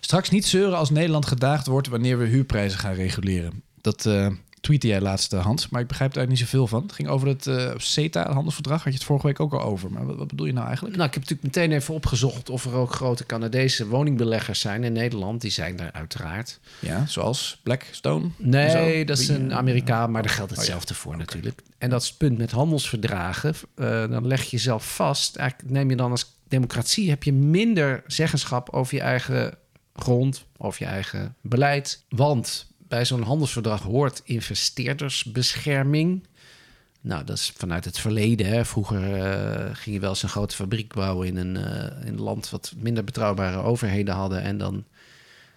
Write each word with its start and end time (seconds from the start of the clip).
Straks 0.00 0.30
niet 0.30 0.46
zeuren 0.46 0.78
als 0.78 0.90
Nederland 0.90 1.26
gedaagd 1.26 1.66
wordt 1.66 1.88
wanneer 1.88 2.18
we 2.18 2.24
huurprijzen 2.24 2.78
gaan 2.78 2.94
reguleren. 2.94 3.62
Dat 3.80 4.04
uh, 4.04 4.26
tweette 4.60 4.86
jij 4.86 5.00
laatst, 5.00 5.32
Hans, 5.32 5.68
maar 5.68 5.80
ik 5.80 5.86
begrijp 5.86 6.12
daar 6.12 6.26
niet 6.26 6.38
zoveel 6.38 6.66
van. 6.66 6.82
Het 6.82 6.92
ging 6.92 7.08
over 7.08 7.28
het 7.28 7.46
uh, 7.46 7.70
CETA, 7.76 8.22
het 8.22 8.32
handelsverdrag, 8.32 8.84
had 8.84 8.92
je 8.92 8.98
het 8.98 9.08
vorige 9.08 9.26
week 9.26 9.40
ook 9.40 9.52
al 9.52 9.62
over. 9.62 9.90
Maar 9.90 10.06
wat, 10.06 10.16
wat, 10.16 10.28
bedoel 10.28 10.46
je 10.46 10.52
nou 10.52 10.66
eigenlijk? 10.66 10.96
Nou, 10.96 11.08
ik 11.08 11.14
heb 11.14 11.22
natuurlijk 11.22 11.56
meteen 11.56 11.72
even 11.72 11.94
opgezocht 11.94 12.50
of 12.50 12.64
er 12.64 12.74
ook 12.74 12.92
grote 12.92 13.26
Canadese 13.26 13.86
woningbeleggers 13.88 14.60
zijn 14.60 14.84
in 14.84 14.92
Nederland. 14.92 15.40
Die 15.40 15.50
zijn 15.50 15.80
er 15.80 15.92
uiteraard. 15.92 16.60
Ja, 16.78 17.06
zoals 17.06 17.60
Blackstone? 17.62 18.28
Nee, 18.36 19.04
dat 19.04 19.18
is 19.18 19.28
een 19.28 19.54
Amerikaan, 19.54 20.10
maar 20.10 20.22
daar 20.22 20.32
geldt 20.32 20.50
hetzelfde 20.50 20.94
voor 20.94 21.16
natuurlijk. 21.16 21.62
En 21.78 21.90
dat 21.90 22.02
is 22.02 22.08
het 22.08 22.18
punt 22.18 22.38
met 22.38 22.50
handelsverdragen. 22.50 23.54
Uh, 23.76 24.10
dan 24.10 24.26
leg 24.26 24.42
je 24.42 24.50
jezelf 24.50 24.94
vast. 24.94 25.36
Eigenlijk 25.36 25.70
neem 25.70 25.90
je 25.90 25.96
dan 25.96 26.10
als 26.10 26.36
democratie 26.48 27.10
heb 27.10 27.22
je 27.22 27.32
minder 27.32 28.02
zeggenschap 28.06 28.70
over 28.70 28.94
je 28.94 29.00
eigen 29.00 29.54
grond, 30.00 30.44
over 30.56 30.82
je 30.82 30.88
eigen 30.88 31.34
beleid. 31.40 32.04
Want 32.08 32.66
bij 32.88 33.04
zo'n 33.04 33.22
handelsverdrag 33.22 33.82
hoort 33.82 34.22
investeerdersbescherming. 34.24 36.26
Nou, 37.00 37.24
dat 37.24 37.36
is 37.36 37.52
vanuit 37.56 37.84
het 37.84 37.98
verleden. 37.98 38.46
Hè. 38.46 38.64
Vroeger 38.64 39.16
uh, 39.16 39.64
ging 39.72 39.94
je 39.94 40.00
wel 40.00 40.10
eens 40.10 40.22
een 40.22 40.28
grote 40.28 40.54
fabriek 40.54 40.94
bouwen 40.94 41.26
in 41.26 41.36
een, 41.36 41.56
uh, 41.56 42.06
in 42.06 42.12
een 42.12 42.20
land 42.20 42.50
wat 42.50 42.72
minder 42.76 43.04
betrouwbare 43.04 43.62
overheden 43.62 44.14
hadden. 44.14 44.42
En 44.42 44.58
dan 44.58 44.84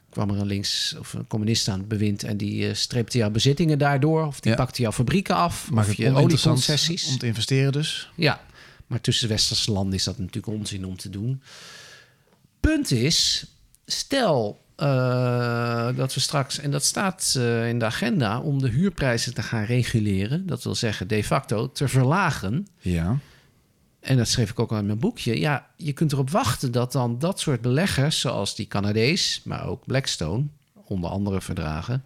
kwam 0.10 0.30
er 0.30 0.40
een 0.40 0.48
links 0.48 0.96
of 1.00 1.14
een 1.14 1.28
communist 1.28 1.68
aan 1.68 1.80
het 1.80 1.88
bewind 1.88 2.24
en 2.24 2.38
die 2.38 2.68
uh, 2.68 2.74
streepte 2.74 3.18
jouw 3.18 3.30
bezittingen 3.30 3.78
daardoor. 3.78 4.26
Of 4.26 4.40
die 4.40 4.56
pakte 4.56 4.82
jouw 4.82 4.92
fabrieken 4.92 5.36
af. 5.36 5.72
Maar 5.72 5.88
of 5.88 5.94
je 5.94 6.16
olieconcessies. 6.16 7.08
Om 7.08 7.18
te 7.18 7.26
investeren 7.26 7.72
dus. 7.72 8.10
Ja, 8.16 8.42
maar 8.88 9.02
tussen 9.02 9.28
de 9.28 9.34
westerse 9.34 9.72
landen 9.72 9.94
is 9.94 10.04
dat 10.04 10.18
natuurlijk 10.18 10.48
onzin 10.48 10.86
om 10.86 10.98
te 10.98 11.10
doen. 11.10 11.42
Punt 12.60 12.92
is, 12.92 13.46
stel 13.92 14.62
uh, 14.78 15.96
dat 15.96 16.14
we 16.14 16.20
straks, 16.20 16.60
en 16.60 16.72
dat 16.72 16.84
staat 16.84 17.34
uh, 17.38 17.68
in 17.70 17.80
de 17.80 17.86
agenda, 17.86 18.40
om 18.40 18.62
de 18.62 18.70
huurprijzen 18.70 19.34
te 19.34 19.42
gaan 19.42 19.64
reguleren. 19.64 20.48
Dat 20.48 20.64
wil 20.64 20.76
zeggen, 20.76 21.08
de 21.08 21.24
facto 21.24 21.72
te 21.72 21.88
verlagen. 21.88 22.68
Ja. 22.80 23.18
En 24.00 24.18
dat 24.18 24.28
schreef 24.28 24.50
ik 24.50 24.60
ook 24.60 24.72
al 24.72 24.78
in 24.78 24.86
mijn 24.86 25.00
boekje. 25.00 25.40
Ja, 25.40 25.68
je 25.76 25.94
kunt 25.94 26.12
erop 26.12 26.30
wachten 26.30 26.72
dat 26.72 26.92
dan 26.92 27.20
dat 27.20 27.40
soort 27.40 27.62
beleggers, 27.62 28.20
zoals 28.20 28.56
die 28.56 28.68
Canadees, 28.68 29.42
maar 29.44 29.66
ook 29.66 29.86
Blackstone, 29.86 30.46
onder 30.86 31.10
andere 31.10 31.42
verdragen, 31.42 32.04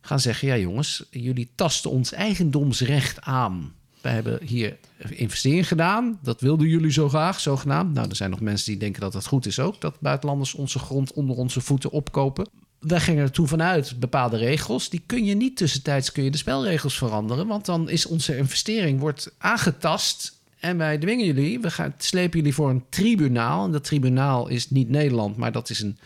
gaan 0.00 0.20
zeggen: 0.20 0.48
ja, 0.48 0.56
jongens, 0.56 1.04
jullie 1.10 1.50
tasten 1.54 1.90
ons 1.90 2.12
eigendomsrecht 2.12 3.20
aan. 3.20 3.74
Wij 4.02 4.12
hebben 4.12 4.42
hier 4.42 4.76
investeringen 5.08 5.64
gedaan. 5.64 6.18
Dat 6.22 6.40
wilden 6.40 6.68
jullie 6.68 6.92
zo 6.92 7.08
graag, 7.08 7.40
zogenaamd. 7.40 7.94
Nou, 7.94 8.08
er 8.08 8.16
zijn 8.16 8.30
nog 8.30 8.40
mensen 8.40 8.66
die 8.66 8.80
denken 8.80 9.00
dat 9.00 9.14
het 9.14 9.26
goed 9.26 9.46
is 9.46 9.60
ook... 9.60 9.80
dat 9.80 10.00
buitenlanders 10.00 10.54
onze 10.54 10.78
grond 10.78 11.12
onder 11.12 11.36
onze 11.36 11.60
voeten 11.60 11.90
opkopen. 11.90 12.48
Wij 12.78 13.00
gingen 13.00 13.22
er 13.22 13.30
toen 13.30 13.48
vanuit 13.48 14.00
bepaalde 14.00 14.36
regels. 14.36 14.88
Die 14.88 15.02
kun 15.06 15.24
je 15.24 15.34
niet 15.34 15.56
tussentijds 15.56 16.12
kun 16.12 16.24
je 16.24 16.30
de 16.30 16.36
spelregels 16.36 16.98
veranderen... 16.98 17.46
want 17.46 17.64
dan 17.64 17.90
is 17.90 18.06
onze 18.06 18.36
investering 18.36 19.00
wordt 19.00 19.34
aangetast... 19.38 20.40
En 20.62 20.76
wij 20.76 20.98
dwingen 20.98 21.26
jullie, 21.26 21.60
we 21.60 21.70
gaan 21.70 21.94
slepen 21.98 22.38
jullie 22.38 22.54
voor 22.54 22.70
een 22.70 22.84
tribunaal. 22.88 23.64
En 23.64 23.72
dat 23.72 23.84
tribunaal 23.84 24.48
is 24.48 24.70
niet 24.70 24.88
Nederland, 24.88 25.36
maar 25.36 25.52
dat 25.52 25.70
is 25.70 25.80
een 25.80 25.98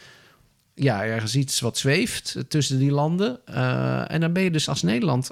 ja, 0.75 1.05
ergens 1.05 1.37
iets 1.37 1.61
wat 1.61 1.79
zweeft 1.79 2.45
tussen 2.49 2.79
die 2.79 2.91
landen. 2.91 3.39
Uh, 3.51 4.11
en 4.11 4.21
dan 4.21 4.33
ben 4.33 4.43
je 4.43 4.51
dus 4.51 4.69
als 4.69 4.83
Nederland 4.83 5.31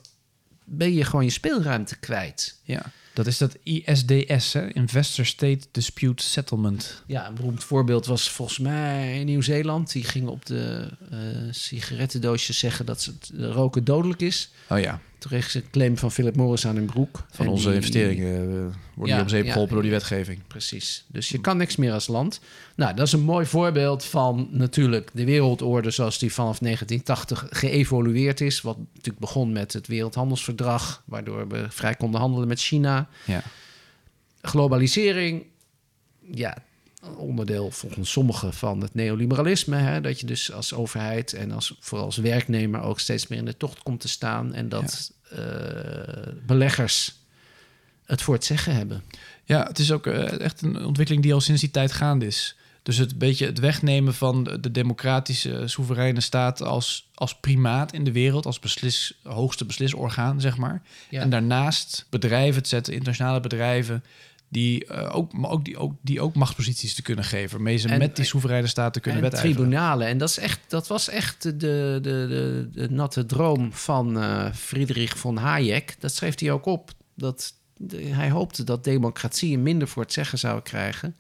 ben 0.65 0.95
je 0.95 1.05
gewoon 1.05 1.25
je 1.25 1.31
speelruimte 1.31 1.97
kwijt. 1.97 2.59
Ja. 2.63 2.93
Dat 3.15 3.27
is 3.27 3.39
dat 3.39 3.57
ISDS, 3.63 4.53
hè? 4.53 4.73
Investor 4.73 5.27
State 5.27 5.67
Dispute 5.71 6.23
Settlement. 6.23 7.03
Ja, 7.07 7.27
een 7.27 7.35
beroemd 7.35 7.65
voorbeeld 7.65 8.07
was 8.07 8.31
volgens 8.31 8.59
mij 8.59 9.25
Nieuw-Zeeland. 9.25 9.93
Die 9.93 10.05
gingen 10.05 10.31
op 10.31 10.47
de 10.47 10.91
uh, 11.13 11.19
sigarettendoosjes 11.51 12.59
zeggen 12.59 12.87
dat 12.87 13.05
het 13.05 13.31
roken 13.37 13.85
dodelijk 13.85 14.21
is. 14.21 14.51
Oh 14.69 14.79
ja. 14.79 15.01
Een 15.31 15.71
claim 15.71 15.99
van 15.99 16.13
Philip 16.13 16.37
Morris 16.37 16.67
aan 16.67 16.77
hun 16.77 16.85
broek. 16.85 17.27
Van 17.31 17.49
onze 17.49 17.67
die, 17.67 17.75
investeringen 17.75 18.49
uh, 18.49 18.65
worden 18.95 19.17
ja, 19.17 19.23
op 19.23 19.29
zeep 19.29 19.49
geholpen 19.49 19.73
door 19.73 19.83
die 19.83 19.91
wetgeving. 19.91 20.41
Precies. 20.47 21.05
Dus 21.07 21.29
je 21.29 21.41
kan 21.41 21.57
niks 21.57 21.77
meer 21.77 21.93
als 21.93 22.07
land. 22.07 22.41
Nou, 22.77 22.95
dat 22.95 23.07
is 23.07 23.13
een 23.13 23.21
mooi 23.21 23.47
voorbeeld 23.47 24.05
van 24.05 24.49
natuurlijk 24.51 25.11
de 25.13 25.25
wereldorde 25.25 25.91
zoals 25.91 26.19
die 26.19 26.33
vanaf 26.33 26.59
1980 26.59 27.59
geëvolueerd 27.59 28.41
is. 28.41 28.61
Wat 28.61 28.77
natuurlijk 28.93 29.19
begon 29.19 29.53
met 29.53 29.73
het 29.73 29.87
Wereldhandelsverdrag, 29.87 31.03
waardoor 31.05 31.49
we 31.49 31.67
vrij 31.69 31.95
konden 31.95 32.21
handelen 32.21 32.49
met 32.49 32.61
China. 32.61 33.09
Ja. 33.25 33.43
Globalisering, 34.43 35.45
ja, 36.21 36.57
onderdeel 37.17 37.71
volgens 37.71 38.11
sommigen 38.11 38.53
van 38.53 38.81
het 38.81 38.95
neoliberalisme. 38.95 39.77
Hè, 39.77 40.01
dat 40.01 40.21
je 40.21 40.27
dus 40.27 40.53
als 40.53 40.75
overheid 40.75 41.33
en 41.33 41.51
als, 41.51 41.77
vooral 41.81 42.07
als 42.07 42.17
werknemer 42.17 42.81
ook 42.81 43.01
steeds 43.01 43.27
meer 43.27 43.39
in 43.39 43.45
de 43.45 43.57
tocht 43.57 43.83
komt 43.83 44.01
te 44.01 44.09
staan. 44.09 44.55
En 44.55 44.69
dat 44.69 45.13
ja. 45.31 45.37
uh, 45.39 46.33
beleggers 46.47 47.15
het 48.05 48.23
voor 48.23 48.35
het 48.35 48.45
zeggen 48.45 48.75
hebben. 48.75 49.03
Ja, 49.45 49.67
het 49.67 49.79
is 49.79 49.93
ook 49.93 50.07
uh, 50.07 50.41
echt 50.41 50.63
een 50.63 50.85
ontwikkeling 50.85 51.23
die 51.25 51.35
al 51.35 51.41
sinds 51.41 51.61
die 51.61 51.71
tijd 51.71 51.93
gaande 51.93 52.27
is. 52.27 52.57
Dus 52.83 52.97
het 52.97 53.19
beetje 53.19 53.47
het 53.47 53.59
wegnemen 53.59 54.15
van 54.15 54.45
de 54.45 54.71
democratische 54.71 55.63
soevereine 55.67 56.21
staat 56.21 56.63
als, 56.63 57.09
als 57.15 57.35
primaat 57.35 57.93
in 57.93 58.05
de 58.05 58.13
wereld, 58.13 58.47
als 58.47 58.59
beslis, 58.59 59.19
hoogste 59.23 59.65
beslisorgaan, 59.65 60.41
zeg 60.41 60.57
maar. 60.57 60.83
Ja. 61.11 61.21
En 61.21 61.31
daarnaast 61.31 62.07
bedrijven 62.11 62.63
te 62.63 62.69
zetten, 62.69 62.93
internationale 62.93 63.41
bedrijven, 63.41 64.05
die, 64.55 64.85
uh, 64.93 65.17
ook, 65.17 65.33
maar 65.33 65.51
ook, 65.51 65.65
die, 65.65 65.77
ook, 65.77 65.93
die 66.01 66.21
ook 66.21 66.35
machtsposities 66.35 66.95
te 66.95 67.03
kunnen 67.03 67.25
geven. 67.25 67.51
Waarmee 67.51 67.77
ze 67.77 67.89
En- 67.89 67.99
met 67.99 68.17
die 68.17 68.25
soevereine 68.25 68.67
staat 68.67 68.93
te 68.93 69.01
kunnen 69.01 69.23
en 69.23 69.31
wedijveren. 69.31 69.57
tribunalen. 69.57 70.07
En 70.07 70.19
dat, 70.19 70.29
is 70.29 70.39
echt, 70.39 70.61
dat 70.69 70.87
was 70.87 71.09
echt 71.09 71.43
de, 71.43 71.57
de, 71.57 71.99
de, 72.03 72.69
de 72.73 72.91
natte 72.91 73.27
droom 73.27 73.73
van 73.73 74.19
eh, 74.21 74.53
Friedrich 74.53 75.19
von 75.19 75.37
Hayek. 75.37 75.97
Dat 75.99 76.15
schreef 76.15 76.41
hij 76.41 76.51
ook 76.51 76.67
op. 76.67 76.91
Dat, 77.15 77.55
de- 77.77 78.03
hij 78.03 78.31
hoopte 78.31 78.65
dat 78.65 78.85
democratieën 78.85 79.63
minder 79.63 79.89
voor 79.89 80.03
het 80.03 80.13
zeggen 80.13 80.39
zouden 80.39 80.63
krijgen. 80.63 81.17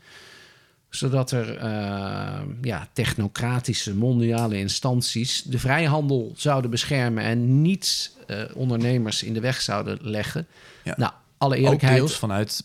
Zodat 0.88 1.30
er 1.30 1.56
eh, 1.56 2.40
ja, 2.62 2.88
technocratische 2.92 3.94
mondiale 3.94 4.58
instanties 4.58 5.42
de 5.42 5.58
vrijhandel 5.58 6.32
zouden 6.36 6.70
beschermen 6.70 7.24
en 7.24 7.62
niet 7.62 8.12
eh, 8.26 8.42
ondernemers 8.54 9.22
in 9.22 9.32
de 9.34 9.40
weg 9.40 9.60
zouden 9.60 9.98
leggen. 10.00 10.46
Ja. 10.84 10.94
Nou, 10.96 11.12
alle 11.38 11.68
Ook 11.68 11.80
deels 11.80 12.16
vanuit 12.18 12.64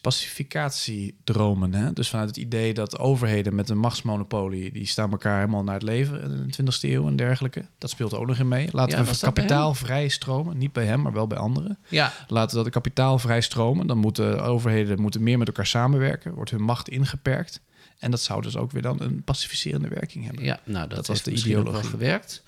pacificatiedromen. 0.00 1.74
Hè? 1.74 1.92
Dus 1.92 2.08
vanuit 2.08 2.28
het 2.28 2.36
idee 2.36 2.74
dat 2.74 2.98
overheden 2.98 3.54
met 3.54 3.68
een 3.68 3.78
machtsmonopolie... 3.78 4.72
die 4.72 4.86
staan 4.86 5.10
elkaar 5.10 5.38
helemaal 5.38 5.62
naar 5.62 5.74
het 5.74 5.82
leven 5.82 6.22
in 6.22 6.64
de 6.64 6.72
20e 6.72 6.80
eeuw 6.80 7.06
en 7.06 7.16
dergelijke. 7.16 7.64
Dat 7.78 7.90
speelt 7.90 8.14
ook 8.14 8.26
nog 8.26 8.38
in 8.38 8.48
mee. 8.48 8.68
Laten 8.72 8.98
Ja, 8.98 9.04
we 9.04 9.18
kapitaal 9.20 9.74
vrij 9.74 10.08
stromen. 10.08 10.58
Niet 10.58 10.72
bij 10.72 10.84
hem, 10.84 11.02
maar 11.02 11.12
wel 11.12 11.26
bij 11.26 11.38
anderen. 11.38 11.78
Ja, 11.88 12.12
Laten 12.26 12.56
we 12.56 12.62
dat 12.62 12.72
kapitaal 12.72 13.18
vrij 13.18 13.40
stromen. 13.40 13.86
Dan 13.86 13.98
moeten 13.98 14.42
overheden 14.42 15.00
moeten 15.00 15.22
meer 15.22 15.38
met 15.38 15.46
elkaar 15.48 15.66
samenwerken. 15.66 16.34
Wordt 16.34 16.50
hun 16.50 16.62
macht 16.62 16.88
ingeperkt. 16.88 17.60
En 17.98 18.10
dat 18.10 18.20
zou 18.20 18.42
dus 18.42 18.56
ook 18.56 18.72
weer 18.72 18.82
dan 18.82 19.00
een 19.00 19.22
pacificerende 19.22 19.88
werking 19.88 20.24
hebben. 20.24 20.44
Ja, 20.44 20.60
nou, 20.64 20.88
dat, 20.88 20.96
Dat 20.96 21.06
was 21.06 21.22
de 21.22 21.32
ideologie. 21.32 21.88
gewerkt. 21.90 22.42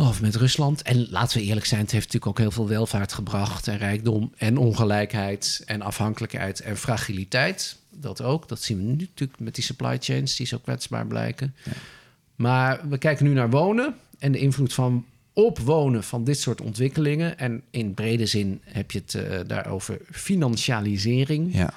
Behalve 0.00 0.22
met 0.22 0.36
Rusland. 0.36 0.82
En 0.82 1.10
laten 1.10 1.38
we 1.38 1.44
eerlijk 1.44 1.66
zijn, 1.66 1.80
het 1.80 1.90
heeft 1.90 2.04
natuurlijk 2.04 2.32
ook 2.32 2.38
heel 2.38 2.50
veel 2.50 2.68
welvaart 2.68 3.12
gebracht. 3.12 3.68
En 3.68 3.78
rijkdom 3.78 4.32
en 4.36 4.56
ongelijkheid 4.56 5.62
en 5.66 5.82
afhankelijkheid 5.82 6.60
en 6.60 6.76
fragiliteit. 6.76 7.78
Dat 7.90 8.22
ook. 8.22 8.48
Dat 8.48 8.62
zien 8.62 8.76
we 8.76 8.82
nu 8.82 8.96
natuurlijk 8.96 9.40
met 9.40 9.54
die 9.54 9.64
supply 9.64 9.96
chains 10.00 10.36
die 10.36 10.46
zo 10.46 10.58
kwetsbaar 10.58 11.06
blijken. 11.06 11.54
Maar 12.36 12.88
we 12.88 12.98
kijken 12.98 13.24
nu 13.24 13.32
naar 13.32 13.50
wonen 13.50 13.94
en 14.18 14.32
de 14.32 14.38
invloed 14.38 14.72
van 14.72 15.04
op 15.32 15.58
wonen 15.58 16.04
van 16.04 16.24
dit 16.24 16.40
soort 16.40 16.60
ontwikkelingen. 16.60 17.38
En 17.38 17.62
in 17.70 17.94
brede 17.94 18.26
zin 18.26 18.60
heb 18.64 18.90
je 18.90 18.98
het 18.98 19.14
eh, 19.14 19.38
daarover 19.46 19.98
financialisering. 20.10 21.54
Ja. 21.54 21.72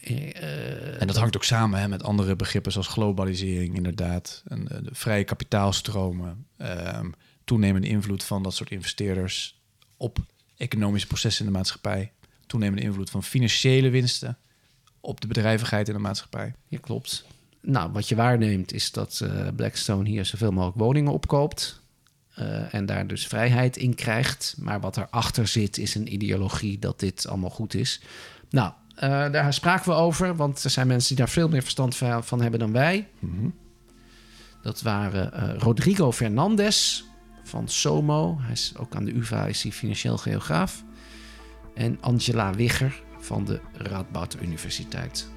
Eh, 0.00 1.00
En 1.00 1.06
dat 1.06 1.16
hangt 1.16 1.36
ook 1.36 1.44
samen 1.44 1.80
hè, 1.80 1.88
met 1.88 2.02
andere 2.02 2.36
begrippen 2.36 2.72
zoals 2.72 2.86
globalisering, 2.86 3.76
inderdaad. 3.76 4.42
En 4.48 4.68
eh, 4.68 4.78
de 4.82 4.90
vrije 4.94 5.24
kapitaalstromen, 5.24 6.46
ehm, 6.56 7.06
toenemende 7.50 7.88
invloed 7.88 8.24
van 8.24 8.42
dat 8.42 8.54
soort 8.54 8.70
investeerders 8.70 9.60
op 9.96 10.18
economische 10.56 11.06
processen 11.06 11.44
in 11.46 11.52
de 11.52 11.56
maatschappij, 11.56 12.12
toenemende 12.46 12.82
invloed 12.82 13.10
van 13.10 13.22
financiële 13.22 13.90
winsten 13.90 14.38
op 15.00 15.20
de 15.20 15.26
bedrijvigheid 15.26 15.88
in 15.88 15.94
de 15.94 16.00
maatschappij. 16.00 16.54
Ja, 16.68 16.78
klopt. 16.78 17.24
Nou, 17.60 17.92
wat 17.92 18.08
je 18.08 18.14
waarneemt 18.14 18.72
is 18.72 18.92
dat 18.92 19.20
eh, 19.20 19.46
Blackstone 19.56 20.08
hier 20.08 20.24
zoveel 20.24 20.52
mogelijk 20.52 20.78
woningen 20.78 21.12
opkoopt. 21.12 21.80
eh, 22.34 22.74
en 22.74 22.86
daar 22.86 23.06
dus 23.06 23.26
vrijheid 23.26 23.76
in 23.76 23.94
krijgt. 23.94 24.54
Maar 24.58 24.80
wat 24.80 24.96
erachter 24.96 25.46
zit 25.46 25.78
is 25.78 25.94
een 25.94 26.12
ideologie 26.12 26.78
dat 26.78 27.00
dit 27.00 27.26
allemaal 27.26 27.50
goed 27.50 27.74
is. 27.74 28.00
Nou, 28.50 28.72
eh, 28.94 29.08
daar 29.08 29.52
spraken 29.54 29.90
we 29.90 29.96
over, 29.96 30.36
want 30.36 30.64
er 30.64 30.70
zijn 30.70 30.86
mensen 30.86 31.08
die 31.08 31.16
daar 31.16 31.28
veel 31.28 31.48
meer 31.48 31.62
verstand 31.62 31.96
van, 31.96 32.40
hebben 32.40 32.60
dan 32.60 32.72
wij. 32.72 33.08
Dat 34.62 34.82
waren 34.82 35.58
Rodrigo 35.58 36.12
Fernandez 36.12 37.08
van 37.42 37.68
SOMO. 37.68 38.38
Hij 38.40 38.52
is 38.52 38.72
ook 38.76 38.94
aan 38.94 39.04
de 39.04 39.14
UvA 39.14 39.46
is 39.46 39.62
hij 39.62 39.72
financieel 39.72 40.18
geograaf. 40.18 40.84
En 41.74 41.98
Angela 42.00 42.54
Wigger 42.54 43.02
van 43.18 43.44
de 43.44 43.60
Radboud 43.72 44.36
Universiteit. 44.42 45.28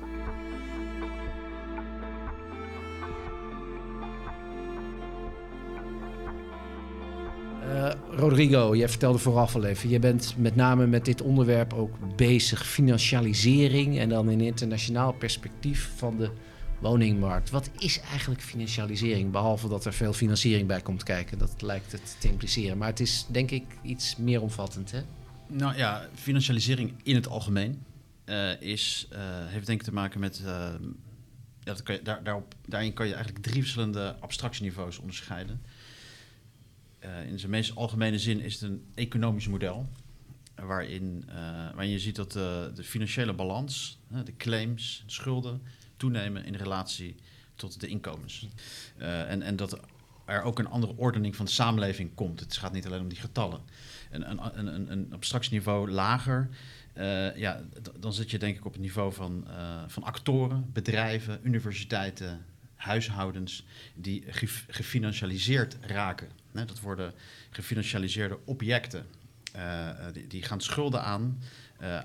Eh, 7.74 7.92
Rodrigo, 8.10 8.76
jij 8.76 8.90
vertelde 8.90 9.18
vooraf 9.18 9.56
al 9.56 9.64
even, 9.64 9.90
je 9.90 10.00
bent 10.00 10.36
met 10.38 10.56
name 10.56 10.88
met 10.88 11.06
dit 11.06 11.22
onderwerp 11.22 11.74
ook 11.74 11.96
bezig, 12.16 12.68
financialisering 12.68 14.00
en 14.00 14.10
dan 14.10 14.30
in 14.30 14.42
internationaal 14.42 15.12
perspectief 15.12 15.92
van 15.96 16.18
de 16.18 16.30
woningmarkt. 16.84 17.50
Wat 17.50 17.70
is 17.78 18.00
eigenlijk 18.00 18.42
financialisering? 18.42 19.32
Behalve 19.32 19.68
dat 19.68 19.86
er 19.86 19.94
veel 19.94 20.14
financiering 20.14 20.68
bij 20.68 20.82
komt 20.82 21.04
kijken. 21.04 21.38
Dat 21.38 21.62
lijkt 21.62 21.92
het 21.92 22.16
te 22.20 22.28
impliceren. 22.28 22.78
Maar 22.78 22.88
het 22.88 23.00
is 23.00 23.26
denk 23.30 23.52
ik 23.52 23.64
iets 23.82 24.16
meer 24.16 24.42
omvattend, 24.42 24.92
hè? 24.92 25.02
Nou 25.48 25.78
ja, 25.78 26.08
financialisering 26.14 26.94
in 27.04 27.16
het 27.16 27.28
algemeen 27.28 27.84
uh, 28.26 28.62
is, 28.62 29.08
uh, 29.14 29.20
heeft 29.26 29.66
denk 29.66 29.80
ik 29.80 29.86
te 29.86 29.94
maken 29.94 30.20
met... 30.20 30.40
Uh, 30.40 30.48
ja, 31.60 31.72
dat 31.72 31.84
kan 31.84 31.96
je, 31.96 32.02
daar, 32.02 32.24
daarop, 32.24 32.56
daarin 32.66 32.94
kan 32.94 33.08
je 33.08 33.14
eigenlijk 33.14 33.46
drie 33.46 33.62
verschillende 33.62 34.16
abstractieniveaus 34.20 34.98
onderscheiden. 34.98 35.62
in 37.28 37.40
zijn 37.40 37.52
meest 37.52 37.76
algemene 37.76 38.20
zin 38.20 38.40
is 38.40 38.54
het 38.54 38.70
een 38.70 38.84
economisch 38.96 39.48
model 39.48 39.90
waarin, 40.56 41.24
waarin 41.74 41.90
je 41.90 42.00
ziet 42.00 42.16
dat 42.16 42.32
de, 42.32 42.72
de 42.76 42.84
financiële 42.84 43.34
balans, 43.34 44.00
de 44.26 44.36
claims, 44.38 45.04
de 45.06 45.12
schulden, 45.12 45.62
toenemen 46.04 46.46
in 46.46 46.56
relatie 46.56 47.16
tot 47.56 47.80
de 47.80 47.88
inkomens. 47.88 48.48
Uh, 48.98 49.32
en, 49.32 49.42
en 49.42 49.56
dat 49.56 49.80
er 50.26 50.42
ook 50.42 50.60
een 50.60 50.68
andere 50.68 50.94
ordening 50.96 51.36
van 51.36 51.46
de 51.46 51.52
samenleving 51.52 52.16
komt. 52.16 52.40
Het 52.40 52.58
gaat 52.58 52.74
niet 52.74 52.86
alleen 52.86 53.02
om 53.02 53.08
die 53.08 53.18
getallen. 53.18 53.62
Een, 54.12 54.30
een, 54.30 54.92
een, 54.92 55.10
een 55.62 55.90
lager, 55.90 56.50
uh, 56.98 57.36
ja, 57.36 57.62
dan 58.00 58.14
zit 58.14 58.32
je 58.32 58.38
denk 58.38 58.58
ik 58.58 58.66
op 58.66 58.74
het 58.74 58.82
niveau 58.82 59.14
van, 59.14 59.46
uh, 59.48 59.84
van 59.88 60.04
actoren, 60.04 60.70
bedrijven, 60.74 61.40
universiteiten, 61.44 62.46
huishoudens 62.76 63.66
die 63.96 64.24
gefinancialiseerd 64.68 65.78
raken. 65.82 66.30
Dat 66.52 66.80
worden 66.80 67.14
gefinancialiseerde 67.50 68.38
objecten. 68.46 69.06
die, 70.14 70.28
die, 70.28 70.44
gaan 70.44 70.62
schulden 70.62 71.04
aan, 71.04 71.40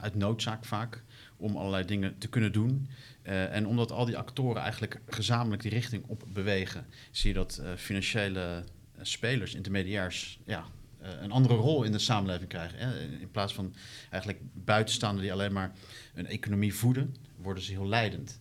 uit 0.00 0.14
noodzaak 0.14 0.64
vaak, 0.64 1.02
om 1.38 1.56
allerlei 1.56 1.85
dingen 1.85 2.19
te 2.19 2.29
kunnen 2.29 2.52
doen. 2.52 2.88
Uh, 3.23 3.55
en 3.55 3.67
omdat 3.67 3.90
al 3.90 4.05
die 4.05 4.17
actoren 4.17 4.62
eigenlijk 4.62 5.00
gezamenlijk 5.06 5.62
die 5.62 5.70
richting 5.70 6.05
op 6.06 6.25
bewegen, 6.32 6.87
zie 7.11 7.29
je 7.29 7.35
dat 7.35 7.61
uh, 7.62 7.69
financiële 7.76 8.40
eh, 8.40 9.00
spelers, 9.02 9.55
intermediairs, 9.55 10.38
ja, 10.44 10.64
een 11.00 11.31
andere 11.31 11.55
rol 11.55 11.82
in 11.82 11.93
de 11.93 11.99
samenleving 11.99 12.49
krijgen. 12.49 12.79
Hè? 12.79 13.00
In 13.20 13.31
plaats 13.31 13.55
van 13.55 13.75
eigenlijk 14.11 14.43
buitenstaanden 14.52 15.23
die 15.23 15.32
alleen 15.32 15.52
maar 15.52 15.73
een 16.14 16.26
economie 16.26 16.75
voeden, 16.75 17.14
worden 17.37 17.62
ze 17.62 17.73
heel 17.73 17.88
leidend. 17.88 18.41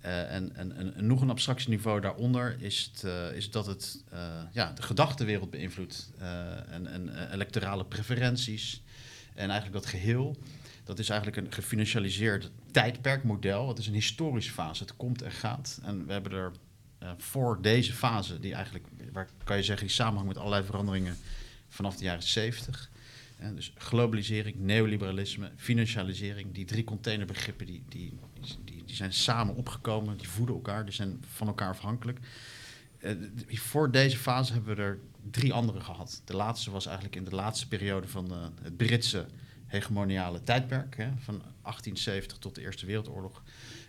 en, 0.00 0.56
en, 0.56 0.94
en, 0.94 1.06
nog 1.06 1.20
een 1.20 1.30
abstractieniveau 1.30 2.00
daaronder 2.00 2.56
is, 2.58 2.90
het, 2.92 3.34
is 3.34 3.50
dat 3.50 3.66
het 3.66 4.04
ja, 4.52 4.72
de 4.72 4.82
gedachtenwereld 4.82 5.50
beïnvloedt 5.50 6.10
en, 6.68 6.86
en 6.86 7.32
electorale 7.32 7.84
preferenties 7.84 8.82
en 9.34 9.50
eigenlijk 9.50 9.82
dat 9.82 9.86
geheel 9.86 10.36
dat 10.90 10.98
is 10.98 11.08
eigenlijk 11.08 11.46
een 11.46 11.52
gefinancialiseerd 11.52 12.50
tijdperkmodel. 12.70 13.68
Het 13.68 13.78
is 13.78 13.86
een 13.86 13.94
historische 13.94 14.52
fase. 14.52 14.82
Het 14.82 14.96
komt 14.96 15.22
en 15.22 15.30
gaat. 15.30 15.80
En 15.82 16.06
we 16.06 16.12
hebben 16.12 16.32
er 16.32 16.52
uh, 17.02 17.10
voor 17.16 17.62
deze 17.62 17.92
fase, 17.92 18.40
die 18.40 18.54
eigenlijk, 18.54 18.86
waar 19.12 19.28
kan 19.44 19.56
je 19.56 19.62
zeggen, 19.62 19.86
die 19.86 19.94
samenhangt 19.94 20.28
met 20.28 20.38
allerlei 20.38 20.64
veranderingen 20.64 21.16
vanaf 21.68 21.96
de 21.96 22.04
jaren 22.04 22.22
70. 22.22 22.90
dus 23.54 23.72
globalisering, 23.76 24.56
neoliberalisme, 24.58 25.50
financialisering, 25.56 26.54
die 26.54 26.64
drie 26.64 26.84
containerbegrippen 26.84 27.66
die, 27.66 27.82
die, 27.88 28.18
die, 28.64 28.82
zijn 28.86 29.12
samen 29.12 29.54
opgekomen, 29.54 30.16
die 30.16 30.28
voeden 30.28 30.54
elkaar, 30.54 30.84
die 30.84 30.94
zijn 30.94 31.24
van 31.34 31.46
elkaar 31.46 31.70
afhankelijk. 31.70 32.18
Uh, 32.98 33.10
voor 33.48 33.90
deze 33.90 34.16
fase 34.16 34.52
hebben 34.52 34.76
we 34.76 34.82
er 34.82 34.98
drie 35.30 35.52
andere 35.52 35.80
gehad. 35.80 36.22
De 36.24 36.36
laatste 36.36 36.70
was 36.70 36.86
eigenlijk 36.86 37.16
in 37.16 37.24
de 37.24 37.34
laatste 37.34 37.68
periode 37.68 38.08
van 38.08 38.32
uh, 38.32 38.46
het 38.62 38.76
Britse 38.76 39.26
hegemoniale 39.70 40.42
tijdperk, 40.42 40.96
hè, 40.96 41.08
van 41.18 41.34
1870 41.34 42.38
tot 42.38 42.54
de 42.54 42.60
Eerste 42.60 42.86
Wereldoorlog. 42.86 43.42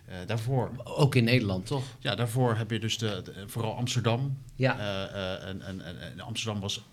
Uh, 0.08 0.14
daarvoor... 0.26 0.70
Ook 0.84 1.14
in 1.14 1.24
Nederland, 1.24 1.66
toch? 1.66 1.84
Ja, 1.98 2.14
daarvoor 2.14 2.56
heb 2.56 2.70
je 2.70 2.78
dus 2.78 2.98
de, 2.98 3.44
vooral 3.46 3.76
Amsterdam. 3.76 4.38
Ja. 4.56 4.78
Uh, 4.78 5.14
uh, 5.14 5.48
en, 5.48 5.62
en, 5.62 6.00
en, 6.00 6.20
Amsterdam 6.20 6.60
was, 6.60 6.84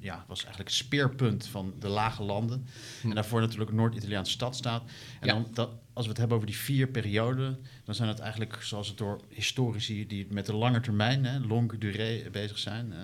ja, 0.00 0.24
was 0.28 0.38
eigenlijk 0.44 0.70
het 0.70 0.78
speerpunt 0.78 1.46
van 1.46 1.74
de 1.78 1.88
lage 1.88 2.22
landen. 2.22 2.66
Hm. 3.00 3.08
En 3.08 3.14
daarvoor 3.14 3.40
natuurlijk 3.40 3.70
een 3.70 3.76
Noord-Italiaanse 3.76 4.32
stadstaat. 4.32 4.82
En 5.20 5.26
ja. 5.26 5.32
dan, 5.32 5.46
dat, 5.52 5.70
als 5.92 6.04
we 6.04 6.10
het 6.10 6.18
hebben 6.18 6.36
over 6.36 6.48
die 6.48 6.58
vier 6.58 6.88
perioden, 6.88 7.58
dan 7.84 7.94
zijn 7.94 8.08
het 8.08 8.18
eigenlijk 8.18 8.62
zoals 8.62 8.88
het 8.88 8.98
door 8.98 9.20
historici 9.28 10.06
die 10.06 10.26
met 10.30 10.46
de 10.46 10.54
lange 10.54 10.80
termijn, 10.80 11.24
hè, 11.24 11.38
longue 11.38 11.78
durée, 11.78 12.30
bezig 12.30 12.58
zijn. 12.58 12.94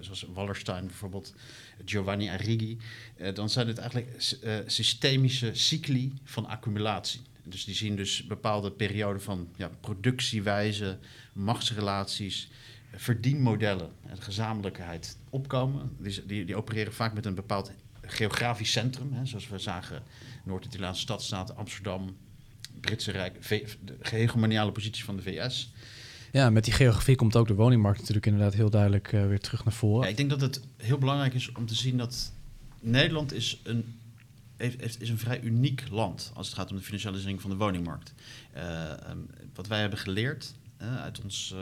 zoals 0.00 0.26
Wallerstein 0.34 0.86
bijvoorbeeld, 0.86 1.34
Giovanni 1.84 2.28
Arrighi. 2.28 2.78
dan 3.34 3.50
zijn 3.50 3.66
het 3.66 3.78
eigenlijk 3.78 4.14
systemische 4.66 5.50
cycli 5.54 6.12
van 6.24 6.46
accumulatie. 6.46 7.20
Dus 7.48 7.64
die 7.64 7.74
zien 7.74 7.96
dus 7.96 8.26
bepaalde 8.26 8.70
perioden 8.70 9.22
van 9.22 9.48
ja, 9.56 9.70
productiewijze, 9.80 10.98
machtsrelaties, 11.32 12.48
verdienmodellen 12.94 13.90
en 14.06 14.22
gezamenlijkheid 14.22 15.16
opkomen. 15.30 15.90
Die, 15.98 16.26
die, 16.26 16.44
die, 16.44 16.56
opereren 16.56 16.92
vaak 16.92 17.14
met 17.14 17.26
een 17.26 17.34
bepaald 17.34 17.70
geografisch 18.02 18.72
centrum. 18.72 19.12
Hè, 19.12 19.26
zoals 19.26 19.48
we 19.48 19.58
zagen, 19.58 20.02
Noord-Italiaanse 20.44 21.00
stadstaat, 21.00 21.56
Amsterdam, 21.56 22.16
Britse 22.80 23.10
Rijk, 23.10 23.48
de 23.84 23.96
gehegemoniale 24.00 24.72
positie 24.72 25.04
van 25.04 25.16
de 25.16 25.22
VS. 25.22 25.72
Ja, 26.32 26.50
met 26.50 26.64
die 26.64 26.72
geografie 26.72 27.16
komt 27.16 27.36
ook 27.36 27.46
de 27.46 27.54
woningmarkt 27.54 27.98
natuurlijk 27.98 28.26
inderdaad 28.26 28.54
heel 28.54 28.70
duidelijk 28.70 29.12
uh, 29.12 29.26
weer 29.26 29.40
terug 29.40 29.64
naar 29.64 29.74
voren. 29.74 30.02
Ja, 30.02 30.10
ik 30.10 30.16
denk 30.16 30.30
dat 30.30 30.40
het 30.40 30.60
heel 30.76 30.98
belangrijk 30.98 31.34
is 31.34 31.52
om 31.52 31.66
te 31.66 31.74
zien 31.74 31.96
dat 31.96 32.32
Nederland 32.80 33.32
is 33.32 33.60
een 33.62 33.94
heeft, 34.56 35.00
is 35.00 35.08
een 35.08 35.18
vrij 35.18 35.40
uniek 35.40 35.84
land 35.90 36.30
als 36.34 36.46
het 36.46 36.56
gaat 36.56 36.70
om 36.70 36.76
de 36.76 36.82
financialisering 36.82 37.40
van 37.40 37.50
de 37.50 37.56
woningmarkt. 37.56 38.14
Uh, 38.56 38.90
um, 39.10 39.26
wat 39.54 39.66
wij 39.66 39.80
hebben 39.80 39.98
geleerd 39.98 40.54
uh, 40.82 41.00
uit 41.00 41.20
ons 41.22 41.54
uh, 41.54 41.60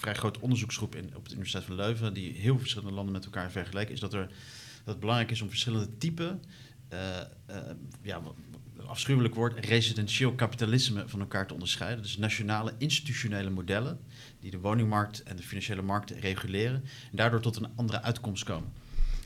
vrij 0.00 0.14
groot 0.14 0.38
onderzoeksgroep 0.38 0.94
in, 0.94 1.16
op 1.16 1.24
de 1.24 1.30
Universiteit 1.30 1.64
van 1.64 1.74
Leuven, 1.74 2.14
die 2.14 2.32
heel 2.32 2.58
verschillende 2.58 2.94
landen 2.94 3.12
met 3.12 3.24
elkaar 3.24 3.50
vergelijken, 3.50 3.94
is 3.94 4.00
dat, 4.00 4.14
er, 4.14 4.26
dat 4.84 4.84
het 4.84 5.00
belangrijk 5.00 5.30
is 5.30 5.42
om 5.42 5.48
verschillende 5.48 5.96
typen, 5.98 6.42
ja, 8.02 8.20
afschuwelijk 8.86 9.34
woord, 9.34 9.66
residentieel 9.66 10.32
kapitalisme 10.34 11.08
van 11.08 11.20
elkaar 11.20 11.46
te 11.46 11.52
onderscheiden. 11.52 12.02
Dus 12.02 12.16
nationale 12.16 12.74
institutionele 12.78 13.50
modellen 13.50 14.00
die 14.40 14.50
de 14.50 14.58
woningmarkt 14.58 15.22
en 15.22 15.36
de 15.36 15.42
financiële 15.42 15.82
markten 15.82 16.20
reguleren 16.20 16.84
en 17.10 17.16
daardoor 17.16 17.40
tot 17.40 17.56
een 17.56 17.68
andere 17.76 18.02
uitkomst 18.02 18.44
komen. 18.44 18.72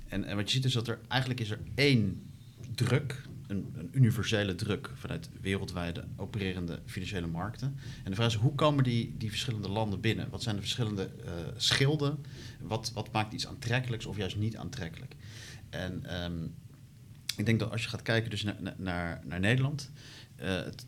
En, 0.08 0.24
en 0.24 0.36
wat 0.36 0.50
je 0.50 0.56
ziet 0.56 0.64
is 0.64 0.72
dat 0.72 0.88
er 0.88 0.98
eigenlijk 1.08 1.40
is 1.40 1.50
er 1.50 1.60
één 1.74 2.30
druk, 2.74 3.22
een, 3.54 3.88
universele 3.92 4.54
druk 4.54 4.90
vanuit 4.94 5.28
wereldwijde 5.40 6.04
opererende 6.16 6.80
financiële 6.84 7.26
markten. 7.26 7.76
En 8.04 8.10
de 8.10 8.16
vraag 8.16 8.28
is, 8.28 8.34
hoe 8.34 8.54
komen 8.54 8.84
die, 8.84 9.14
die 9.18 9.30
verschillende 9.30 9.68
landen 9.68 10.00
binnen? 10.00 10.30
Wat 10.30 10.42
zijn 10.42 10.54
de 10.54 10.60
verschillende 10.60 11.10
uh, 11.24 11.30
schilden? 11.56 12.24
Wat, 12.60 12.90
wat 12.94 13.12
maakt 13.12 13.32
iets 13.32 13.46
aantrekkelijks 13.46 14.06
of 14.06 14.16
juist 14.16 14.36
niet 14.36 14.56
aantrekkelijk? 14.56 15.14
En 15.70 16.22
um, 16.24 16.54
ik 17.36 17.46
denk 17.46 17.58
dat 17.60 17.70
als 17.70 17.82
je 17.82 17.88
gaat 17.88 18.02
kijken 18.02 18.30
dus 18.30 18.42
naar, 18.42 18.74
naar, 18.76 19.20
naar 19.24 19.40
Nederland, 19.40 19.90
uh, 20.40 20.46
het, 20.46 20.86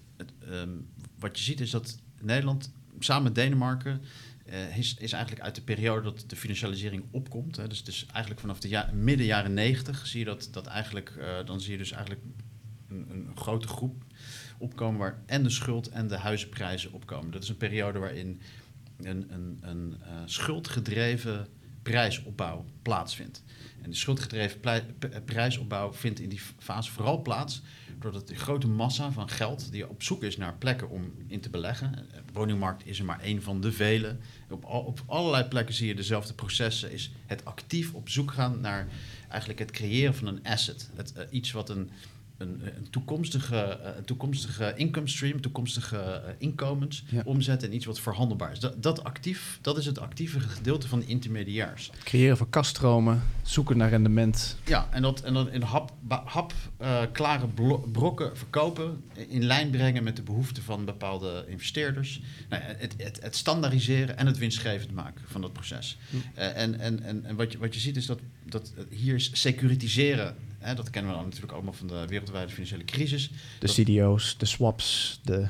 um, 0.51 0.89
wat 1.19 1.39
je 1.39 1.45
ziet 1.45 1.61
is 1.61 1.71
dat 1.71 1.99
Nederland 2.21 2.73
samen 2.99 3.23
met 3.23 3.35
Denemarken 3.35 4.01
uh, 4.49 4.77
is, 4.77 4.95
is 4.99 5.13
eigenlijk 5.13 5.45
uit 5.45 5.55
de 5.55 5.63
periode 5.63 6.03
dat 6.03 6.25
de 6.27 6.37
financialisering 6.37 7.05
opkomt. 7.11 7.57
Hè, 7.57 7.69
dus, 7.69 7.85
dus 7.85 8.07
eigenlijk 8.07 8.41
vanaf 8.41 8.61
de 8.61 8.85
midden 8.93 9.27
jaren 9.27 9.55
negentig 9.55 10.07
zie 10.07 10.19
je 10.19 10.25
dat, 10.25 10.49
dat 10.53 10.67
eigenlijk, 10.67 11.13
dan 11.45 11.61
zie 11.61 11.73
je 11.73 11.79
dus 11.79 11.91
eigenlijk 11.91 12.23
een, 13.11 13.31
grote 13.35 13.69
groep 13.69 14.05
opkomen 14.59 15.01
waar 15.01 15.19
en 15.27 15.43
de 15.43 15.51
schuld 15.51 15.89
en 15.89 16.09
de 16.09 16.17
huizenprijzen 16.17 16.93
opkomen. 16.93 17.31
Dat 17.31 17.43
is 17.43 17.49
een 17.49 17.57
periode 17.57 17.99
waarin 17.99 18.41
een, 19.03 19.27
een, 19.33 19.59
een 19.61 19.95
uh, 20.01 20.07
schuldgedreven 20.25 21.47
prijsopbouw 21.83 22.65
plaatsvindt. 22.83 23.43
En 23.83 23.91
de 23.91 23.97
schuldgedreven 23.97 24.61
prijsopbouw 25.25 25.93
vindt 25.93 26.21
in 26.21 26.29
die 26.29 26.41
fase 26.59 26.91
vooral 26.91 27.23
plaats 27.23 27.63
doordat 27.99 28.29
de 28.29 28.35
grote 28.35 28.69
massa 28.69 29.13
van 29.13 29.29
geld 29.29 29.73
die 29.73 29.89
op 29.89 30.03
zoek 30.03 30.23
is 30.23 30.37
naar 30.37 30.55
plekken 30.55 30.91
om 30.91 31.13
in 31.27 31.41
te 31.41 31.51
beleggen. 31.51 31.93
De 31.93 32.33
woningmarkt 32.33 32.87
is 32.87 32.99
er 32.99 33.05
maar 33.05 33.21
één 33.21 33.43
van 33.43 33.61
de 33.61 33.73
vele. 33.73 34.17
Op, 34.51 34.65
op 34.65 35.03
allerlei 35.07 35.45
plekken 35.45 35.75
zie 35.75 35.87
je 35.87 35.95
dezelfde 35.95 36.35
processen. 36.35 36.93
Is 36.93 37.11
het 37.27 37.45
actief 37.45 37.95
op 37.95 38.09
zoek 38.09 38.31
gaan 38.33 38.61
naar 38.61 38.89
eigenlijk 39.29 39.59
het 39.59 39.71
creëren 39.71 40.15
van 40.15 40.27
een 40.27 40.45
asset. 40.45 40.91
Iets 41.31 41.53
wat 41.53 41.69
een, 41.69 41.91
een, 42.39 42.61
een 42.77 42.91
toekomstige, 42.91 43.57
eh, 43.57 43.97
een 43.97 44.05
toekomstige 44.05 44.73
income 44.77 45.09
stream, 45.09 45.41
toekomstige 45.41 45.97
eh, 45.99 46.33
inkomens 46.39 47.05
Ja. 47.09 47.23
omzetten 47.25 47.69
in 47.69 47.75
iets 47.75 47.85
wat 47.87 48.01
verhandelbaar 48.01 48.53
is. 48.53 48.61
Dat, 48.61 48.83
dat, 48.83 49.05
actief, 49.05 49.59
dat 49.63 49.79
is 49.79 49.87
het 49.87 49.99
actieve 49.99 50.41
gedeelte 50.41 50.89
van 50.89 50.99
de 50.99 51.07
intermediairs. 51.07 51.91
Het 51.93 52.03
creëren 52.03 52.37
van 52.37 52.51
kaststromen, 52.51 53.23
zoeken 53.43 53.77
naar 53.77 53.89
rendement. 53.89 54.57
Ja, 54.65 54.89
en 54.91 55.03
dat, 55.03 55.21
en 55.21 55.35
dat 55.35 55.49
in 55.49 55.63
hap, 55.63 55.93
hap 56.25 56.53
eh, 56.77 57.03
klare 57.13 57.47
brokken 57.93 58.37
verkopen, 58.37 59.03
in 59.29 59.45
lijn 59.45 59.71
brengen 59.71 60.05
met 60.05 60.17
de 60.17 60.23
behoeften 60.23 60.63
van 60.63 60.85
bepaalde 60.85 61.45
investeerders. 61.49 62.21
Nou, 62.49 62.63
het, 62.63 62.95
het, 62.97 63.23
het 63.23 63.37
standaardiseren 63.37 64.17
en 64.19 64.27
het 64.27 64.39
winstgevend 64.39 64.93
maken 64.93 65.23
van 65.27 65.41
dat 65.41 65.53
proces. 65.53 65.99
En 66.35 66.81
en, 66.81 67.03
en, 67.03 67.25
en 67.25 67.37
wat, 67.37 67.53
je, 67.53 67.59
wat 67.59 67.75
je 67.75 67.81
ziet 67.81 67.97
is 67.97 68.07
dat, 68.07 68.21
dat 68.45 68.73
hier 68.91 69.15
is 69.15 69.31
securitiseren, 69.33 70.35
hè, 70.67 70.75
dat 70.75 70.91
kennen 70.91 71.11
we 71.11 71.17
dan 71.17 71.27
natuurlijk 71.27 71.53
allemaal 71.53 71.73
van 71.73 71.87
de 71.87 72.05
wereldwijde 72.07 72.53
financiële 72.53 72.85
crisis. 72.85 73.29
De 73.59 73.67
Dat- 73.67 73.75
CDO's, 73.75 74.39
de 74.39 74.47
swaps, 74.47 75.21
de... 75.25 75.47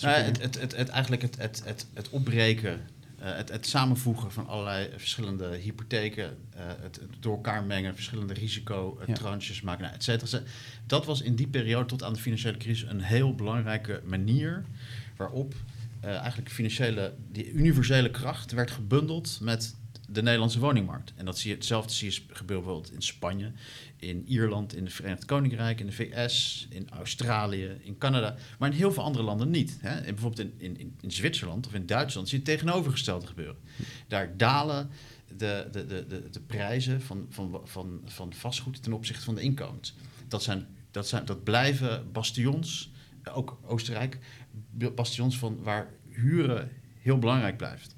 Nou, 0.00 0.14
het, 0.14 0.42
het, 0.42 0.60
het, 0.60 0.76
het, 0.76 0.88
eigenlijk 0.88 1.22
het, 1.22 1.36
het, 1.36 1.62
het, 1.64 1.86
het 1.94 2.08
opbreken, 2.08 2.80
eh, 3.18 3.36
het, 3.36 3.48
het 3.48 3.66
samenvoegen 3.66 4.32
van 4.32 4.46
allerlei 4.46 4.88
verschillende 4.96 5.56
hypotheken, 5.56 6.36
eh, 6.54 6.60
het, 6.66 6.96
het 6.96 7.10
door 7.20 7.34
elkaar 7.34 7.64
mengen, 7.64 7.94
verschillende 7.94 8.34
risico, 8.34 8.98
eh, 9.06 9.14
Ja. 9.14 9.38
maken, 9.62 9.82
nou, 9.82 9.94
et 9.94 10.04
cetera, 10.04 10.22
et 10.22 10.28
cetera. 10.28 10.50
Dat 10.86 11.04
was 11.06 11.20
in 11.22 11.34
die 11.34 11.46
periode 11.48 11.86
tot 11.86 12.02
aan 12.02 12.12
de 12.12 12.18
financiële 12.18 12.56
crisis 12.56 12.88
een 12.88 13.00
heel 13.00 13.34
belangrijke 13.34 14.00
manier 14.04 14.64
waarop 15.16 15.54
eigenlijk 16.00 16.50
financiële, 16.50 17.14
die 17.32 17.52
universele 17.52 18.10
kracht 18.10 18.52
werd 18.52 18.70
gebundeld 18.70 19.38
met 19.40 19.74
de 20.06 20.22
Nederlandse 20.22 20.58
woningmarkt. 20.58 21.12
En 21.16 21.24
dat 21.24 21.38
zie 21.38 21.50
je, 21.50 21.56
hetzelfde 21.56 21.92
zie 21.92 22.10
je 22.12 22.20
gebeuren 22.34 22.64
bijvoorbeeld 22.64 22.92
in 22.94 23.02
Spanje, 23.02 23.52
in 23.96 24.24
Ierland, 24.26 24.76
in 24.76 24.84
het 24.84 24.92
Verenigd 24.92 25.24
Koninkrijk, 25.24 25.80
in 25.80 25.86
de 25.86 25.92
VS, 25.92 26.66
in 26.70 26.90
Australië, 26.90 27.76
in 27.82 27.98
Canada, 27.98 28.36
maar 28.58 28.70
in 28.70 28.76
heel 28.76 28.92
veel 28.92 29.02
andere 29.02 29.24
landen 29.24 29.50
niet. 29.50 29.78
Hè? 29.80 29.94
En 29.96 30.14
bijvoorbeeld 30.14 30.48
in, 30.58 30.76
in, 30.78 30.94
in- 31.00 31.10
Zwitserland 31.10 31.66
of 31.66 31.74
in 31.74 31.86
Duitsland 31.86 32.28
zie 32.28 32.40
je 32.42 32.50
het 32.50 32.58
tegenovergestelde 32.58 33.26
gebeuren. 33.26 33.56
Daar 34.08 34.36
dalen 34.36 34.90
de, 35.36 35.68
de, 35.72 35.86
de, 35.86 36.06
de, 36.06 36.30
de 36.30 36.40
prijzen 36.40 37.02
van, 37.02 37.26
van, 37.30 37.60
van, 37.64 38.00
van 38.04 38.32
vastgoed 38.32 38.82
ten 38.82 38.92
opzichte 38.92 39.24
van 39.24 39.34
de 39.34 39.40
inkomens. 39.40 39.94
Dat, 40.28 40.42
zijn, 40.42 40.66
dat, 40.90 41.08
zijn, 41.08 41.24
dat 41.24 41.44
blijven 41.44 42.12
bastions, 42.12 42.90
ook 43.32 43.58
Oostenrijk, 43.64 44.18
bastions 44.94 45.38
van 45.38 45.62
waar 45.62 45.88
huren 46.08 46.70
heel 46.98 47.18
belangrijk 47.18 47.56
blijft. 47.56 47.94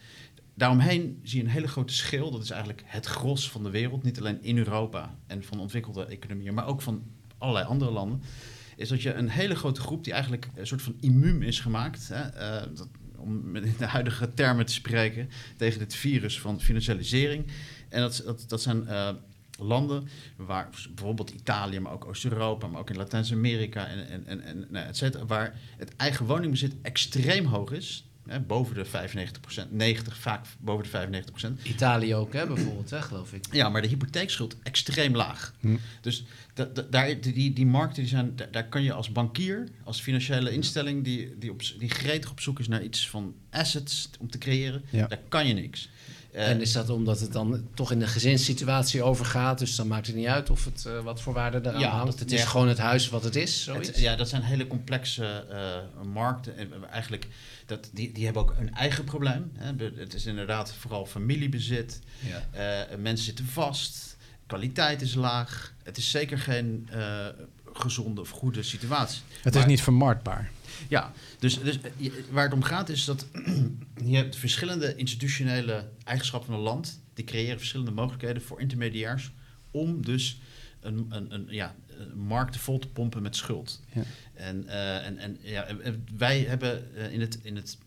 Daaromheen 0.58 1.20
zie 1.22 1.38
je 1.38 1.44
een 1.44 1.50
hele 1.50 1.68
grote 1.68 1.94
schil. 1.94 2.30
Dat 2.30 2.42
is 2.42 2.50
eigenlijk 2.50 2.82
het 2.86 3.06
gros 3.06 3.50
van 3.50 3.62
de 3.62 3.70
wereld. 3.70 4.02
Niet 4.02 4.18
alleen 4.18 4.42
in 4.42 4.58
Europa 4.58 5.18
en 5.26 5.44
van 5.44 5.60
ontwikkelde 5.60 6.04
economieën, 6.04 6.54
maar 6.54 6.66
ook 6.66 6.82
van 6.82 7.02
allerlei 7.38 7.66
andere 7.66 7.90
landen. 7.90 8.22
Is 8.76 8.88
dat 8.88 9.02
je 9.02 9.14
een 9.14 9.28
hele 9.28 9.54
grote 9.54 9.80
groep 9.80 10.04
die 10.04 10.12
eigenlijk 10.12 10.48
een 10.54 10.66
soort 10.66 10.82
van 10.82 10.96
immuun 11.00 11.42
is 11.42 11.60
gemaakt. 11.60 12.08
Hè, 12.08 12.22
eh, 12.22 12.66
dat, 12.74 12.88
om 13.16 13.56
in 13.56 13.74
de 13.78 13.86
huidige 13.86 14.34
termen 14.34 14.66
te 14.66 14.72
spreken. 14.72 15.28
tegen 15.56 15.78
dit 15.78 15.94
virus 15.94 16.40
van 16.40 16.60
financialisering. 16.60 17.46
En 17.88 18.00
dat, 18.00 18.22
dat, 18.24 18.44
dat 18.48 18.62
zijn 18.62 18.86
eh, 18.86 19.10
landen 19.58 20.08
waar 20.36 20.68
bijvoorbeeld 20.94 21.30
Italië, 21.30 21.80
maar 21.80 21.92
ook 21.92 22.06
Oost-Europa, 22.06 22.66
maar 22.66 22.80
ook 22.80 22.90
in 22.90 22.96
Latijns-Amerika 22.96 23.86
en, 23.86 24.08
en, 24.08 24.26
en, 24.26 24.42
en 24.42 24.66
nou, 24.70 24.86
et 24.86 24.96
cetera, 24.96 25.26
waar 25.26 25.58
het 25.76 25.96
eigen 25.96 26.26
woningbezit 26.26 26.74
extreem 26.82 27.44
hoog 27.44 27.72
is. 27.72 28.07
Hè, 28.28 28.40
boven 28.40 28.74
de 28.74 28.84
95%, 28.86 29.70
90, 29.70 30.16
vaak 30.18 30.46
boven 30.60 31.10
de 31.10 31.22
95%. 31.60 31.62
Italië 31.62 32.14
ook, 32.14 32.32
hè, 32.32 32.46
bijvoorbeeld, 32.46 32.90
hè, 32.90 33.02
geloof 33.02 33.32
ik. 33.32 33.44
Ja, 33.52 33.68
maar 33.68 33.82
de 33.82 33.88
hypotheekschuld 33.88 34.56
extreem 34.62 35.16
laag. 35.16 35.54
Hm. 35.60 35.76
Dus 36.00 36.24
da- 36.54 36.64
da- 36.64 36.86
daar, 36.90 37.20
die, 37.20 37.52
die 37.52 37.66
markten, 37.66 38.02
die 38.02 38.10
zijn, 38.10 38.36
daar, 38.36 38.50
daar 38.50 38.68
kan 38.68 38.82
je 38.82 38.92
als 38.92 39.12
bankier, 39.12 39.68
als 39.84 40.00
financiële 40.00 40.50
instelling 40.52 41.04
die, 41.04 41.38
die, 41.38 41.50
op, 41.50 41.62
die 41.78 41.90
gretig 41.90 42.30
op 42.30 42.40
zoek 42.40 42.58
is 42.60 42.68
naar 42.68 42.82
iets 42.82 43.08
van 43.08 43.34
assets 43.50 44.10
om 44.20 44.30
te 44.30 44.38
creëren, 44.38 44.82
Ja. 44.90 45.06
daar 45.06 45.20
kan 45.28 45.46
je 45.46 45.54
niks. 45.54 45.88
Eh, 46.38 46.50
En 46.50 46.60
is 46.60 46.72
dat 46.72 46.90
omdat 46.90 47.20
het 47.20 47.32
dan 47.32 47.68
toch 47.74 47.92
in 47.92 47.98
de 47.98 48.06
gezinssituatie 48.06 49.02
overgaat? 49.02 49.58
Dus 49.58 49.76
dan 49.76 49.86
maakt 49.86 50.06
het 50.06 50.16
niet 50.16 50.26
uit 50.26 50.50
of 50.50 50.64
het 50.64 50.84
eh, 50.86 51.00
wat 51.00 51.20
voor 51.20 51.32
waarde 51.32 51.58
eraan 51.62 51.80
Ja, 51.80 51.88
hangt. 51.90 52.18
Het 52.18 52.32
is 52.32 52.40
ja. 52.40 52.46
gewoon 52.46 52.68
het 52.68 52.78
huis 52.78 53.08
wat 53.08 53.24
het 53.24 53.36
is, 53.36 53.62
zoiets. 53.64 53.88
Het- 53.88 53.98
ja, 53.98 54.16
dat 54.16 54.28
zijn 54.28 54.42
hele 54.42 54.66
complexe 54.66 55.44
eh, 55.50 56.04
markten. 56.12 56.56
En 56.56 56.68
we- 56.80 56.86
eigenlijk, 56.86 57.26
dat, 57.66 57.88
die, 57.92 58.12
die 58.12 58.24
hebben 58.24 58.42
ook 58.42 58.54
een 58.58 58.74
eigen 58.74 59.04
probleem. 59.04 59.50
Hè. 59.54 59.72
Het 59.96 60.14
is 60.14 60.26
inderdaad 60.26 60.72
vooral 60.78 61.06
familiebezit. 61.06 61.98
Ja. 62.18 62.46
Eh, 62.90 62.96
mensen 62.98 63.24
zitten 63.24 63.46
vast. 63.46 64.16
Kwaliteit 64.46 65.02
is 65.02 65.14
laag. 65.14 65.72
Het 65.82 65.96
is 65.96 66.10
zeker 66.10 66.38
geen 66.38 66.88
eh, 66.90 67.26
gezonde 67.72 68.20
of 68.20 68.30
goede 68.30 68.62
situatie. 68.62 69.20
het 69.42 69.54
is 69.56 69.64
niet 69.66 69.82
vermarktbaar. 69.82 70.50
Ja, 70.88 71.12
dus, 71.38 71.60
dus 71.62 71.78
eh, 71.80 72.12
waar 72.30 72.44
het 72.44 72.52
om 72.52 72.62
gaat 72.62 72.88
is 72.88 73.04
dat 73.04 73.26
je 74.04 74.16
hebt 74.16 74.36
verschillende 74.36 74.94
institutionele 74.96 75.88
eigenschappen 76.04 76.48
van 76.50 76.58
een 76.58 76.64
land. 76.64 77.00
Die 77.14 77.24
creëren 77.24 77.58
verschillende 77.58 77.90
mogelijkheden 77.92 78.42
voor 78.42 78.60
intermediairs 78.60 79.30
om 79.70 80.04
dus 80.04 80.40
een, 80.80 81.06
een, 81.08 81.34
een, 81.34 81.46
ja, 81.48 81.74
een 81.98 82.18
markt 82.18 82.56
vol 82.56 82.78
te 82.78 82.88
pompen 82.88 83.22
met 83.22 83.36
schuld. 83.36 83.82
Ja. 83.92 84.02
En, 84.34 84.66
eh, 84.68 85.06
en, 85.06 85.18
en 85.18 85.38
ja, 85.40 85.66
wij 86.16 86.40
hebben 86.40 86.94
eh, 86.96 87.12
in, 87.12 87.20
het, 87.20 87.38
in, 87.42 87.56
het, 87.56 87.78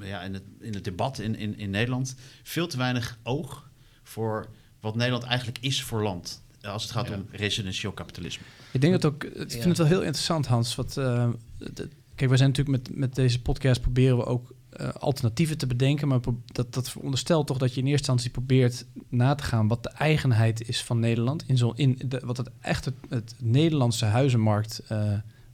ja, 0.00 0.22
in, 0.22 0.34
het, 0.34 0.42
in 0.60 0.74
het 0.74 0.84
debat 0.84 1.18
in, 1.18 1.36
in, 1.36 1.58
in 1.58 1.70
Nederland 1.70 2.14
veel 2.42 2.66
te 2.66 2.76
weinig 2.76 3.18
oog 3.22 3.70
voor 4.02 4.48
wat 4.80 4.94
Nederland 4.94 5.24
eigenlijk 5.24 5.58
is 5.60 5.82
voor 5.82 6.02
land. 6.02 6.42
Als 6.62 6.82
het 6.82 6.92
gaat 6.92 7.08
Ja. 7.08 7.14
om 7.14 7.26
residentieel 7.30 7.92
kapitalisme. 7.92 8.44
Ik 8.72 8.80
denk 8.80 8.92
dat 8.92 9.04
ook, 9.12 9.24
ik 9.24 9.32
vind 9.36 9.52
Ja. 9.52 9.68
het 9.68 9.78
wel 9.78 9.86
heel 9.86 10.02
interessant, 10.02 10.46
Hans. 10.46 10.74
Wat, 10.74 10.96
eh, 10.96 11.28
de- 11.58 11.88
kijk, 12.22 12.34
we 12.34 12.40
zijn 12.40 12.50
natuurlijk 12.50 12.88
met, 12.88 12.98
met 12.98 13.14
deze 13.14 13.42
podcast 13.42 13.80
proberen 13.80 14.16
we 14.16 14.24
ook 14.24 14.54
eh, 14.70 14.88
alternatieven 14.88 15.58
te 15.58 15.66
bedenken. 15.66 16.08
Maar 16.08 16.20
dat, 16.46 16.74
dat 16.74 16.90
veronderstelt 16.90 17.46
toch 17.46 17.58
dat 17.58 17.74
je 17.74 17.80
in 17.80 17.86
eerste 17.86 18.12
instantie 18.12 18.30
probeert 18.30 18.86
na 19.08 19.34
te 19.34 19.44
gaan 19.44 19.68
wat 19.68 19.82
de 19.82 19.90
eigenheid 19.90 20.68
is 20.68 20.82
van 20.82 21.00
Nederland. 21.00 21.44
In 21.46 21.56
zo, 21.56 21.72
in 21.76 22.00
de, 22.06 22.22
wat 22.24 22.36
het 22.36 22.50
echt 22.60 22.84
het, 22.84 22.94
het 23.08 23.34
Nederlandse 23.38 24.04
huizenmarkt, 24.04 24.82
eh, 24.88 25.12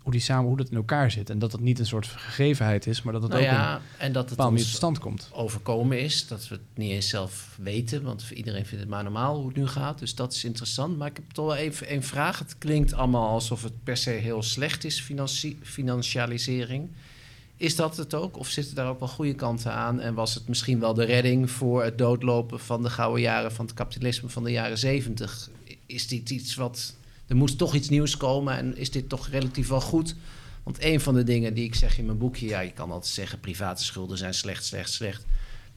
hoe 0.08 0.16
die 0.16 0.26
samen, 0.26 0.46
hoe 0.48 0.56
dat 0.56 0.68
in 0.70 0.76
elkaar 0.76 1.10
zit. 1.10 1.30
En 1.30 1.38
dat 1.38 1.50
dat 1.50 1.60
niet 1.60 1.78
een 1.78 1.86
soort 1.86 2.06
gegevenheid 2.06 2.86
is, 2.86 3.02
maar 3.02 3.12
dat 3.12 3.22
het 3.22 3.30
Nou 3.32 3.44
ook 3.44 3.50
ja, 3.50 3.80
en 3.98 4.12
dat 4.12 4.30
het 4.30 4.38
tot 4.38 4.60
stand 4.60 4.98
komt. 4.98 5.30
overkomen 5.32 6.00
is. 6.00 6.26
Dat 6.26 6.48
we 6.48 6.54
het 6.54 6.64
niet 6.74 6.90
eens 6.90 7.08
zelf 7.08 7.56
weten. 7.60 8.02
Want 8.02 8.30
iedereen 8.34 8.66
vindt 8.66 8.80
het 8.80 8.92
maar 8.92 9.02
normaal 9.02 9.36
hoe 9.36 9.46
het 9.46 9.56
nu 9.56 9.66
gaat. 9.66 9.98
Dus 9.98 10.14
dat 10.14 10.32
is 10.32 10.44
interessant. 10.44 10.98
Maar 10.98 11.08
ik 11.08 11.16
heb 11.16 11.24
toch 11.32 11.46
wel 11.46 11.56
even 11.56 11.92
een 11.92 12.02
vraag. 12.02 12.38
Het 12.38 12.58
klinkt 12.58 12.92
allemaal 12.92 13.28
alsof 13.28 13.62
het 13.62 13.72
per 13.84 13.96
se 13.96 14.10
heel 14.10 14.42
slecht 14.42 14.84
is, 14.84 15.00
financi- 15.00 15.58
financialisering. 15.62 16.88
Is 17.56 17.76
dat 17.76 17.96
het 17.96 18.14
ook? 18.14 18.36
Of 18.38 18.48
zitten 18.48 18.74
daar 18.74 18.88
ook 18.88 18.98
wel 18.98 19.08
goede 19.08 19.34
kanten 19.34 19.72
aan? 19.72 20.00
En 20.00 20.14
was 20.14 20.34
het 20.34 20.48
misschien 20.48 20.80
wel 20.80 20.94
de 20.94 21.04
redding 21.04 21.50
voor 21.50 21.84
het 21.84 21.98
doodlopen 21.98 22.60
van 22.60 22.82
de 22.82 22.90
gouden 22.90 23.20
jaren 23.22 23.52
van 23.52 23.64
het 23.64 23.74
kapitalisme 23.74 24.28
van 24.28 24.44
de 24.44 24.50
jaren 24.50 24.78
zeventig? 24.78 25.50
Is 25.86 26.06
dit 26.08 26.30
iets 26.30 26.54
wat. 26.54 26.96
Er 27.28 27.36
moest 27.36 27.58
toch 27.58 27.74
iets 27.74 27.88
nieuws 27.88 28.16
komen 28.16 28.56
en 28.56 28.76
is 28.76 28.90
dit 28.90 29.08
toch 29.08 29.28
relatief 29.28 29.68
wel 29.68 29.80
goed? 29.80 30.14
Want 30.62 30.82
een 30.84 31.00
van 31.00 31.14
de 31.14 31.24
dingen 31.24 31.54
die 31.54 31.64
ik 31.64 31.74
zeg 31.74 31.98
in 31.98 32.06
mijn 32.06 32.18
boekje, 32.18 32.46
ja, 32.46 32.60
je 32.60 32.72
kan 32.72 32.90
altijd 32.90 33.12
zeggen 33.12 33.40
private 33.40 33.84
schulden 33.84 34.18
zijn 34.18 34.34
slecht, 34.34 34.64
slecht, 34.64 34.92
slecht. 34.92 35.24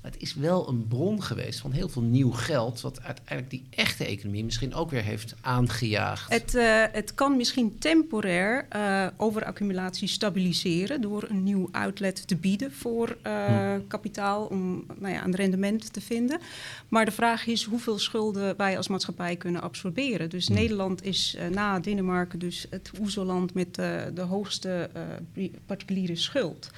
Maar 0.02 0.12
het 0.12 0.22
is 0.22 0.34
wel 0.34 0.68
een 0.68 0.88
bron 0.88 1.24
geweest 1.24 1.60
van 1.60 1.72
heel 1.72 1.90
veel 1.90 2.02
nieuw 2.02 2.32
geld, 2.32 2.82
wat 2.82 3.02
uiteindelijk 3.02 3.50
die 3.50 3.66
echte 3.70 4.06
economie 4.06 4.44
misschien 4.44 4.74
ook 4.74 4.90
weer 4.90 5.04
heeft 5.04 5.36
aangejaagd. 5.42 6.32
Het, 6.32 6.56
eh, 6.56 6.84
het 6.92 7.16
kan 7.16 7.38
misschien 7.38 7.78
temporair 7.80 8.66
eh, 8.70 9.08
overaccumulatie 9.18 10.08
stabiliseren 10.08 11.02
door 11.02 11.26
een 11.30 11.44
nieuw 11.44 11.70
outlet 11.72 12.28
te 12.28 12.36
bieden 12.36 12.74
voor 12.74 13.18
eh, 13.22 13.76
kapitaal 13.88 14.46
om 14.46 14.86
nou 15.00 15.14
ja, 15.14 15.24
een 15.24 15.36
rendement 15.36 15.94
te 15.94 16.02
vinden. 16.02 16.40
Maar 16.88 17.06
de 17.06 17.12
vraag 17.12 17.48
is 17.48 17.64
hoeveel 17.64 18.00
schulden 18.00 18.58
wij 18.58 18.78
als 18.78 18.88
maatschappij 18.88 19.36
kunnen 19.36 19.62
absorberen. 19.62 20.30
Dus 20.30 20.48
Nederland 20.48 21.04
is 21.04 21.38
na 21.52 21.80
Denemarken 21.80 22.40
dus 22.40 22.66
het 22.70 22.92
oezelland 23.00 23.54
met 23.54 23.76
de 23.76 24.26
hoogste 24.28 24.90
particuliere 25.66 26.16
schuld. 26.16 26.70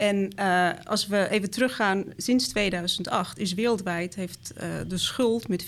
En 0.00 0.30
eh, 0.34 0.70
als 0.84 1.06
we 1.06 1.28
even 1.30 1.50
teruggaan, 1.50 2.04
sinds 2.16 2.48
2008 2.48 3.38
is 3.38 3.54
wereldwijd 3.54 4.14
heeft 4.14 4.52
eh, 4.52 4.68
de 4.88 4.98
schuld 4.98 5.48
met 5.48 5.62
40% 5.62 5.66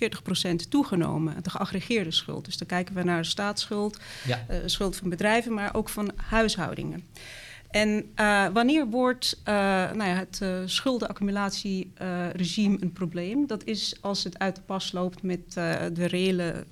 toegenomen, 0.69 1.43
de 1.43 1.51
geaggregeerde 1.51 2.11
schuld. 2.11 2.45
Dus 2.45 2.57
dan 2.57 2.67
kijken 2.67 2.95
we 2.95 3.03
naar 3.03 3.23
de 3.23 3.29
staatsschuld, 3.29 3.99
Ja. 4.27 4.45
eh, 4.49 4.59
schuld 4.67 4.97
van 4.97 5.09
bedrijven, 5.09 5.55
maar 5.55 5.75
ook 5.75 5.89
van 5.89 6.11
huishoudingen. 6.17 7.05
En 7.71 8.13
wanneer 8.53 8.87
wordt 8.87 9.41
nou 9.45 10.05
ja, 10.05 10.27
het 10.29 10.43
schuldenaccumulatieregime 10.71 12.77
een 12.81 12.93
probleem? 12.93 13.47
Dat 13.47 13.65
is 13.65 13.97
als 14.01 14.25
het 14.25 14.39
uit 14.39 14.57
de 14.57 14.63
pas 14.63 14.93
loopt 14.93 15.23
met 15.23 15.53
de 15.93 16.07
reële 16.07 16.65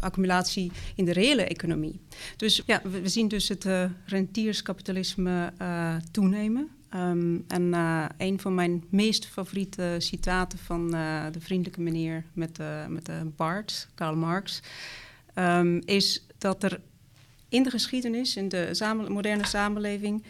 accumulatie 0.00 0.72
in 0.94 1.04
de 1.04 1.12
reële 1.12 1.44
economie. 1.44 2.00
Dus 2.36 2.62
ja, 2.66 2.80
we, 2.84 3.00
we 3.00 3.08
zien 3.08 3.28
dus 3.28 3.48
het 3.48 3.66
rentierskapitalisme 4.04 5.52
toenemen. 6.10 6.68
Um, 6.94 7.44
en 7.48 7.62
uh, 7.62 8.04
een 8.18 8.40
van 8.40 8.54
mijn 8.54 8.84
meest 8.88 9.26
favoriete 9.26 9.96
citaten 9.98 10.58
van 10.58 10.94
uh, 10.94 11.24
de 11.32 11.40
vriendelijke 11.40 11.80
meneer 11.80 12.24
met, 12.32 12.58
uh, 12.60 12.86
met 12.86 13.06
de 13.06 13.30
Bart, 13.36 13.88
Karl 13.94 14.16
Marx, 14.16 14.62
um, 15.34 15.82
is 15.84 16.26
dat 16.38 16.62
er 16.62 16.80
in 17.48 17.62
de 17.62 17.70
geschiedenis, 17.70 18.36
in 18.36 18.48
de 18.48 19.04
moderne 19.08 19.46
samenleving, 19.46 20.22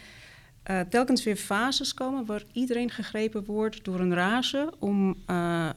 telkens 0.89 1.23
weer 1.23 1.35
fases 1.35 1.93
komen 1.93 2.25
waar 2.25 2.43
iedereen 2.53 2.89
gegrepen 2.89 3.45
wordt 3.45 3.83
door 3.83 3.99
een 3.99 4.13
rage 4.13 4.73
om 4.79 5.17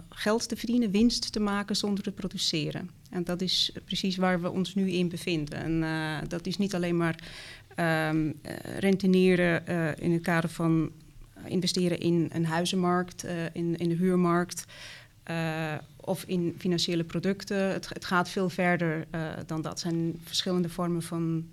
geld 0.09 0.49
te 0.49 0.57
verdienen, 0.57 0.91
winst 0.91 1.33
te 1.33 1.41
maken 1.41 1.77
zonder 1.77 2.05
te 2.05 2.13
produceren. 2.13 2.91
En 3.11 3.25
dat 3.25 3.41
is 3.41 3.73
precies 3.85 4.17
waar 4.17 4.41
we 4.41 4.51
ons 4.51 4.75
nu 4.75 4.91
in 4.91 5.09
bevinden. 5.09 5.85
En 5.85 6.29
dat 6.29 6.47
is 6.47 6.59
niet 6.59 6.75
alleen 6.75 6.97
maar 6.97 7.17
um, 7.77 8.41
renteneren 8.79 9.67
in 9.99 10.13
het 10.13 10.23
kader 10.23 10.51
van 10.51 10.91
investeren 11.45 12.01
in 12.01 12.31
een 12.33 12.47
huizenmarkt, 12.47 13.25
in, 13.53 13.77
in 13.77 13.89
de 13.89 13.95
huurmarkt. 13.95 14.65
of 15.97 16.25
in 16.25 16.55
financiële 16.59 17.05
producten. 17.05 17.73
Het, 17.73 17.89
het 17.89 18.05
gaat 18.05 18.29
veel 18.29 18.49
verder 18.49 19.07
dan 19.47 19.63
dat. 19.63 19.73
Er 19.73 19.79
zijn 19.79 20.21
verschillende 20.25 20.69
vormen 20.69 21.03
van 21.03 21.49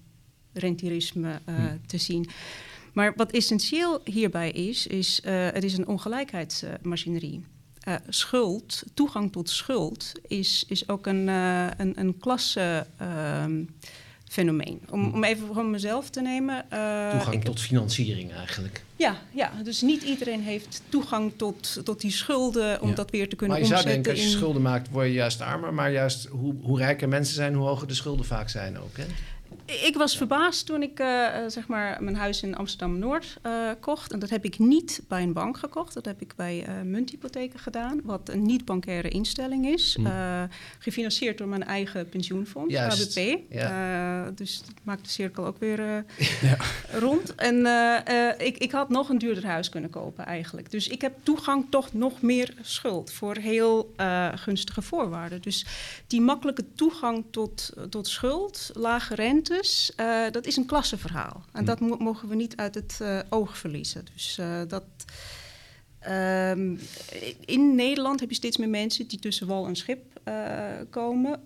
rentierisme 0.53 1.39
hmm. 1.45 1.79
te 1.85 1.97
zien. 1.97 2.29
Maar 2.93 3.13
wat 3.15 3.31
essentieel 3.31 4.01
hierbij 4.03 4.51
is, 4.51 4.87
is 4.87 5.21
uh, 5.25 5.47
het 5.51 5.63
is 5.63 5.77
een 5.77 5.87
ongelijkheidsmachinerie. 5.87 7.43
Uh, 7.87 7.95
schuld, 8.07 8.83
toegang 8.93 9.31
tot 9.31 9.49
schuld, 9.49 10.11
is, 10.27 10.65
is 10.67 10.89
ook 10.89 11.05
een, 11.05 11.27
uh, 11.27 11.67
een, 11.77 11.99
een 11.99 12.17
klasse. 12.17 12.87
Ehm, 12.97 13.63
fenomeen. 14.29 14.81
Om, 14.89 15.03
hm. 15.03 15.13
om 15.13 15.23
even 15.23 15.53
voor 15.53 15.65
mezelf 15.65 16.09
te 16.09 16.21
nemen. 16.21 16.65
toegang 17.11 17.33
ik, 17.33 17.43
tot 17.43 17.59
financiering 17.59 18.33
eigenlijk. 18.33 18.83
Ja, 18.95 19.15
ja, 19.31 19.51
dus 19.63 19.81
niet 19.81 20.03
iedereen 20.03 20.41
heeft 20.41 20.81
toegang 20.89 21.33
tot, 21.35 21.81
tot 21.83 22.01
die 22.01 22.11
schulden 22.11 22.81
om 22.81 22.95
dat 22.95 23.11
weer 23.11 23.29
te 23.29 23.35
kunnen 23.35 23.57
omzetten. 23.57 23.85
Maar 23.85 23.95
je 23.95 24.03
zou 24.03 24.03
denken, 24.03 24.11
als 24.11 24.31
je 24.31 24.37
schulden 24.37 24.61
maakt, 24.61 24.89
word 24.89 25.05
je 25.05 25.13
juist 25.13 25.41
armer. 25.41 25.73
Maar 25.73 25.91
juist 25.91 26.25
hoe, 26.25 26.55
hoe 26.61 26.77
rijker 26.77 27.09
mensen 27.09 27.35
zijn, 27.35 27.53
hoe 27.53 27.67
hoger 27.67 27.87
de 27.87 27.93
schulden 27.93 28.25
vaak 28.25 28.49
zijn 28.49 28.79
ook. 28.79 28.97
Hè? 28.97 29.05
Ik 29.69 29.95
was 29.97 30.17
verbaasd 30.17 30.65
toen 30.65 30.81
ik 30.81 30.99
uh, 30.99 31.35
zeg 31.47 31.67
maar 31.67 32.03
mijn 32.03 32.15
huis 32.15 32.41
in 32.41 32.55
Amsterdam-Noord 32.55 33.37
uh, 33.45 33.69
kocht. 33.79 34.11
En 34.11 34.19
dat 34.19 34.29
heb 34.29 34.45
ik 34.45 34.59
niet 34.59 35.01
bij 35.07 35.23
een 35.23 35.33
bank 35.33 35.57
gekocht. 35.57 35.93
Dat 35.93 36.05
heb 36.05 36.21
ik 36.21 36.33
bij 36.35 36.67
uh, 36.67 36.81
munthypotheken 36.81 37.59
gedaan. 37.59 38.01
Wat 38.03 38.29
een 38.29 38.45
niet-bankaire 38.45 39.09
instelling 39.09 39.67
is. 39.67 39.95
Hm. 39.95 40.47
gefinancierd 40.79 41.37
door 41.37 41.47
mijn 41.47 41.63
eigen 41.63 42.09
pensioenfonds, 42.09 42.73
Juist. 42.73 43.19
Ja. 43.49 44.31
dus 44.35 44.61
dat 44.61 44.73
maakt 44.83 45.03
de 45.03 45.09
cirkel 45.09 45.45
ook 45.45 45.59
weer 45.59 45.79
ja. 46.41 46.57
rond. 46.91 47.35
En 47.35 47.65
ik, 48.37 48.57
ik 48.57 48.71
had 48.71 48.89
nog 48.89 49.09
een 49.09 49.17
duurder 49.17 49.45
huis 49.45 49.69
kunnen 49.69 49.89
kopen 49.89 50.25
eigenlijk. 50.25 50.71
Dus 50.71 50.87
ik 50.87 51.01
heb 51.01 51.13
toegang 51.23 51.65
toch 51.69 51.93
nog 51.93 52.21
meer 52.21 52.53
schuld. 52.61 53.11
Voor 53.11 53.35
heel 53.35 53.93
gunstige 54.35 54.81
voorwaarden. 54.81 55.41
Dus 55.41 55.65
die 56.07 56.21
makkelijke 56.21 56.65
toegang 56.75 57.25
tot, 57.31 57.73
tot 57.89 58.07
schuld, 58.07 58.69
lage 58.73 59.15
rente 59.15 59.58
dus 59.61 59.91
uh, 59.99 60.31
dat 60.31 60.45
is 60.45 60.55
een 60.55 60.65
klassenverhaal. 60.65 61.43
En 61.51 61.65
dat 61.65 61.79
mo 61.79 61.97
mogen 61.97 62.27
we 62.29 62.35
niet 62.35 62.55
uit 62.55 62.75
het 62.75 62.99
uh, 63.01 63.19
oog 63.29 63.57
verliezen. 63.57 64.05
Dus 64.13 64.37
uh, 64.39 64.61
dat. 64.67 64.83
Um, 66.07 66.79
in 67.45 67.75
Nederland 67.75 68.19
heb 68.19 68.29
je 68.29 68.35
steeds 68.35 68.57
meer 68.57 68.69
mensen 68.69 69.07
die 69.07 69.19
tussen 69.19 69.47
wal 69.47 69.67
en 69.67 69.75
schip 69.75 70.19
komen. 70.89 71.41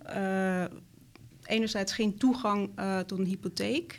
enerzijds 1.44 1.92
geen 1.92 2.16
toegang 2.16 2.70
tot 3.06 3.18
een 3.18 3.24
hypotheek, 3.24 3.96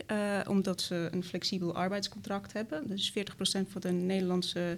omdat 0.47 0.81
ze 0.81 1.07
een 1.11 1.23
flexibel 1.23 1.75
arbeidscontract 1.75 2.53
hebben. 2.53 2.87
Dus 2.87 3.13
40% 3.13 3.13
van 3.43 3.81
de 3.81 3.91
Nederlandse 3.91 4.77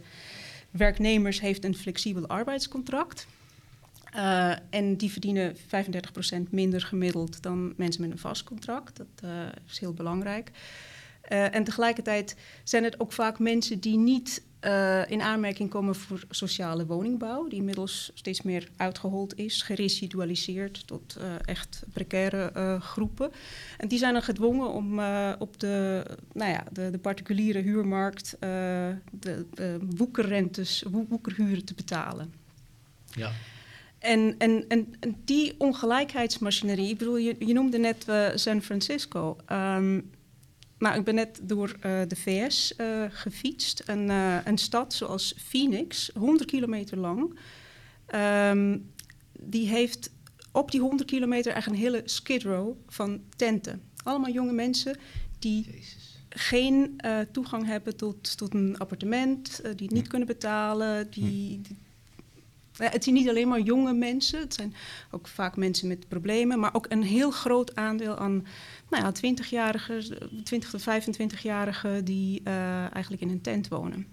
werknemers 0.72 1.39
heeft 1.39 1.63
een 1.63 1.75
flexibel 1.75 2.27
arbeidscontract. 2.27 3.27
Uh, 4.17 4.51
en 4.69 4.95
die 4.95 5.12
verdienen 5.12 5.55
35% 5.55 5.59
minder 6.50 6.81
gemiddeld 6.81 7.41
dan 7.41 7.74
mensen 7.75 8.01
met 8.01 8.12
een 8.12 8.17
vast 8.17 8.43
contract. 8.43 8.97
Dat 8.97 9.07
uh, 9.24 9.29
is 9.67 9.79
heel 9.79 9.93
belangrijk. 9.93 10.51
Uh, 11.31 11.55
en 11.55 11.63
tegelijkertijd 11.63 12.36
zijn 12.63 12.83
het 12.83 13.00
ook 13.00 13.12
vaak 13.12 13.39
mensen 13.39 13.79
die 13.79 13.97
niet 13.97 14.45
in 15.07 15.21
aanmerking 15.21 15.69
komen 15.69 15.95
voor 15.95 16.24
sociale 16.29 16.86
woningbouw, 16.86 17.47
die 17.47 17.59
inmiddels 17.59 18.12
steeds 18.13 18.41
meer 18.41 18.69
uitgehold 18.77 19.38
is, 19.38 19.62
geresidualiseerd 19.62 20.88
tot 20.88 21.17
echt 21.45 21.83
precaire 21.93 22.79
groepen. 22.81 23.31
En 23.77 23.88
die 23.88 23.97
zijn 23.97 24.13
dan 24.13 24.21
gedwongen 24.21 24.71
om 24.71 25.00
op 25.39 25.59
de, 25.59 26.05
nou 26.33 26.51
ja, 26.51 26.63
de, 26.71 26.89
de 26.89 26.97
particuliere 26.97 27.59
huurmarkt 27.59 28.36
de, 28.39 28.95
de 29.53 29.79
woekerrentes, 29.95 30.83
woekerhuren 31.09 31.65
te 31.65 31.74
betalen. 31.74 32.33
Ja. 33.12 33.31
En, 33.99 34.35
en, 34.37 34.65
en, 34.67 34.93
die 35.25 35.55
ongelijkheidsmachinerie, 35.57 36.89
ik 36.89 36.97
bedoel, 36.97 37.17
je, 37.17 37.36
je 37.39 37.53
noemde 37.53 37.77
net 37.77 38.05
uh, 38.10 38.27
San 38.36 38.62
Francisco. 38.62 39.38
Um, 39.51 40.12
nou, 40.77 40.99
ik 40.99 41.03
ben 41.03 41.15
net 41.15 41.39
door 41.43 41.75
uh, 41.86 42.01
de 42.07 42.15
VS 42.15 42.73
uh, 42.77 43.03
gefietst. 43.10 43.83
Een, 43.86 44.10
een 44.47 44.57
stad 44.57 44.93
zoals 44.93 45.36
Phoenix, 45.38 46.12
100 46.13 46.49
kilometer 46.49 46.97
lang. 46.97 47.39
Um, 48.15 48.91
die 49.39 49.67
heeft 49.67 50.12
op 50.51 50.71
die 50.71 50.81
100 50.81 51.10
kilometer 51.10 51.53
echt 51.53 51.67
een 51.67 51.75
hele 51.75 52.01
skid 52.05 52.43
row 52.43 52.75
van 52.88 53.21
tenten. 53.36 53.81
Allemaal 54.03 54.31
jonge 54.31 54.53
mensen 54.53 54.97
die 55.39 55.65
Jezus. 55.71 56.23
geen 56.29 57.01
toegang 57.31 57.65
hebben 57.65 57.95
tot, 57.95 58.38
tot 58.38 58.53
een 58.53 58.77
appartement, 58.77 59.62
die 59.62 59.88
het 59.88 59.91
niet 59.91 60.03
hm. 60.03 60.10
kunnen 60.10 60.27
betalen, 60.27 61.12
die, 61.12 61.55
hm. 61.55 61.62
die 61.62 61.77
het 62.77 63.03
zijn 63.03 63.15
niet 63.15 63.29
alleen 63.29 63.47
maar 63.47 63.59
jonge 63.59 63.93
mensen, 63.93 64.39
het 64.39 64.53
zijn 64.53 64.73
ook 65.11 65.27
vaak 65.27 65.55
mensen 65.55 65.87
met 65.87 66.07
problemen, 66.07 66.59
maar 66.59 66.73
ook 66.73 66.85
een 66.89 67.03
heel 67.03 67.31
groot 67.31 67.75
aandeel 67.75 68.17
aan 68.17 68.45
nou 68.89 69.03
ja, 69.03 69.11
20-jarigen, 69.11 70.17
20 70.43 70.69
tot 70.69 70.81
25-jarigen 70.81 72.03
die 72.03 72.41
uh, 72.43 72.93
eigenlijk 72.93 73.21
in 73.21 73.29
een 73.29 73.41
tent 73.41 73.67
wonen. 73.67 74.07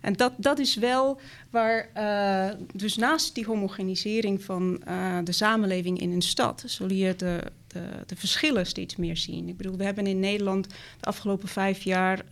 En 0.00 0.12
dat, 0.12 0.32
dat 0.36 0.58
is 0.58 0.74
wel 0.74 1.20
waar, 1.50 1.90
uh, 1.96 2.60
dus 2.74 2.96
naast 2.96 3.34
die 3.34 3.46
homogenisering 3.46 4.42
van 4.42 4.82
de 5.24 5.32
samenleving 5.32 6.00
in 6.00 6.12
een 6.12 6.22
stad, 6.22 6.62
zul 6.66 6.90
je 6.90 7.16
de, 7.16 7.42
de, 7.66 7.88
de, 8.06 8.16
verschillen 8.16 8.66
steeds 8.66 8.96
meer 8.96 9.16
zien. 9.16 9.48
Ik 9.48 9.56
bedoel, 9.56 9.76
we 9.76 9.84
hebben 9.84 10.06
in 10.06 10.20
Nederland 10.20 10.68
de 11.00 11.06
afgelopen 11.06 11.48
vijf 11.48 11.82
jaar 11.82 12.24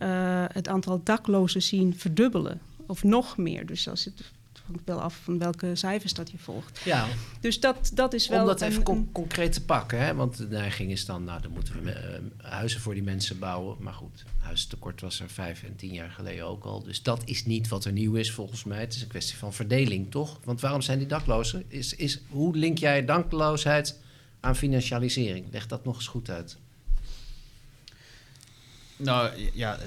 het 0.53 0.67
aantal 0.67 1.01
daklozen 1.03 1.61
zien 1.61 1.97
verdubbelen. 1.97 2.61
Of 2.85 3.03
nog 3.03 3.37
meer. 3.37 3.65
Dus 3.65 3.89
als 3.89 4.05
het 4.05 4.31
hangt 4.67 4.81
wel 4.85 5.01
af 5.01 5.19
van 5.23 5.37
welke 5.37 5.75
cijfers 5.75 6.13
dat 6.13 6.31
je 6.31 6.37
volgt. 6.37 6.79
Ja. 6.83 7.07
Dus 7.39 7.59
dat, 7.59 7.91
dat 7.93 8.13
is 8.13 8.27
wel... 8.27 8.41
Om 8.41 8.47
dat 8.47 8.61
even 8.61 8.83
con 8.83 9.09
concreet 9.11 9.53
te 9.53 9.65
pakken, 9.65 9.99
hè? 9.99 10.15
want 10.15 10.37
de 10.37 10.47
neiging 10.47 10.91
is 10.91 11.05
dan... 11.05 11.23
nou, 11.23 11.41
dan 11.41 11.51
moeten 11.51 11.83
we 11.83 12.21
uh, 12.41 12.49
huizen 12.49 12.81
voor 12.81 12.93
die 12.93 13.03
mensen 13.03 13.39
bouwen. 13.39 13.77
Maar 13.79 13.93
goed, 13.93 14.23
huistekort 14.37 15.01
was 15.01 15.19
er 15.19 15.29
vijf 15.29 15.63
en 15.63 15.75
tien 15.75 15.93
jaar 15.93 16.09
geleden 16.11 16.45
ook 16.45 16.63
al. 16.63 16.83
Dus 16.83 17.03
dat 17.03 17.21
is 17.25 17.45
niet 17.45 17.67
wat 17.67 17.85
er 17.85 17.91
nieuw 17.91 18.15
is 18.15 18.31
volgens 18.31 18.63
mij. 18.63 18.79
Het 18.79 18.95
is 18.95 19.01
een 19.01 19.07
kwestie 19.07 19.37
van 19.37 19.53
verdeling, 19.53 20.11
toch? 20.11 20.39
Want 20.43 20.61
waarom 20.61 20.81
zijn 20.81 20.97
die 20.97 21.07
daklozen? 21.07 21.63
Is, 21.67 21.95
is, 21.95 22.21
hoe 22.29 22.55
link 22.55 22.77
jij 22.77 23.05
dakloosheid 23.05 23.99
aan 24.39 24.55
financialisering? 24.55 25.45
Leg 25.51 25.67
dat 25.67 25.83
nog 25.83 25.95
eens 25.95 26.07
goed 26.07 26.29
uit. 26.29 26.57
Nou 28.97 29.49
ja, 29.53 29.79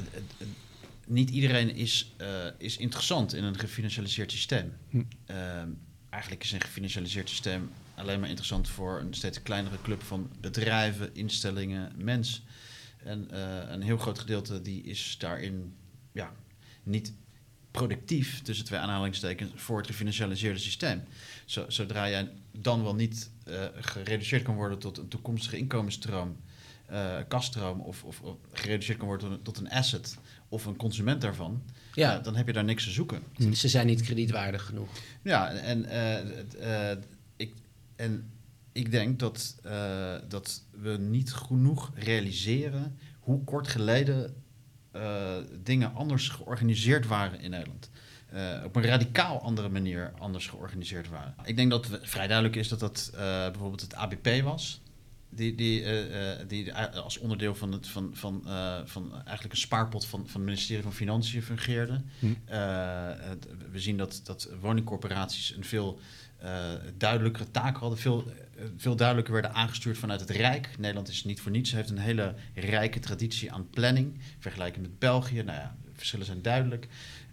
niet 1.10 1.30
iedereen 1.30 1.74
is, 1.74 2.14
uh, 2.20 2.26
is 2.58 2.76
interessant 2.76 3.34
in 3.34 3.44
een 3.44 3.58
gefinancialiseerd 3.58 4.32
systeem. 4.32 4.72
Hm. 4.88 5.02
Uh, 5.30 5.36
eigenlijk 6.10 6.44
is 6.44 6.52
een 6.52 6.60
gefinancialiseerd 6.60 7.28
systeem 7.28 7.70
alleen 8.00 8.20
maar 8.20 8.28
interessant 8.28 8.68
voor 8.68 9.00
een 9.00 9.14
steeds 9.14 9.42
kleinere 9.42 9.82
club 9.82 10.02
van 10.02 10.30
bedrijven, 10.40 11.14
instellingen, 11.14 11.92
mensen. 11.96 12.42
En 13.04 13.28
uh, 13.32 13.38
een 13.68 13.82
heel 13.82 13.98
groot 13.98 14.18
gedeelte 14.18 14.62
die 14.62 14.82
is 14.82 15.16
daarin 15.18 15.74
ja, 16.12 16.32
niet 16.82 17.12
productief, 17.70 18.42
tussen 18.42 18.64
twee 18.64 18.80
aanhalingstekens, 18.80 19.50
voor 19.54 19.76
het 19.76 19.86
gefinancialiseerde 19.86 20.58
systeem. 20.58 21.02
zodra 21.68 22.08
jij 22.08 22.30
dan 22.52 22.82
wel 22.82 22.94
niet 22.94 23.30
uh, 23.48 23.64
gereduceerd 23.74 24.42
kan 24.42 24.54
worden 24.54 24.78
tot 24.78 24.98
een 24.98 25.08
toekomstige 25.08 25.56
inkomensstroom, 25.56 26.36
uh, 26.92 27.16
kaststroom, 27.28 27.80
of, 27.80 28.04
of, 28.04 28.20
of, 28.20 28.36
gereduceerd 28.52 28.98
kan 28.98 29.06
worden 29.06 29.42
tot 29.42 29.58
een 29.58 29.70
asset, 29.70 30.18
of 30.48 30.64
een 30.64 30.76
consument 30.76 31.20
daarvan, 31.20 31.62
ja. 31.94 32.18
Uh, 32.18 32.24
dan 32.24 32.36
heb 32.36 32.46
je 32.46 32.52
daar 32.52 32.64
niks 32.64 32.84
te 32.84 32.90
zoeken. 32.90 33.22
Ze 33.52 33.68
zijn 33.68 33.86
niet 33.86 34.02
kredietwaardig 34.02 34.62
genoeg. 34.62 34.88
Ja, 35.22 35.50
en, 35.50 35.84
uh, 35.84 36.90
ik, 37.36 37.54
en 37.96 38.30
ik 38.72 38.90
denk 38.90 39.18
dat, 39.18 39.56
dat 40.28 40.62
we 40.70 40.96
niet 40.96 41.32
genoeg 41.32 41.90
realiseren 41.94 42.98
hoe 43.20 43.44
kort 43.44 43.68
geleden 43.68 44.34
dingen 45.62 45.94
anders 45.94 46.28
georganiseerd 46.28 47.06
waren 47.06 47.40
in 47.40 47.50
Nederland. 47.50 47.90
op 48.64 48.76
een 48.76 48.82
radicaal 48.82 49.42
andere 49.42 49.68
manier 49.68 50.12
anders 50.18 50.46
georganiseerd 50.46 51.08
waren. 51.08 51.34
Ik 51.44 51.56
denk 51.56 51.70
dat 51.70 51.88
vrij 52.02 52.26
duidelijk 52.26 52.56
is 52.56 52.68
dat 52.68 52.80
dat 52.80 53.10
bijvoorbeeld 53.14 53.80
het 53.80 53.94
ABP 53.94 54.42
was. 54.42 54.80
Die, 55.30 55.54
die, 55.54 55.82
eh, 55.82 56.40
eh, 56.40 56.48
die 56.48 56.74
als 56.74 57.18
onderdeel 57.18 57.54
van, 57.54 57.72
het, 57.72 57.88
van, 57.88 58.10
van, 58.12 58.42
eh, 58.46 58.80
van 58.84 59.12
eigenlijk 59.14 59.52
een 59.52 59.56
spaarpot 59.60 60.06
van, 60.06 60.20
van 60.20 60.40
het 60.40 60.44
ministerie 60.44 60.82
van 60.82 60.92
Financiën 60.92 61.42
fungeerde. 61.42 62.02
Hm. 62.18 62.26
Het- 62.46 63.46
we 63.72 63.80
zien 63.80 63.96
dat, 63.96 64.20
dat 64.24 64.48
woningcorporaties 64.60 65.56
een 65.56 65.64
veel 65.64 66.00
duidelijkere 66.96 67.50
taak 67.50 67.76
hadden, 67.76 67.98
veel, 67.98 68.32
veel 68.76 68.96
duidelijker 68.96 69.32
werden 69.32 69.54
aangestuurd 69.54 69.98
vanuit 69.98 70.20
het 70.20 70.30
Rijk. 70.30 70.78
Nederland 70.78 71.08
is 71.08 71.24
niet 71.24 71.40
voor 71.40 71.50
niets, 71.50 71.72
heeft 71.72 71.90
een 71.90 71.98
hele 71.98 72.34
rijke 72.54 72.98
traditie 72.98 73.52
aan 73.52 73.70
planning, 73.70 74.18
vergelijking 74.38 74.86
met 74.86 74.98
België. 74.98 75.42
Nou 75.42 75.58
ja, 75.58 75.76
de 75.84 75.90
verschillen 75.94 76.26
zijn 76.26 76.42
duidelijk. 76.42 76.88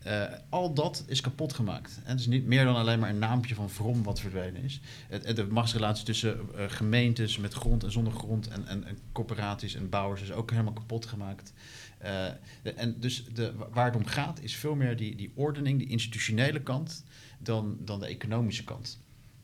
Eh, 0.08 0.24
al 0.50 0.74
dat 0.74 1.04
is 1.08 1.22
kapot 1.22 1.54
gemaakt. 1.54 2.00
En 2.04 2.12
het 2.12 2.20
is 2.20 2.28
niet 2.28 2.46
meer 2.46 2.64
dan 2.64 2.76
alleen 2.76 3.00
maar 3.00 3.10
een 3.10 3.20
naampje 3.20 3.56
van 3.56 3.70
Vrom 3.70 4.04
wat 4.04 4.20
verdwenen 4.20 4.64
is. 4.64 4.80
Het, 5.10 5.26
het- 5.26 5.36
de 5.36 5.46
machtsrelatie 5.46 6.06
tussen 6.06 6.40
eh, 6.56 6.66
gemeentes 6.68 7.38
met 7.38 7.54
grond 7.54 7.84
en 7.84 7.92
zonder 7.92 8.14
grond 8.14 8.48
en, 8.48 8.68
en, 8.68 8.84
en 8.84 8.98
corporaties 9.12 9.76
en 9.76 9.90
bouwers 9.90 10.22
is 10.22 10.32
ook 10.32 10.52
helemaal 10.52 10.74
kapot 10.74 11.06
gemaakt. 11.06 11.54
Eh, 11.98 12.26
de- 12.64 12.74
en 12.74 12.96
dus 13.00 13.24
de, 13.34 13.54
waar 13.72 13.86
het 13.86 13.96
om 13.96 14.06
gaat 14.06 14.42
is 14.42 14.56
veel 14.56 14.76
meer 14.76 14.98
die, 14.98 15.16
die 15.16 15.32
ordening, 15.36 15.80
die 15.80 15.88
institutionele 15.90 16.62
kant, 16.62 17.04
dan, 17.40 17.78
dan 17.80 18.00
de 18.00 18.08
economische 18.08 18.64
kant. 18.64 19.00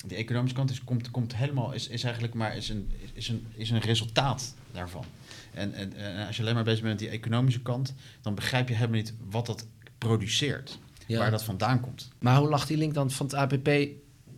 Die 0.05 0.17
economische 0.17 0.55
kant 0.55 0.69
is, 0.69 0.83
komt, 0.83 1.11
komt 1.11 1.35
helemaal, 1.35 1.71
is, 1.73 1.87
is 1.87 2.03
eigenlijk 2.03 2.33
maar 2.33 2.55
is 2.57 2.69
een, 2.69 2.91
is 3.13 3.27
een, 3.29 3.47
is 3.55 3.69
een 3.69 3.79
resultaat 3.79 4.55
daarvan. 4.71 5.05
En, 5.53 5.73
en, 5.73 5.93
en 5.95 6.27
als 6.27 6.35
je 6.35 6.41
alleen 6.41 6.55
maar 6.55 6.63
bezig 6.63 6.81
bent 6.81 6.99
met 6.99 7.09
die 7.09 7.17
economische 7.19 7.61
kant, 7.61 7.93
dan 8.21 8.35
begrijp 8.35 8.67
je 8.67 8.73
helemaal 8.75 8.95
niet 8.99 9.13
wat 9.29 9.45
dat 9.45 9.67
produceert, 10.07 10.79
Ja. 11.07 11.17
waar 11.19 11.31
dat 11.31 11.43
vandaan 11.43 11.79
komt. 11.79 12.09
Maar 12.19 12.37
hoe 12.37 12.49
lag 12.49 12.65
die 12.67 12.77
link 12.77 12.93
dan 12.93 13.11
van 13.11 13.25
het 13.25 13.35
APP 13.35 13.69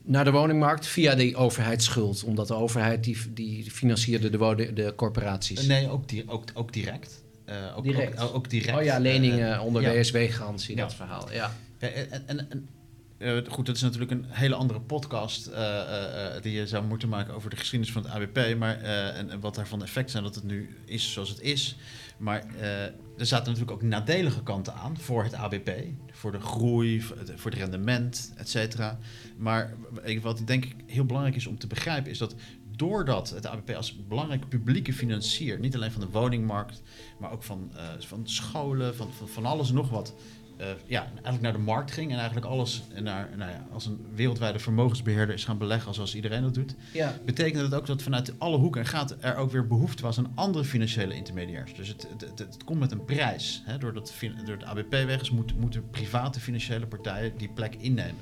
naar 0.03 0.23
de 0.23 0.31
woningmarkt 0.31 0.87
via 0.87 1.15
die 1.15 1.35
overheidsschuld? 1.35 2.23
Omdat 2.23 2.47
de 2.47 2.53
overheid 2.55 3.03
die, 3.03 3.17
die 3.33 3.71
financierde 3.71 4.29
de, 4.29 4.37
woning- 4.37 4.73
de 4.73 4.93
corporaties. 4.95 5.65
Nee, 5.67 5.89
ook, 5.89 6.09
di 6.09 6.23
ook, 6.27 6.43
ook 6.53 6.73
direct. 6.73 7.23
Eh, 7.45 7.55
ook, 7.77 7.83
Direct. 7.83 8.19
Ook, 8.19 8.35
ook 8.35 8.49
direct. 8.49 8.77
Oh 8.77 8.83
ja, 8.83 8.99
leningen 8.99 9.53
Eh, 9.53 9.65
onder 9.65 9.81
ja. 9.81 9.91
WSW-garantie, 9.93 10.75
Ja. 10.75 10.81
dat 10.81 10.93
verhaal. 10.93 11.31
Ja. 11.31 11.55
Ja, 11.79 11.87
En, 11.87 12.27
en, 12.27 12.49
en, 12.49 12.67
eh, 13.17 13.37
goed, 13.49 13.65
dat 13.65 13.75
is 13.75 13.81
natuurlijk 13.81 14.11
een 14.11 14.25
hele 14.27 14.55
andere 14.55 14.79
podcast 14.79 15.47
eh, 15.47 15.61
eh, 15.81 16.35
eh, 16.35 16.41
die 16.41 16.51
je 16.53 16.67
zou 16.67 16.83
moeten 16.85 17.09
maken 17.09 17.33
over 17.33 17.49
de 17.49 17.55
geschiedenis 17.55 17.93
van 17.93 18.03
het 18.03 18.11
ABP. 18.11 18.55
Maar, 18.57 18.81
eh, 18.81 19.17
en, 19.17 19.29
en 19.29 19.39
wat 19.39 19.55
daarvan 19.55 19.79
de 19.79 19.85
effecten 19.85 20.11
zijn 20.11 20.23
dat 20.23 20.35
het 20.35 20.43
nu 20.43 20.75
is 20.85 21.11
zoals 21.13 21.29
het 21.29 21.41
is. 21.41 21.75
Maar 22.17 22.45
eh, 22.59 22.83
er 23.17 23.25
zaten 23.25 23.45
natuurlijk 23.45 23.71
ook 23.71 23.89
nadelige 23.89 24.43
kanten 24.43 24.73
aan 24.73 24.97
voor 24.97 25.23
het 25.23 25.33
ABP. 25.33 25.71
Voor 26.11 26.31
de 26.31 26.39
groei, 26.39 27.01
voor 27.01 27.17
het, 27.51 27.53
rendement, 27.53 28.33
et 28.35 28.49
cetera. 28.49 28.99
Maar 29.37 29.73
wat 30.21 30.41
denk 30.45 30.65
ik 30.65 30.75
heel 30.85 31.05
belangrijk 31.05 31.35
is 31.35 31.47
om 31.47 31.57
te 31.57 31.67
begrijpen 31.67 32.11
is 32.11 32.17
dat 32.17 32.35
doordat 32.75 33.29
het 33.29 33.45
ABP 33.45 33.69
als 33.69 34.07
belangrijke 34.07 34.47
publieke 34.47 34.93
financier, 34.93 35.59
niet 35.59 35.75
alleen 35.75 35.91
van 35.91 36.01
de 36.01 36.09
woningmarkt, 36.09 36.81
maar 37.19 37.31
ook 37.31 37.43
van, 37.43 37.71
eh, 37.75 37.83
van 37.99 38.27
scholen, 38.27 38.95
van, 38.95 39.13
van, 39.13 39.27
van 39.27 39.45
alles 39.45 39.69
en 39.69 39.75
nog 39.75 39.89
wat, 39.89 40.15
eh, 40.57 40.67
ja, 40.85 41.01
eigenlijk 41.03 41.41
naar 41.41 41.51
de 41.53 41.57
markt 41.57 41.91
ging 41.91 42.11
en 42.11 42.17
eigenlijk 42.17 42.45
alles 42.45 42.83
naar, 43.01 43.29
nou 43.37 43.51
ja, 43.51 43.65
als 43.73 43.85
een 43.85 44.05
wereldwijde 44.13 44.59
vermogensbeheerder 44.59 45.35
is 45.35 45.43
gaan 45.45 45.57
beleggen 45.57 45.93
zoals 45.93 46.15
iedereen 46.15 46.41
dat 46.41 46.53
doet, 46.53 46.75
ja. 46.93 47.17
betekent 47.25 47.61
het 47.61 47.73
ook 47.73 47.85
dat 47.85 48.01
vanuit 48.01 48.33
alle 48.39 48.57
hoeken 48.57 48.81
en 48.81 48.87
gaten 48.87 49.21
er 49.23 49.35
ook 49.35 49.51
weer 49.51 49.67
behoefte 49.67 50.03
was 50.03 50.17
aan 50.17 50.31
andere 50.35 50.65
financiële 50.65 51.15
intermediairs. 51.15 51.73
Dus 51.73 51.87
het, 51.87 52.07
het, 52.09 52.21
het, 52.21 52.39
het 52.39 52.63
komt 52.63 52.79
met 52.79 52.91
een 52.91 53.05
prijs. 53.05 53.61
Hè? 53.65 53.77
Door, 53.77 53.93
dat, 53.93 54.13
fin- 54.13 54.35
door 54.45 54.55
het 54.55 54.63
ABP 54.63 54.91
weg 54.91 55.21
is, 55.21 55.31
moet- 55.31 55.59
moeten 55.59 55.89
private 55.89 56.39
financiële 56.39 56.85
partijen 56.87 57.33
die 57.37 57.49
plek 57.49 57.75
innemen. 57.75 58.15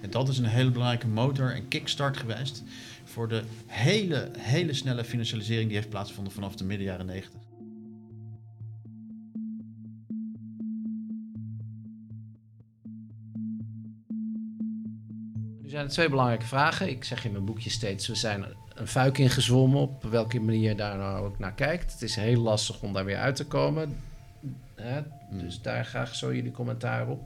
En 0.00 0.10
dat 0.10 0.28
is 0.28 0.38
een 0.38 0.44
hele 0.44 0.70
belangrijke 0.70 1.06
motor 1.08 1.54
en 1.54 1.68
kickstart 1.68 2.16
geweest 2.16 2.62
voor 3.04 3.28
de 3.28 3.42
hele, 3.66 4.30
hele 4.38 4.72
snelle 4.74 5.04
financialisering 5.04 5.66
die 5.66 5.76
heeft 5.76 5.88
plaatsgevonden 5.88 6.32
vanaf 6.32 6.56
de 6.56 6.64
midden 6.64 6.86
jaren 6.86 7.06
90. 7.06 7.40
Zijn 15.76 15.88
twee 15.88 16.08
belangrijke 16.08 16.46
vragen. 16.46 16.88
Ik 16.88 17.04
zeg 17.04 17.24
in 17.24 17.32
mijn 17.32 17.44
boekje 17.44 17.70
steeds, 17.70 18.06
we 18.06 18.14
zijn 18.14 18.44
een 18.74 18.86
fuik 18.86 19.18
ingezwommen. 19.18 19.80
Op 19.80 20.02
welke 20.02 20.40
manier 20.40 20.68
je 20.68 20.74
daar 20.74 20.96
nou 20.96 21.26
ook 21.26 21.38
naar 21.38 21.54
kijkt. 21.54 21.92
Het 21.92 22.02
is 22.02 22.14
heel 22.14 22.40
lastig 22.40 22.82
om 22.82 22.92
daar 22.92 23.04
weer 23.04 23.16
uit 23.16 23.36
te 23.36 23.46
komen. 23.46 23.96
Hè? 24.74 25.02
Dus 25.30 25.60
daar 25.62 25.84
graag 25.84 26.14
zo 26.14 26.34
jullie 26.34 26.50
commentaar 26.50 27.08
op. 27.08 27.22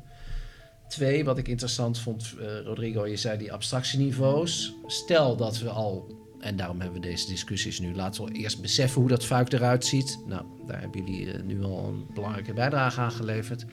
Twee, 0.88 1.24
wat 1.24 1.38
ik 1.38 1.48
interessant 1.48 1.98
vond, 1.98 2.34
eh, 2.40 2.60
Rodrigo, 2.64 3.06
je 3.06 3.16
zei 3.16 3.38
die 3.38 3.52
abstractieniveaus. 3.52 4.74
Stel 4.86 5.36
dat 5.36 5.58
we 5.58 5.68
al, 5.68 6.16
en 6.40 6.56
daarom 6.56 6.80
hebben 6.80 7.00
we 7.00 7.08
deze 7.08 7.26
discussies 7.26 7.80
nu, 7.80 7.94
laten 7.94 8.24
we 8.24 8.32
eerst 8.32 8.60
beseffen 8.60 9.00
hoe 9.00 9.10
dat 9.10 9.24
fuik 9.24 9.52
eruit 9.52 9.84
ziet. 9.84 10.18
Nou, 10.26 10.44
daar 10.66 10.80
hebben 10.80 11.04
jullie 11.04 11.32
eh, 11.32 11.42
nu 11.42 11.62
al 11.62 11.84
een 11.84 12.06
belangrijke 12.14 12.52
bijdrage 12.52 13.00
aan 13.00 13.12
geleverd. 13.12 13.64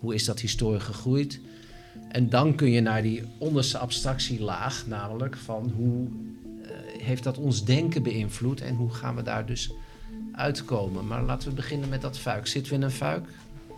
Hoe 0.00 0.14
is 0.14 0.24
dat 0.24 0.40
historisch 0.40 0.82
gegroeid? 0.82 1.40
En 2.08 2.28
dan 2.28 2.54
kun 2.54 2.70
je 2.70 2.80
naar 2.80 3.02
die 3.02 3.22
onderste 3.38 3.78
abstractielaag, 3.78 4.86
namelijk 4.86 5.36
van 5.36 5.72
hoe 5.76 6.06
eh, 6.62 7.02
heeft 7.02 7.22
dat 7.22 7.38
ons 7.38 7.64
denken 7.64 8.02
beïnvloed 8.02 8.60
en 8.60 8.74
hoe 8.74 8.90
gaan 8.90 9.16
we 9.16 9.22
daar 9.22 9.46
dus 9.46 9.72
uitkomen. 10.32 11.06
Maar 11.06 11.22
laten 11.22 11.48
we 11.48 11.54
beginnen 11.54 11.88
met 11.88 12.00
dat 12.00 12.18
fuik. 12.18 12.46
Zitten 12.46 12.72
we 12.72 12.78
in 12.78 12.84
een 12.84 12.90
fuik, 12.90 13.28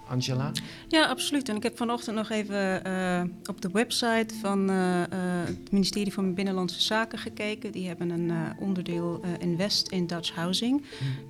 Angela? 0.08 0.50
Ja, 0.88 1.06
absoluut. 1.06 1.48
En 1.48 1.56
ik 1.56 1.62
heb 1.62 1.76
vanochtend 1.76 2.16
nog 2.16 2.30
even 2.30 2.84
eh, 2.84 3.22
op 3.50 3.60
de 3.60 3.68
website 3.72 4.34
van 4.40 4.70
eh, 4.70 5.02
eh, 5.02 5.08
het 5.46 5.70
ministerie 5.72 6.12
van 6.12 6.34
Binnenlandse 6.34 6.80
Zaken 6.82 7.18
gekeken. 7.18 7.72
Die 7.72 7.86
hebben 7.86 8.10
een 8.10 8.32
onderdeel 8.58 9.20
Invest 9.38 9.88
in 9.88 10.06
Dutch 10.06 10.30
Housing. 10.34 10.82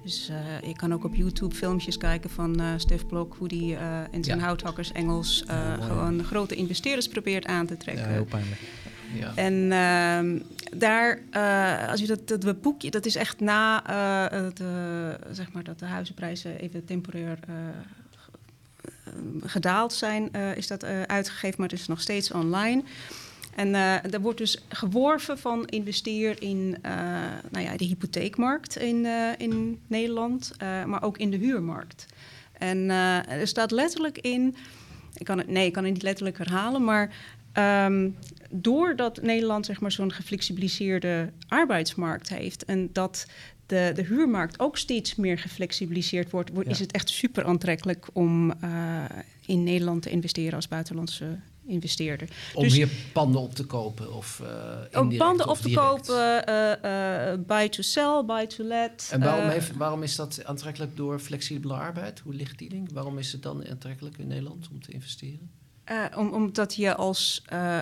Dus 0.02 0.28
eh, 0.28 0.68
je 0.68 0.76
kan 0.76 0.92
ook 0.92 1.04
op 1.04 1.14
YouTube 1.14 1.54
filmpjes 1.54 1.96
kijken 1.96 2.30
van 2.30 2.60
Stef 2.76 3.06
Blok, 3.06 3.34
hoe 3.38 3.48
die 3.48 3.76
in 4.10 4.24
zijn 4.24 4.38
Ja. 4.38 4.44
houthakkers 4.44 4.92
Engels 4.92 5.44
Ja, 5.46 5.76
gewoon 5.80 6.24
grote 6.24 6.54
investeerders 6.54 7.08
probeert 7.08 7.46
aan 7.46 7.66
te 7.66 7.76
trekken. 7.76 8.24
pijnlijk. 8.24 8.60
Ja. 9.14 9.32
En 9.34 9.72
ehm, 9.72 10.38
daar, 10.78 11.20
als 11.90 12.00
je 12.00 12.06
dat, 12.06 12.28
dat, 12.28 12.40
dat 12.40 12.60
boekje, 12.60 12.90
dat 12.90 13.06
is 13.06 13.14
echt 13.16 13.40
na 13.40 13.82
zeg 15.32 15.52
maar 15.52 15.64
dat 15.64 15.78
de 15.78 15.84
huizenprijzen 15.86 16.58
even 16.58 16.84
temporair 16.84 17.38
gedaald 19.40 19.92
zijn, 19.92 20.32
eh, 20.32 20.56
is 20.56 20.66
dat 20.66 20.82
eh, 20.82 21.02
uitgegeven, 21.02 21.54
maar 21.60 21.68
het 21.68 21.78
is 21.78 21.86
nog 21.86 22.00
steeds 22.00 22.30
online. 22.32 22.82
En 23.54 23.74
eh 23.74 24.12
er 24.12 24.20
wordt 24.20 24.38
dus 24.38 24.64
geworven 24.68 25.38
van 25.38 25.66
investeer 25.66 26.42
in 26.42 26.76
nou 27.50 27.64
ja, 27.64 27.76
de 27.76 27.84
hypotheekmarkt 27.84 28.76
in, 28.76 29.06
in 29.38 29.80
Nederland, 29.86 30.52
maar 30.58 31.02
ook 31.02 31.18
in 31.18 31.30
de 31.30 31.36
huurmarkt. 31.36 32.06
En 32.52 32.90
er 33.28 33.46
staat 33.46 33.70
letterlijk 33.70 34.18
in, 34.18 34.56
ik 35.14 35.24
kan 35.24 35.38
het, 35.38 35.48
nee, 35.48 35.66
ik 35.66 35.72
kan 35.72 35.84
het 35.84 35.92
niet 35.92 36.02
letterlijk 36.02 36.38
herhalen, 36.38 36.84
maar 36.84 37.14
ehm, 37.52 38.10
doordat 38.50 39.22
Nederland 39.22 39.66
zeg 39.66 39.80
maar, 39.80 39.92
zo'n 39.92 40.12
geflexibiliseerde 40.12 41.32
arbeidsmarkt 41.48 42.28
heeft 42.28 42.64
en 42.64 42.88
dat 42.92 43.26
de, 43.68 43.92
de 43.94 44.02
huurmarkt 44.04 44.60
ook 44.60 44.76
steeds 44.78 45.14
meer 45.14 45.38
geflexibiliseerd 45.38 46.30
wordt, 46.30 46.50
wordt 46.50 46.66
Ja. 46.68 46.74
is 46.74 46.80
het 46.80 46.92
echt 46.92 47.08
super 47.08 47.44
aantrekkelijk 47.44 48.06
om 48.12 48.52
eh, 48.60 49.04
in 49.46 49.62
Nederland 49.62 50.02
te 50.02 50.10
investeren 50.10 50.54
als 50.54 50.68
buitenlandse 50.68 51.38
investeerder. 51.66 52.28
Om 52.54 52.62
Dus- 52.62 52.72
hier 52.74 52.88
panden 53.12 53.40
op 53.40 53.54
te 53.54 53.64
kopen 53.64 54.14
of 54.14 54.40
eh 54.90 55.00
Om 55.00 55.16
panden 55.16 55.48
of 55.48 55.58
op 55.58 55.64
te 55.64 55.72
kopen, 55.74 56.46
eh, 56.46 57.32
eh, 57.32 57.38
buy 57.46 57.68
to 57.68 57.82
sell, 57.82 58.22
buy 58.26 58.46
to 58.46 58.64
let. 58.64 59.08
En 59.12 59.20
waarom, 59.20 59.48
heeft, 59.48 59.76
waarom 59.76 60.02
is 60.02 60.16
dat 60.16 60.44
aantrekkelijk 60.44 60.96
door 60.96 61.18
flexibele 61.18 61.74
arbeid? 61.74 62.18
Hoe 62.20 62.34
ligt 62.34 62.58
die 62.58 62.70
link? 62.70 62.90
Waarom 62.90 63.18
is 63.18 63.32
het 63.32 63.42
dan 63.42 63.68
aantrekkelijk 63.68 64.18
in 64.18 64.26
Nederland 64.26 64.68
om 64.72 64.82
te 64.82 64.92
investeren? 64.92 65.50
Om, 66.16 66.32
omdat 66.32 66.74
je 66.74 66.94
als 66.94 67.42
eh, 67.46 67.78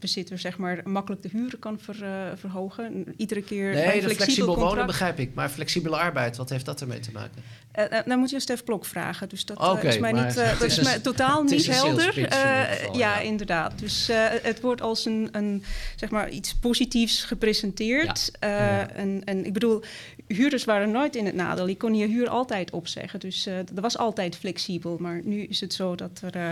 huizenbezitter 0.00 0.38
zeg 0.38 0.58
maar, 0.58 0.80
makkelijk 0.84 1.22
de 1.22 1.28
huren 1.32 1.58
kan 1.58 1.78
ver, 1.80 2.02
eh, 2.04 2.10
verhogen. 2.36 3.04
Iedere 3.16 3.42
keer 3.42 3.74
Nee, 3.74 4.02
een 4.02 4.08
de 4.08 4.14
flexibel 4.14 4.56
wonen 4.58 4.86
begrijp 4.86 5.18
ik. 5.18 5.34
Maar 5.34 5.48
flexibele 5.48 5.96
arbeid, 5.96 6.36
wat 6.36 6.50
heeft 6.50 6.64
dat 6.64 6.80
ermee 6.80 7.00
te 7.00 7.12
maken? 7.12 7.42
Eh, 7.72 7.98
eh, 7.98 8.06
dan 8.06 8.18
moet 8.18 8.28
je 8.28 8.34
een 8.34 8.40
Stef 8.40 8.64
Blok 8.64 8.84
vragen. 8.84 9.28
Dus 9.28 9.44
dat 9.44 9.84
is 9.84 9.98
mij, 9.98 10.12
niet, 10.12 10.34
dat 10.34 10.60
is 10.62 10.62
is 10.62 10.76
een- 10.76 10.84
mij 10.84 10.98
totaal 10.98 11.42
niet 11.42 11.66
helder. 11.66 12.18
in 12.18 12.26
Eh, 12.26 12.60
geval, 12.60 12.96
ja, 12.96 13.14
ja. 13.14 13.18
inderdaad. 13.20 13.78
Dus 13.78 14.08
eh, 14.08 14.24
het 14.42 14.60
wordt 14.60 14.80
als 14.82 15.04
een, 15.04 15.28
een, 15.32 15.62
zeg 15.96 16.10
maar 16.10 16.30
iets 16.30 16.54
positiefs 16.54 17.24
gepresenteerd. 17.24 18.30
Eh, 18.40 18.50
Ja. 18.50 18.88
en, 18.90 19.22
en 19.24 19.44
ik 19.46 19.52
bedoel, 19.52 19.82
huurders 20.26 20.64
waren 20.64 20.90
nooit 20.90 21.16
in 21.16 21.26
het 21.26 21.34
nadeel. 21.34 21.66
Je 21.68 21.76
kon 21.76 21.94
je 21.94 22.06
huur 22.06 22.28
altijd 22.28 22.70
opzeggen. 22.70 23.20
Dus 23.20 23.46
eh 23.46 23.54
dat 23.72 23.80
was 23.82 23.98
altijd 23.98 24.36
flexibel. 24.36 24.96
Maar 25.00 25.20
nu 25.24 25.42
is 25.42 25.60
het 25.60 25.74
zo 25.74 25.94
dat 25.94 26.20
er, 26.24 26.34
eh, 26.34 26.42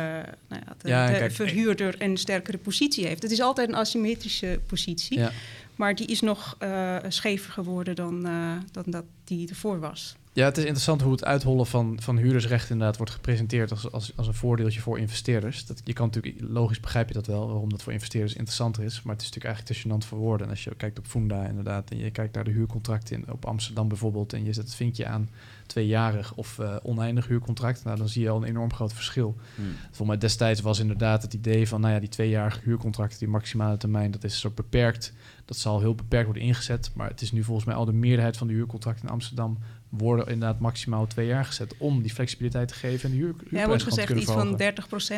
nou 0.48 0.62
ja, 0.66 0.74
de, 0.82 0.88
Ja, 0.88 1.06
en 1.06 1.12
de 1.12 1.18
kijk, 1.18 1.32
verhuurder 1.32 1.94
een 1.98 2.16
sterkere 2.16 2.58
positie 2.58 3.06
heeft. 3.06 3.22
Het 3.22 3.30
is 3.30 3.37
altijd 3.40 3.68
een 3.68 3.74
asymmetrische 3.74 4.60
positie. 4.66 5.18
Ja. 5.18 5.32
Maar 5.76 5.94
die 5.94 6.06
is 6.06 6.20
nog 6.20 6.56
eh, 6.58 6.96
schever 7.08 7.52
geworden 7.52 7.96
dan, 7.96 8.26
eh, 8.26 8.52
dan 8.72 8.84
dat 8.86 9.04
die 9.24 9.48
ervoor 9.48 9.80
was. 9.80 10.16
Ja, 10.32 10.44
het 10.44 10.56
is 10.56 10.62
interessant 10.64 11.02
hoe 11.02 11.12
het 11.12 11.24
uithollen 11.24 11.66
van, 11.66 11.98
van 12.00 12.16
huurdersrecht 12.16 12.70
inderdaad 12.70 12.96
wordt 12.96 13.12
gepresenteerd 13.12 13.70
als, 13.70 13.92
als, 13.92 14.12
als 14.16 14.26
een 14.26 14.34
voordeeltje 14.34 14.80
voor 14.80 14.98
investeerders. 14.98 15.66
Dat, 15.66 15.80
je 15.84 15.92
kan 15.92 16.06
natuurlijk, 16.06 16.36
logisch 16.40 16.80
begrijp 16.80 17.08
je 17.08 17.14
dat 17.14 17.26
wel, 17.26 17.46
waarom 17.46 17.70
dat 17.70 17.82
voor 17.82 17.92
investeerders 17.92 18.34
interessanter 18.34 18.82
is. 18.82 19.02
Maar 19.02 19.12
het 19.14 19.22
is 19.22 19.28
natuurlijk 19.28 19.54
eigenlijk 19.54 19.82
te 19.82 19.88
gênant 19.88 20.08
voor 20.08 20.18
woorden. 20.18 20.46
En 20.46 20.52
als 20.52 20.64
je 20.64 20.74
kijkt 20.74 20.98
op 20.98 21.06
Funda 21.06 21.46
inderdaad, 21.46 21.90
en 21.90 21.98
je 21.98 22.10
kijkt 22.10 22.34
naar 22.34 22.44
de 22.44 22.50
huurcontracten 22.50 23.16
in, 23.16 23.32
op 23.32 23.44
Amsterdam 23.44 23.88
bijvoorbeeld, 23.88 24.32
en 24.32 24.44
je 24.44 24.52
zet 24.52 24.64
het 24.64 24.74
vinkje 24.74 25.06
aan 25.06 25.28
tweejarig 25.68 26.34
of 26.34 26.58
uh, 26.58 26.76
oneindig 26.82 27.26
huurcontract, 27.26 27.84
nou, 27.84 27.96
dan 27.96 28.08
zie 28.08 28.22
je 28.22 28.28
al 28.28 28.36
een 28.36 28.48
enorm 28.48 28.72
groot 28.72 28.92
verschil. 28.92 29.36
Hmm. 29.54 29.74
Volgens 29.84 30.08
mij 30.08 30.18
destijds 30.18 30.60
was 30.60 30.78
inderdaad 30.78 31.22
het 31.22 31.34
idee 31.34 31.68
van, 31.68 31.80
nou 31.80 31.94
ja, 31.94 32.00
die 32.00 32.08
tweejarige 32.08 32.60
huurcontracten, 32.62 33.18
die 33.18 33.28
maximale 33.28 33.76
termijn, 33.76 34.10
dat 34.10 34.24
is 34.24 34.32
een 34.32 34.38
soort 34.38 34.54
beperkt. 34.54 35.12
Dat 35.44 35.56
zal 35.56 35.80
heel 35.80 35.94
beperkt 35.94 36.24
worden 36.24 36.42
ingezet. 36.42 36.90
Maar 36.94 37.08
het 37.08 37.20
is 37.20 37.32
nu 37.32 37.44
volgens 37.44 37.66
mij 37.66 37.74
al 37.74 37.84
de 37.84 37.92
meerderheid 37.92 38.36
van 38.36 38.46
de 38.46 38.52
huurcontracten 38.52 39.06
in 39.06 39.12
Amsterdam 39.12 39.58
worden 39.88 40.26
inderdaad 40.26 40.60
maximaal 40.60 41.06
twee 41.06 41.26
jaar 41.26 41.44
gezet 41.44 41.74
om 41.78 42.02
die 42.02 42.12
flexibiliteit 42.12 42.68
te 42.68 42.74
geven 42.74 43.10
en 43.10 43.16
de 43.16 43.22
huur. 43.22 43.34
Ja, 43.50 43.60
er 43.60 43.66
wordt 43.66 43.82
gezegd 43.82 44.10
iets 44.10 44.32
van 44.32 44.60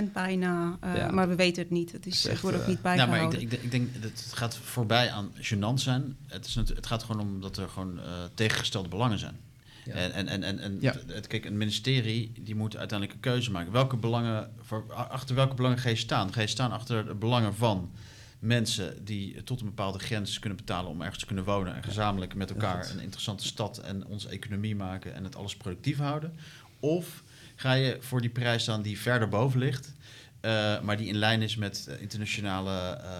30% 0.08 0.12
bijna, 0.12 0.78
uh, 0.84 1.10
maar 1.10 1.28
we 1.28 1.34
weten 1.34 1.62
het 1.62 1.70
niet. 1.70 1.92
Het, 1.92 2.06
is, 2.06 2.28
het 2.28 2.40
wordt 2.40 2.56
ook 2.56 2.66
niet 2.66 2.82
bijgehouden. 2.82 3.20
Ja, 3.20 3.28
maar 3.28 3.42
ik, 3.42 3.52
ik, 3.52 3.62
ik, 3.62 3.70
denk 3.70 4.02
dat 4.02 4.02
het 4.02 4.32
gaat 4.32 4.56
voorbij 4.56 5.10
aan 5.10 5.32
gênant 5.34 5.74
zijn. 5.74 6.16
Het, 6.26 6.46
is 6.46 6.54
het 6.54 6.86
gaat 6.86 7.02
gewoon 7.02 7.22
om 7.22 7.40
dat 7.40 7.56
er 7.56 7.68
gewoon 7.68 7.96
uh, 7.96 8.04
tegengestelde 8.34 8.88
belangen 8.88 9.18
zijn. 9.18 9.36
Ja. 9.84 9.92
En, 9.92 10.28
en, 10.28 10.42
en, 10.42 10.58
en, 10.58 10.76
ja. 10.80 10.94
het, 11.06 11.26
kijk, 11.26 11.44
een 11.44 11.56
ministerie 11.56 12.32
die 12.40 12.54
moet 12.54 12.76
uiteindelijk 12.76 13.18
een 13.18 13.30
keuze 13.32 13.50
maken. 13.50 13.72
Welke 13.72 13.96
belangen, 13.96 14.50
voor, 14.60 14.92
achter 14.92 15.34
welke 15.34 15.54
belangen 15.54 15.78
ga 15.78 15.88
je 15.88 15.96
staan? 15.96 16.32
Ga 16.32 16.40
je 16.40 16.46
staan 16.46 16.72
achter 16.72 17.06
de 17.06 17.14
belangen 17.14 17.54
van 17.54 17.90
mensen 18.38 19.04
die 19.04 19.42
tot 19.42 19.60
een 19.60 19.66
bepaalde 19.66 19.98
grens 19.98 20.38
kunnen 20.38 20.58
betalen 20.58 20.90
om 20.90 21.00
ergens 21.00 21.18
te 21.18 21.26
kunnen 21.26 21.44
wonen 21.44 21.74
en 21.74 21.82
gezamenlijk 21.82 22.34
met 22.34 22.50
elkaar 22.50 22.90
een 22.90 23.00
interessante 23.00 23.46
stad 23.46 23.78
en 23.78 24.06
onze 24.06 24.28
economie 24.28 24.76
maken 24.76 25.14
en 25.14 25.24
het 25.24 25.36
alles 25.36 25.56
productief 25.56 25.98
houden? 25.98 26.34
Of 26.80 27.22
ga 27.56 27.72
je 27.72 27.96
voor 28.00 28.20
die 28.20 28.30
prijs 28.30 28.62
staan 28.62 28.82
die 28.82 28.98
verder 28.98 29.28
boven 29.28 29.58
ligt, 29.58 29.92
uh, 30.42 30.80
maar 30.80 30.96
die 30.96 31.06
in 31.06 31.16
lijn 31.16 31.42
is 31.42 31.56
met 31.56 31.86
uh, 31.88 32.00
internationale 32.00 33.00
uh, 33.02 33.10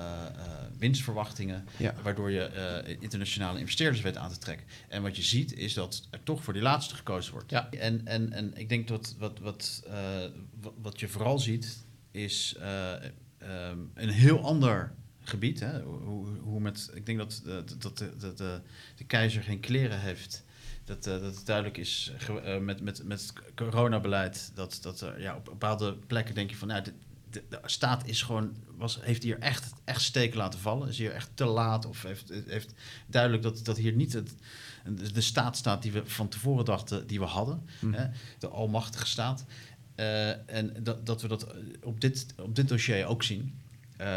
winstverwachtingen, 0.79 1.65
ja. 1.77 1.95
waardoor 2.03 2.31
je 2.31 2.97
internationale 3.01 3.59
investeerders 3.59 4.01
weet 4.01 4.17
aan 4.17 4.33
te 4.33 4.39
trekken. 4.39 4.67
En 4.89 5.03
wat 5.03 5.17
je 5.17 5.23
ziet 5.23 5.53
is 5.53 5.75
dat 5.75 6.07
er 6.11 6.23
toch 6.23 6.45
voor 6.45 6.53
die 6.53 6.63
laatste 6.63 6.95
gekozen 6.95 7.33
wordt. 7.33 7.51
Ja. 7.51 7.71
En, 7.71 8.07
en, 8.07 8.33
en 8.33 8.57
ik 8.57 8.69
denk 8.69 8.89
dat 8.89 9.15
wat, 9.19 9.39
wat, 9.39 9.83
wat 10.83 11.01
je 11.01 11.09
vooral 11.09 11.39
ziet 11.39 11.85
is 12.11 12.57
um, 13.43 13.91
een 13.95 14.09
heel 14.09 14.41
ander 14.41 14.93
gebied. 15.21 15.61
Hè? 15.61 15.83
Hoe, 15.83 16.27
hoe 16.41 16.61
met, 16.61 16.91
ik 16.95 17.07
denk 17.07 17.19
dat, 17.19 17.43
dat, 17.45 17.77
dat 17.79 17.99
de, 17.99 18.17
de, 18.17 18.35
de, 18.35 18.61
de 18.97 19.05
keizer 19.05 19.43
geen 19.43 19.61
kleren 19.61 20.01
heeft. 20.01 20.45
Dat, 20.85 21.05
dat 21.05 21.23
het 21.23 21.47
duidelijk 21.47 21.77
is 21.77 22.13
met, 22.61 22.81
met, 22.81 23.05
met 23.05 23.21
het 23.21 23.33
coronabeleid. 23.55 24.53
Dat, 24.55 24.79
dat 24.83 25.03
uh, 25.03 25.09
ja, 25.19 25.37
op 25.37 25.45
bepaalde 25.45 25.97
plekken 26.07 26.35
denk 26.35 26.51
je 26.51 26.57
van 26.57 26.69
nou, 26.69 26.83
de, 27.31 27.43
de, 27.49 27.61
staat 27.65 28.07
is 28.07 28.23
gewoon, 28.23 28.57
was, 28.77 28.99
heeft 29.03 29.23
hier 29.23 29.39
echt, 29.39 29.73
echt 29.85 30.01
steken 30.01 30.37
laten 30.37 30.61
vallen. 30.61 30.89
Is 30.89 30.99
hier 30.99 31.13
echt 31.13 31.31
te 31.35 31.45
laat. 31.45 31.87
Of 31.87 32.03
heeft, 32.03 32.33
heeft 32.47 32.75
duidelijk 33.07 33.43
dat, 33.43 33.65
dat 33.65 33.77
hier 33.77 33.93
niet 33.93 34.13
het, 34.13 34.35
de 35.15 35.21
staat 35.21 35.57
staat 35.57 35.83
die 35.83 35.93
we 35.93 36.07
van 36.07 36.29
tevoren 36.29 36.65
dachten 36.65 37.07
die 37.07 37.19
we 37.19 37.27
hadden. 37.27 37.67
Mm. 37.81 37.95
Hè? 37.95 38.07
De 38.39 38.49
almachtige 38.49 39.07
staat. 39.07 39.45
en 40.47 40.77
dat, 40.83 41.07
dat 41.07 41.23
we 41.23 41.29
dat 41.29 41.47
op 41.83 42.01
dit, 42.01 42.27
op 42.37 42.55
dit 42.55 42.69
dossier 42.69 43.07
ook 43.07 43.23
zien. 43.23 43.61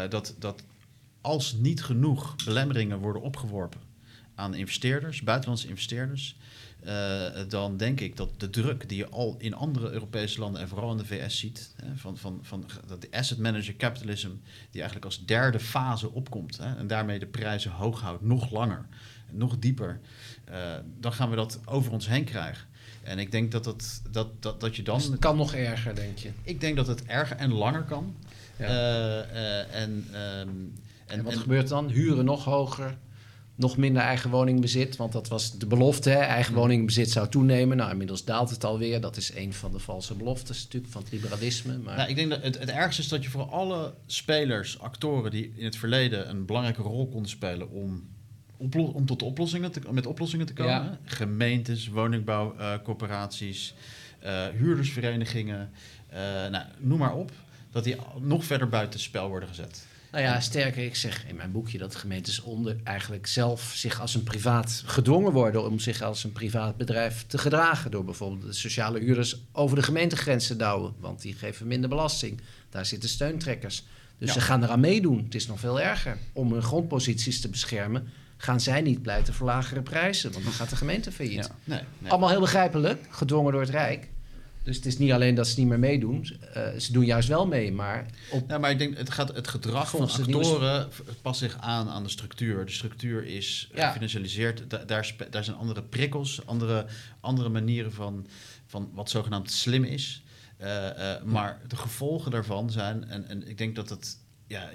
dat, 0.08 0.34
dat 0.38 0.62
als 1.20 1.52
niet 1.52 1.82
genoeg 1.82 2.34
belemmeringen 2.44 2.98
worden 2.98 3.22
opgeworpen 3.22 3.80
aan 4.34 4.54
investeerders, 4.54 5.22
buitenlandse 5.22 5.68
investeerders, 5.68 6.36
uh, 6.86 7.26
dan 7.48 7.76
denk 7.76 8.00
ik 8.00 8.16
dat 8.16 8.40
de 8.40 8.50
druk 8.50 8.88
die 8.88 8.98
je 8.98 9.08
al 9.08 9.36
in 9.38 9.54
andere 9.54 9.90
Europese 9.90 10.40
landen 10.40 10.60
en 10.60 10.68
vooral 10.68 10.90
in 10.90 10.96
de 10.96 11.04
VS 11.04 11.38
ziet, 11.38 11.74
hè, 11.82 11.96
van, 11.96 12.16
van, 12.16 12.38
van 12.42 12.64
dat 12.86 13.00
de 13.00 13.08
asset 13.10 13.38
manager 13.38 13.76
capitalism, 13.76 14.30
die 14.70 14.80
eigenlijk 14.80 15.04
als 15.04 15.24
derde 15.24 15.60
fase 15.60 16.10
opkomt 16.10 16.56
hè, 16.56 16.76
en 16.76 16.86
daarmee 16.86 17.18
de 17.18 17.26
prijzen 17.26 17.70
hoog 17.70 18.00
houdt, 18.00 18.22
nog 18.22 18.50
langer, 18.50 18.86
nog 19.30 19.58
dieper, 19.58 20.00
uh, 20.50 20.56
dan 21.00 21.12
gaan 21.12 21.30
we 21.30 21.36
dat 21.36 21.60
over 21.64 21.92
ons 21.92 22.08
heen 22.08 22.24
krijgen. 22.24 22.66
En 23.02 23.18
ik 23.18 23.30
denk 23.30 23.52
dat, 23.52 23.64
het, 23.64 24.02
dat, 24.10 24.42
dat, 24.42 24.60
dat 24.60 24.76
je 24.76 24.82
dan. 24.82 24.98
Dus 24.98 25.06
het 25.06 25.18
kan 25.18 25.36
nog 25.36 25.54
erger, 25.54 25.94
denk 25.94 26.18
je? 26.18 26.30
Ik 26.42 26.60
denk 26.60 26.76
dat 26.76 26.86
het 26.86 27.04
erger 27.04 27.36
en 27.36 27.52
langer 27.52 27.82
kan. 27.82 28.16
Ja. 28.56 28.68
Uh, 28.68 29.74
en 29.74 30.06
um, 30.40 30.72
en, 31.06 31.22
wat 31.22 31.36
gebeurt 31.36 31.68
dan? 31.68 31.88
Huren 31.88 32.24
nog 32.24 32.44
hoger, 32.44 32.96
nog 33.54 33.76
minder 33.76 34.02
eigen 34.02 34.30
woningbezit. 34.30 34.96
Want 34.96 35.12
dat 35.12 35.28
was 35.28 35.58
de 35.58 35.66
belofte, 35.66 36.10
hè? 36.10 36.18
eigen 36.18 36.54
woningbezit 36.54 37.10
zou 37.10 37.28
toenemen. 37.28 37.76
Nou, 37.76 37.90
inmiddels 37.90 38.24
daalt 38.24 38.50
het 38.50 38.64
alweer. 38.64 39.00
Dat 39.00 39.16
is 39.16 39.34
een 39.34 39.52
van 39.52 39.72
de 39.72 39.78
valse 39.78 40.14
beloftes 40.14 40.62
natuurlijk 40.62 40.92
van 40.92 41.02
het 41.02 41.12
liberalisme. 41.12 41.78
Maar... 41.78 41.96
Nou, 41.96 42.08
ik 42.08 42.16
denk 42.16 42.30
dat 42.30 42.42
het, 42.42 42.58
het 42.58 42.70
ergste 42.70 43.02
is 43.02 43.08
dat 43.08 43.22
je 43.22 43.30
voor 43.30 43.44
alle 43.44 43.94
spelers, 44.06 44.78
actoren... 44.78 45.30
die 45.30 45.52
in 45.56 45.64
het 45.64 45.76
verleden 45.76 46.30
een 46.30 46.44
belangrijke 46.44 46.82
rol 46.82 47.08
konden 47.08 47.30
spelen... 47.30 47.70
om, 47.70 48.08
om 48.72 49.06
tot 49.06 49.22
oplossingen 49.22 49.72
te, 49.72 49.80
met 49.90 50.06
oplossingen 50.06 50.46
te 50.46 50.52
komen. 50.52 50.98
Gemeentes, 51.04 51.88
woningbouwcorporaties, 51.88 53.74
uh, 54.24 54.46
huurdersverenigingen... 54.46 55.70
Uh, 56.12 56.18
nou, 56.50 56.64
noem 56.78 56.98
maar 56.98 57.14
op. 57.14 57.30
Dat 57.70 57.84
die 57.84 57.96
nog 58.20 58.44
verder 58.44 58.68
buiten 58.68 59.00
spel 59.00 59.28
worden 59.28 59.48
gezet. 59.48 59.86
Nou 60.14 60.26
ja, 60.26 60.40
sterker, 60.40 60.84
ik 60.84 60.96
zeg 60.96 61.26
in 61.26 61.36
mijn 61.36 61.52
boekje 61.52 61.78
dat 61.78 61.94
gemeentes 61.94 62.40
onder 62.40 62.76
eigenlijk 62.84 63.26
zelf 63.26 63.72
zich 63.74 64.00
als 64.00 64.14
een 64.14 64.22
privaat 64.22 64.82
gedwongen 64.86 65.32
worden 65.32 65.64
om 65.64 65.78
zich 65.78 66.02
als 66.02 66.24
een 66.24 66.32
privaat 66.32 66.76
bedrijf 66.76 67.24
te 67.26 67.38
gedragen. 67.38 67.90
Door 67.90 68.04
bijvoorbeeld 68.04 68.42
de 68.42 68.52
sociale 68.52 68.98
huurders 68.98 69.36
over 69.52 69.76
de 69.76 69.82
gemeentegrenzen 69.82 70.58
douwen, 70.58 70.94
want 70.98 71.22
die 71.22 71.34
geven 71.34 71.66
minder 71.66 71.88
belasting. 71.88 72.40
Daar 72.70 72.86
zitten 72.86 73.08
steuntrekkers. 73.08 73.84
Dus 74.18 74.32
ze 74.32 74.40
gaan 74.40 74.62
eraan 74.62 74.80
meedoen. 74.80 75.24
Het 75.24 75.34
is 75.34 75.46
nog 75.46 75.60
veel 75.60 75.80
erger. 75.80 76.18
Om 76.32 76.52
hun 76.52 76.62
grondposities 76.62 77.40
te 77.40 77.48
beschermen, 77.48 78.08
gaan 78.36 78.60
zij 78.60 78.80
niet 78.80 79.02
pleiten 79.02 79.34
voor 79.34 79.46
lagere 79.46 79.82
prijzen, 79.82 80.32
want 80.32 80.44
dan 80.44 80.52
gaat 80.52 80.70
de 80.70 80.76
gemeente 80.76 81.12
failliet. 81.12 81.50
Nee, 81.64 81.80
nee. 81.98 82.10
Allemaal 82.10 82.30
heel 82.30 82.40
begrijpelijk, 82.40 83.06
gedwongen 83.10 83.52
door 83.52 83.60
het 83.60 83.70
Rijk. 83.70 84.08
Dus 84.64 84.76
het 84.76 84.86
is 84.86 84.98
niet 84.98 85.12
alleen 85.12 85.34
dat 85.34 85.48
ze 85.48 85.58
niet 85.58 85.68
meer 85.68 85.78
meedoen. 85.78 86.26
Uh, 86.56 86.68
ze 86.78 86.92
doen 86.92 87.04
juist 87.04 87.28
wel 87.28 87.46
mee, 87.46 87.72
maar... 87.72 88.06
Op 88.30 88.50
ja, 88.50 88.58
maar 88.58 88.70
ik 88.70 88.78
denk, 88.78 88.96
het, 88.96 89.10
gaat, 89.10 89.34
het 89.34 89.48
gedrag 89.48 89.90
van 89.90 90.10
actoren 90.10 90.88
past 91.22 91.38
zich 91.38 91.56
aan 91.60 91.88
aan 91.88 92.02
de 92.02 92.08
structuur. 92.08 92.66
De 92.66 92.72
structuur 92.72 93.24
is 93.24 93.70
ja. 93.74 93.86
gefinancialiseerd. 93.86 94.70
daar, 94.70 95.14
daar 95.30 95.44
zijn 95.44 95.56
andere 95.56 95.82
prikkels, 95.82 96.46
andere, 96.46 96.86
andere 97.20 97.48
manieren 97.48 97.92
van, 97.92 98.26
van 98.66 98.90
wat 98.94 99.10
zogenaamd 99.10 99.50
slim 99.50 99.84
is. 99.84 100.22
Uh, 100.60 100.66
uh, 100.68 101.22
maar 101.24 101.60
de 101.68 101.76
gevolgen 101.76 102.30
daarvan 102.30 102.70
zijn... 102.70 103.08
En, 103.08 103.28
en 103.28 103.48
ik 103.48 103.58
denk 103.58 103.74
dat 103.74 103.88
het... 103.88 104.18
Ja, 104.46 104.70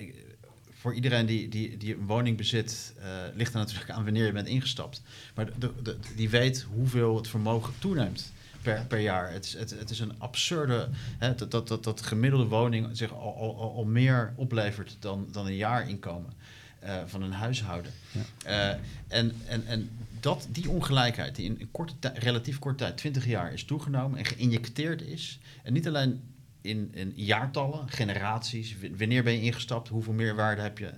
voor 0.72 0.94
iedereen 0.94 1.26
die, 1.26 1.50
die, 1.50 1.78
die 1.78 1.94
een 1.94 2.06
woning 2.06 2.38
bezit, 2.38 2.94
ligt 3.34 3.54
er 3.54 3.60
natuurlijk 3.60 3.90
aan 3.90 4.04
wanneer 4.04 4.26
je 4.26 4.32
bent 4.32 4.48
ingestapt. 4.48 5.02
Maar 5.36 5.50
de, 5.58 5.72
de, 5.84 5.98
die 6.16 6.30
weet 6.30 6.66
hoeveel 6.74 7.16
het 7.16 7.28
vermogen 7.28 7.74
toeneemt 7.80 8.32
per, 8.62 8.86
per 8.88 9.00
jaar. 9.00 9.32
Het 9.32 9.46
is, 9.46 9.54
het, 9.54 9.70
het 9.70 9.90
is 9.90 10.00
een 10.00 10.20
absurde... 10.20 10.90
Hè, 11.18 11.36
dat, 11.36 11.52
dat, 11.52 11.68
dat, 11.68 11.84
dat 11.84 12.02
gemiddelde 12.02 12.46
woning 12.46 12.88
zich 12.92 13.14
al, 13.14 13.36
al, 13.36 13.74
al 13.76 13.86
meer 13.86 14.34
oplevert 14.36 14.98
dan, 15.00 15.28
dan 15.32 15.46
een 15.46 15.56
jaarinkomen 15.56 16.34
uh, 16.84 16.98
van 17.06 17.22
een 17.22 17.32
huishouden. 17.32 17.92
Ja. 18.12 18.74
Uh, 18.74 18.80
en, 19.08 19.36
en, 19.48 19.66
en 19.66 19.90
dat, 20.20 20.48
die 20.50 20.70
ongelijkheid 20.70 21.36
die 21.36 21.46
in, 21.46 21.60
in 21.60 21.72
korte 21.72 22.12
relatief 22.14 22.60
korte 22.60 22.78
tijd, 22.78 22.98
20 22.98 23.26
jaar, 23.26 23.54
is 23.54 23.64
toegenomen 23.64 24.18
en 24.18 24.26
geïnjecteerd 24.26 25.02
is... 25.02 25.40
en 25.64 25.74
niet 25.74 25.88
alleen 25.88 26.22
in, 26.62 26.90
in 26.94 27.14
jaartallen, 27.16 27.90
generaties, 27.90 28.76
wanneer 28.98 29.24
ben 29.24 29.34
je 29.34 29.42
ingestapt, 29.42 29.88
hoeveel 29.88 30.14
meerwaarde 30.14 30.62
heb 30.62 30.78
je, 30.78 30.92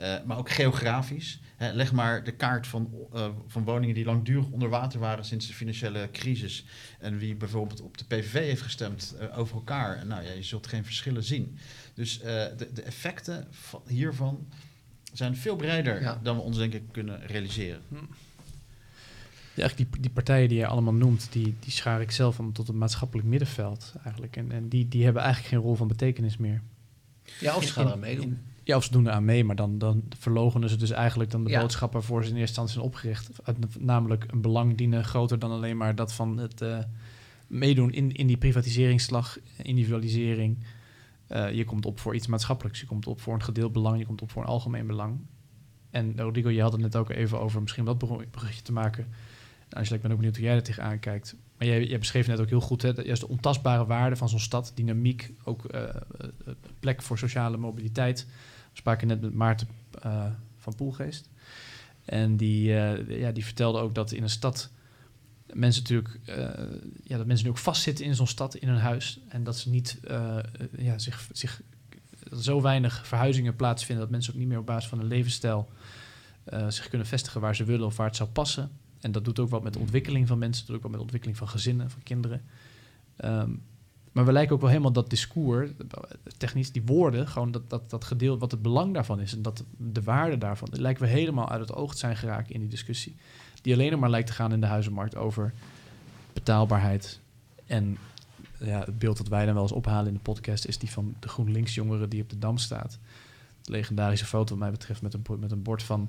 uh, 0.00 0.14
maar 0.24 0.38
ook 0.38 0.50
geografisch. 0.50 1.40
Hè, 1.56 1.72
leg 1.72 1.92
maar 1.92 2.24
de 2.24 2.32
kaart 2.32 2.66
van, 2.66 2.90
uh, 3.14 3.28
van 3.46 3.64
woningen 3.64 3.94
die 3.94 4.04
langdurig 4.04 4.48
onder 4.50 4.68
water 4.68 5.00
waren 5.00 5.24
sinds 5.24 5.46
de 5.46 5.54
financiële 5.54 6.08
crisis. 6.12 6.64
En 6.98 7.18
wie 7.18 7.34
bijvoorbeeld 7.34 7.80
op 7.80 7.98
de 7.98 8.04
PVV 8.04 8.32
heeft 8.32 8.62
gestemd 8.62 9.16
uh, 9.20 9.38
over 9.38 9.54
elkaar. 9.54 10.06
Nou 10.06 10.22
ja, 10.22 10.32
je 10.32 10.42
zult 10.42 10.66
geen 10.66 10.84
verschillen 10.84 11.24
zien. 11.24 11.58
Dus 11.94 12.20
de, 12.20 12.68
de 12.74 12.82
effecten 12.82 13.46
van, 13.50 13.82
hiervan 13.86 14.46
zijn 15.12 15.36
veel 15.36 15.56
breder 15.56 16.00
ja. 16.00 16.20
dan 16.22 16.36
we 16.36 16.42
ons 16.42 16.56
denk 16.56 16.72
ik 16.72 16.82
kunnen 16.90 17.26
realiseren. 17.26 17.82
Hm. 17.88 17.94
Ja, 19.54 19.62
eigenlijk 19.62 19.92
die, 19.92 20.00
die 20.00 20.10
partijen 20.10 20.48
die 20.48 20.58
je 20.58 20.66
allemaal 20.66 20.94
noemt, 20.94 21.28
die, 21.30 21.54
die 21.60 21.72
schaar 21.72 22.00
ik 22.00 22.10
zelf 22.10 22.38
om 22.38 22.52
tot 22.52 22.66
het 22.66 22.76
maatschappelijk 22.76 23.28
middenveld 23.28 23.94
eigenlijk. 24.04 24.36
En, 24.36 24.52
en 24.52 24.68
die, 24.68 24.88
die 24.88 25.04
hebben 25.04 25.22
eigenlijk 25.22 25.54
geen 25.54 25.62
rol 25.62 25.74
van 25.74 25.88
betekenis 25.88 26.36
meer. 26.36 26.62
Ja, 27.40 27.56
of 27.56 27.64
ze 27.64 27.72
gaan 27.72 27.90
er 27.90 27.98
meedoen. 27.98 28.38
Ja, 28.66 28.76
of 28.76 28.84
ze 28.84 28.90
doen 28.90 29.06
er 29.06 29.12
aan 29.12 29.24
mee, 29.24 29.44
maar 29.44 29.56
dan, 29.56 29.78
dan 29.78 30.02
verlogen 30.18 30.68
ze 30.68 30.76
dus 30.76 30.90
eigenlijk 30.90 31.30
dan 31.30 31.44
de 31.44 31.50
ja. 31.50 31.60
boodschap 31.60 31.92
waarvoor 31.92 32.24
ze 32.24 32.30
in 32.30 32.36
eerste 32.36 32.60
instantie 32.60 32.74
zijn 32.74 32.84
opgericht. 32.84 33.30
Namelijk 33.78 34.24
een 34.28 34.40
belang 34.40 34.76
dienen 34.76 35.04
groter 35.04 35.38
dan 35.38 35.50
alleen 35.50 35.76
maar 35.76 35.94
dat 35.94 36.12
van 36.12 36.36
het 36.36 36.60
uh, 36.62 36.78
meedoen 37.46 37.92
in, 37.92 38.12
in 38.12 38.26
die 38.26 38.36
privatiseringsslag, 38.36 39.38
individualisering. 39.62 40.64
Uh, 41.28 41.52
je 41.52 41.64
komt 41.64 41.86
op 41.86 42.00
voor 42.00 42.14
iets 42.14 42.26
maatschappelijks, 42.26 42.80
je 42.80 42.86
komt 42.86 43.06
op 43.06 43.20
voor 43.20 43.34
een 43.34 43.42
gedeeld 43.42 43.72
belang, 43.72 43.98
je 43.98 44.06
komt 44.06 44.22
op 44.22 44.30
voor 44.30 44.42
een 44.42 44.48
algemeen 44.48 44.86
belang. 44.86 45.18
En 45.90 46.12
Rodrigo, 46.16 46.48
je 46.48 46.62
had 46.62 46.72
het 46.72 46.80
net 46.80 46.96
ook 46.96 47.10
even 47.10 47.40
over 47.40 47.60
misschien 47.60 47.84
dat 47.84 47.98
bruggetje 47.98 48.62
te 48.62 48.72
maken 48.72 49.06
Angela, 49.70 49.96
ik 49.96 50.02
ben 50.02 50.10
ook 50.10 50.16
benieuwd 50.16 50.36
hoe 50.36 50.44
jij 50.44 50.54
er 50.54 50.62
tegenaan 50.62 50.98
kijkt. 50.98 51.36
Maar 51.58 51.68
jij, 51.68 51.84
jij 51.84 51.98
beschreef 51.98 52.26
net 52.26 52.40
ook 52.40 52.48
heel 52.48 52.60
goed, 52.60 52.82
hè, 52.82 52.92
dat 52.92 53.04
juist 53.04 53.20
de 53.20 53.28
ontastbare 53.28 53.86
waarde 53.86 54.16
van 54.16 54.28
zo'n 54.28 54.38
stad, 54.38 54.72
dynamiek, 54.74 55.32
ook 55.44 55.64
eh, 55.64 55.82
eh, 55.82 55.94
plek 56.80 57.02
voor 57.02 57.18
sociale 57.18 57.56
mobiliteit. 57.56 58.26
We 58.76 58.82
spraken 58.82 59.08
net 59.08 59.20
met 59.20 59.34
Maarten 59.34 59.68
eh, 60.02 60.26
van 60.56 60.74
Poelgeest. 60.74 61.28
En 62.04 62.36
die, 62.36 62.78
eh, 62.78 63.20
ja, 63.20 63.32
die 63.32 63.44
vertelde 63.44 63.78
ook 63.78 63.94
dat 63.94 64.12
in 64.12 64.22
een 64.22 64.30
stad 64.30 64.70
mensen 65.52 65.82
natuurlijk, 65.82 66.18
eh, 66.24 66.36
ja, 67.02 67.16
dat 67.16 67.26
mensen 67.26 67.46
nu 67.46 67.52
ook 67.52 67.58
vastzitten 67.58 68.04
in 68.04 68.14
zo'n 68.14 68.26
stad, 68.26 68.54
in 68.54 68.68
hun 68.68 68.78
huis. 68.78 69.20
En 69.28 69.44
dat 69.44 69.56
ze 69.56 69.70
niet, 69.70 69.98
ja, 70.76 70.98
zich, 70.98 71.28
zich, 71.32 71.62
zo 72.40 72.60
weinig 72.60 73.06
verhuizingen 73.06 73.56
plaatsvinden 73.56 74.04
dat 74.04 74.12
mensen 74.12 74.32
ook 74.32 74.38
niet 74.38 74.48
meer 74.48 74.58
op 74.58 74.66
basis 74.66 74.88
van 74.88 74.98
hun 74.98 75.08
levensstijl 75.08 75.68
zich 76.68 76.88
kunnen 76.88 77.06
vestigen 77.06 77.40
waar 77.40 77.56
ze 77.56 77.64
willen 77.64 77.86
of 77.86 77.96
waar 77.96 78.06
het 78.06 78.16
zou 78.16 78.28
passen. 78.28 78.70
En 79.00 79.12
dat 79.12 79.24
doet 79.24 79.38
ook 79.38 79.50
wat 79.50 79.62
met 79.62 79.72
de 79.72 79.78
ontwikkeling 79.78 80.26
van 80.26 80.38
mensen, 80.38 80.66
dat 80.66 80.66
doet 80.66 80.76
ook 80.76 80.82
wat 80.82 80.90
met 80.90 81.00
de 81.00 81.04
ontwikkeling 81.04 81.38
van 81.38 81.48
gezinnen, 81.48 81.90
van 81.90 82.02
kinderen. 82.02 82.42
Ehm, 83.16 83.50
maar 84.16 84.24
we 84.24 84.32
lijken 84.32 84.54
ook 84.54 84.60
wel 84.60 84.70
helemaal 84.70 84.92
dat 84.92 85.10
discours, 85.10 85.70
technisch, 86.36 86.72
die 86.72 86.82
woorden, 86.84 87.28
gewoon 87.28 87.50
dat, 87.50 87.70
dat, 87.70 87.90
dat 87.90 88.04
gedeelte, 88.04 88.38
wat 88.38 88.50
het 88.50 88.62
belang 88.62 88.94
daarvan 88.94 89.20
is 89.20 89.32
en 89.32 89.42
dat 89.42 89.64
de 89.76 90.02
waarde 90.02 90.38
daarvan, 90.38 90.68
lijken 90.72 91.02
we 91.02 91.08
helemaal 91.08 91.50
uit 91.50 91.60
het 91.60 91.72
oog 91.74 91.92
te 91.92 91.98
zijn 91.98 92.16
geraakt 92.16 92.50
in 92.50 92.60
die 92.60 92.68
discussie. 92.68 93.16
Die 93.62 93.72
alleen 93.72 93.90
nog 93.90 94.00
maar 94.00 94.10
lijkt 94.10 94.26
te 94.26 94.32
gaan 94.32 94.52
in 94.52 94.60
de 94.60 94.66
huizenmarkt 94.66 95.16
over 95.16 95.52
betaalbaarheid. 96.32 97.20
En 97.66 97.98
ja, 98.58 98.78
het 98.78 98.98
beeld 98.98 99.16
dat 99.16 99.28
wij 99.28 99.44
dan 99.44 99.54
wel 99.54 99.62
eens 99.62 99.72
ophalen 99.72 100.06
in 100.06 100.14
de 100.14 100.20
podcast 100.20 100.64
is 100.64 100.78
die 100.78 100.90
van 100.90 101.14
de 101.20 101.28
GroenLinks 101.28 101.74
jongeren 101.74 102.08
die 102.08 102.22
op 102.22 102.30
de 102.30 102.38
Dam 102.38 102.58
staat. 102.58 102.98
De 103.62 103.70
legendarische 103.70 104.26
foto 104.26 104.50
wat 104.50 104.58
mij 104.58 104.70
betreft 104.70 105.02
met 105.02 105.14
een, 105.14 105.22
met 105.38 105.50
een 105.50 105.62
bord 105.62 105.82
van 105.82 106.08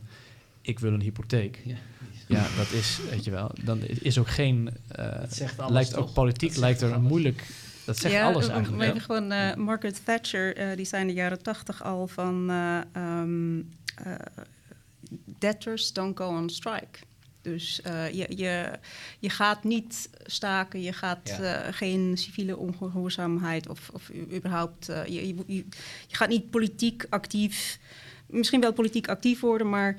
ik 0.61 0.79
wil 0.79 0.93
een 0.93 1.01
hypotheek. 1.01 1.61
Ja. 1.65 1.75
Ja, 2.27 2.47
dat 2.57 2.71
is, 2.71 2.99
weet 3.09 3.23
je 3.23 3.31
wel, 3.31 3.51
dan 3.63 3.81
is 3.81 4.17
ook 4.17 4.29
geen, 4.29 4.69
alles, 5.57 5.71
lijkt 5.71 5.93
toch? 5.93 6.07
ook 6.07 6.13
politiek, 6.13 6.49
Dat 6.49 6.59
lijkt 6.59 6.81
er 6.81 6.91
een 6.91 7.01
moeilijk, 7.01 7.47
dat 7.87 7.97
zegt 7.97 8.13
ja, 8.13 8.25
alles 8.31 8.47
eigenlijk. 8.47 8.77
Weet 8.77 8.87
hè? 8.87 8.93
je 8.93 8.99
gewoon, 8.99 9.31
eh, 9.31 9.55
Margaret 9.55 10.05
Thatcher, 10.05 10.55
eh, 10.55 10.75
die 10.75 10.85
zei 10.85 11.01
in 11.01 11.07
de 11.07 11.13
jaren 11.13 11.43
tachtig 11.43 11.83
al 11.83 12.07
van... 12.07 12.49
eh, 12.49 12.79
ehm, 12.91 13.59
eh, 13.95 14.13
debtors 15.39 15.93
don't 15.93 16.17
go 16.17 16.27
on 16.27 16.49
strike. 16.49 16.99
Dus 17.41 17.81
eh, 17.81 18.13
je, 18.13 18.25
je, 18.35 18.71
je 19.19 19.29
gaat 19.29 19.63
niet 19.63 20.09
staken, 20.25 20.81
je 20.81 20.93
gaat 20.93 21.35
Ja. 21.39 21.63
eh, 21.63 21.73
geen 21.73 22.17
civiele 22.17 22.57
ongehoorzaamheid 22.57 23.69
of, 23.69 23.89
of 23.93 24.09
überhaupt... 24.33 24.85
je, 24.85 25.35
je, 25.47 25.65
gaat 26.07 26.29
niet 26.29 26.49
politiek 26.49 27.05
actief, 27.09 27.79
misschien 28.25 28.61
wel 28.61 28.73
politiek 28.73 29.07
actief 29.07 29.39
worden, 29.39 29.69
maar 29.69 29.95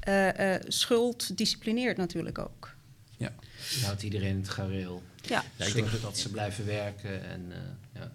eh, 0.00 0.54
eh, 0.54 0.62
schuld 0.68 1.36
disciplineert 1.36 1.96
natuurlijk 1.96 2.38
ook. 2.38 2.74
Je 3.16 3.84
houdt 3.84 4.02
iedereen 4.02 4.30
in 4.30 4.36
het 4.36 4.48
gareel. 4.48 5.02
Ja, 5.28 5.44
Ja, 5.56 5.64
ik 5.64 5.72
denk 5.72 6.00
dat 6.00 6.18
ze 6.18 6.30
blijven 6.30 6.66
werken. 6.66 7.24
En, 7.24 7.52
eh, 7.52 7.58
ja. 8.00 8.12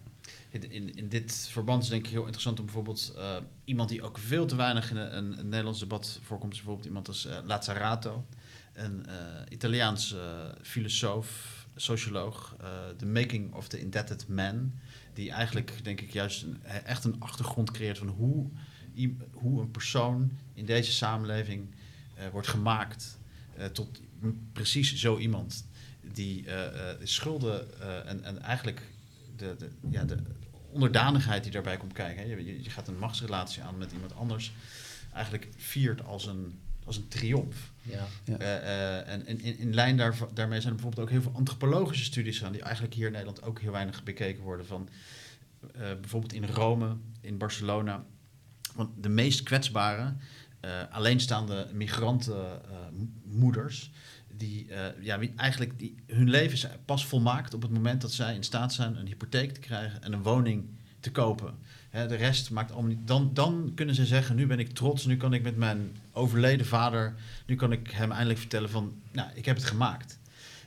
In, 0.52 0.96
in, 0.96 1.08
dit 1.08 1.48
verband 1.50 1.82
is 1.82 1.88
denk 1.88 2.04
ik 2.04 2.10
heel 2.10 2.22
interessant 2.22 2.58
om 2.58 2.64
bijvoorbeeld 2.64 3.12
eh, 3.16 3.36
iemand 3.64 3.88
die 3.88 4.02
ook 4.02 4.18
veel 4.18 4.46
te 4.46 4.56
weinig 4.56 4.90
in 4.90 4.96
een, 4.96 5.38
een, 5.38 5.48
Nederlands 5.48 5.78
debat 5.78 6.20
voorkomt, 6.22 6.52
bijvoorbeeld 6.52 6.86
iemand 6.86 7.08
als 7.08 7.26
eh, 7.26 7.38
Lazzarato, 7.44 8.26
een 8.72 9.06
eh 9.06 9.14
Italiaans 9.48 10.14
eh, 10.14 10.20
filosoof, 10.62 11.60
socioloog, 11.76 12.56
The 12.96 13.06
Making 13.06 13.54
of 13.54 13.68
the 13.68 13.80
Indebted 13.80 14.28
Man, 14.28 14.72
die 15.14 15.30
eigenlijk 15.30 15.80
denk 15.82 16.00
ik 16.00 16.12
juist 16.12 16.46
echt 16.84 17.04
een 17.04 17.20
achtergrond 17.20 17.70
creëert 17.70 17.98
van 17.98 18.08
hoe, 18.08 18.50
hoe 19.32 19.60
een 19.60 19.70
persoon 19.70 20.32
in 20.54 20.66
deze 20.66 20.92
samenleving 20.92 21.74
wordt 22.32 22.48
gemaakt 22.48 23.18
tot 23.72 24.00
precies 24.52 24.94
zo 24.94 25.18
iemand 25.18 25.66
die 26.12 26.46
eh, 26.46 26.90
eh, 26.90 26.96
schulden 27.02 27.80
eh, 27.80 28.10
en, 28.10 28.24
en 28.24 28.42
eigenlijk 28.42 28.82
de, 29.36 29.54
de, 29.58 29.68
ja, 29.90 30.04
de 30.04 30.16
onderdanigheid 30.72 31.42
die 31.42 31.52
daarbij 31.52 31.76
komt 31.76 31.92
kijken. 31.92 32.22
Hè. 32.22 32.34
Je, 32.34 32.62
je, 32.62 32.70
gaat 32.70 32.88
een 32.88 32.98
machtsrelatie 32.98 33.62
aan 33.62 33.78
met 33.78 33.92
iemand 33.92 34.14
anders. 34.14 34.52
Eigenlijk 35.12 35.48
viert 35.56 36.04
als 36.04 36.26
een, 36.26 36.58
als 36.84 36.96
een 36.96 37.08
triomf. 37.08 37.70
Ja. 37.82 38.06
Ja. 38.24 38.36
Eh, 38.36 38.56
eh, 38.56 39.08
en 39.08 39.26
in, 39.26 39.40
in, 39.40 39.58
in 39.58 39.74
lijn 39.74 39.96
daarvan, 39.96 40.28
daarmee 40.34 40.60
zijn 40.60 40.72
er 40.72 40.80
bijvoorbeeld 40.80 41.06
ook 41.06 41.12
heel 41.12 41.22
veel 41.22 41.32
antropologische 41.34 42.04
studies 42.04 42.36
gedaan... 42.36 42.52
die 42.52 42.62
eigenlijk 42.62 42.94
hier 42.94 43.06
in 43.06 43.12
Nederland 43.12 43.42
ook 43.42 43.60
heel 43.60 43.72
weinig 43.72 44.02
bekeken 44.02 44.42
worden. 44.42 44.66
Van, 44.66 44.88
eh, 45.74 45.80
bijvoorbeeld 45.80 46.32
in 46.32 46.46
Rome, 46.46 46.96
in 47.20 47.38
Barcelona. 47.38 48.04
Want 48.74 49.02
de 49.02 49.08
meest 49.08 49.42
kwetsbare, 49.42 50.14
eh, 50.60 50.70
alleenstaande 50.90 51.68
migrantenmoeders... 51.72 53.90
die, 54.36 54.66
eh, 54.72 55.04
ja, 55.04 55.18
wie 55.18 55.32
eigenlijk 55.36 55.78
die, 55.78 55.94
hun 56.06 56.30
leven 56.30 56.52
is 56.52 56.66
pas 56.84 57.06
volmaakt 57.06 57.54
op 57.54 57.62
het 57.62 57.70
moment 57.70 58.00
dat 58.00 58.12
zij 58.12 58.34
in 58.34 58.42
staat 58.42 58.72
zijn... 58.72 58.96
een 58.96 59.06
hypotheek 59.06 59.52
te 59.52 59.60
krijgen 59.60 60.02
en 60.02 60.12
een 60.12 60.22
woning 60.22 60.64
te 61.00 61.10
kopen. 61.10 61.54
Hè, 61.90 62.06
de 62.06 62.14
rest 62.14 62.50
maakt 62.50 62.72
allemaal 62.72 62.90
niet... 62.90 63.06
Dan, 63.06 63.30
dan 63.34 63.72
kunnen 63.74 63.94
ze 63.94 64.06
zeggen, 64.06 64.36
nu 64.36 64.46
ben 64.46 64.58
ik 64.58 64.74
trots, 64.74 65.06
nu 65.06 65.16
kan 65.16 65.32
ik 65.32 65.42
met 65.42 65.56
mijn 65.56 65.96
overleden 66.12 66.66
vader... 66.66 67.14
nu 67.46 67.54
kan 67.56 67.72
ik 67.72 67.90
hem 67.90 68.10
eindelijk 68.10 68.38
vertellen 68.38 68.70
van, 68.70 68.94
nou, 69.12 69.28
ik 69.34 69.44
heb 69.44 69.56
het 69.56 69.64
gemaakt. 69.64 70.18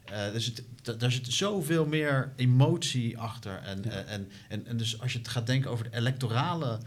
Eh, 0.06 0.32
dus 0.32 0.46
het, 0.46 0.64
da- 0.82 0.94
daar 0.94 1.12
zit 1.12 1.28
zoveel 1.34 1.86
meer 1.86 2.32
emotie 2.36 3.18
achter. 3.18 3.58
En, 3.64 3.82
Ja. 3.84 3.90
eh, 3.90 4.14
en, 4.14 4.30
en, 4.50 4.66
en 4.68 4.78
dus 4.78 5.02
als 5.02 5.12
je 5.14 5.18
het 5.18 5.28
gaat 5.28 5.48
denken 5.48 5.72
over 5.72 5.90
de 5.92 5.98
electorale 5.98 6.80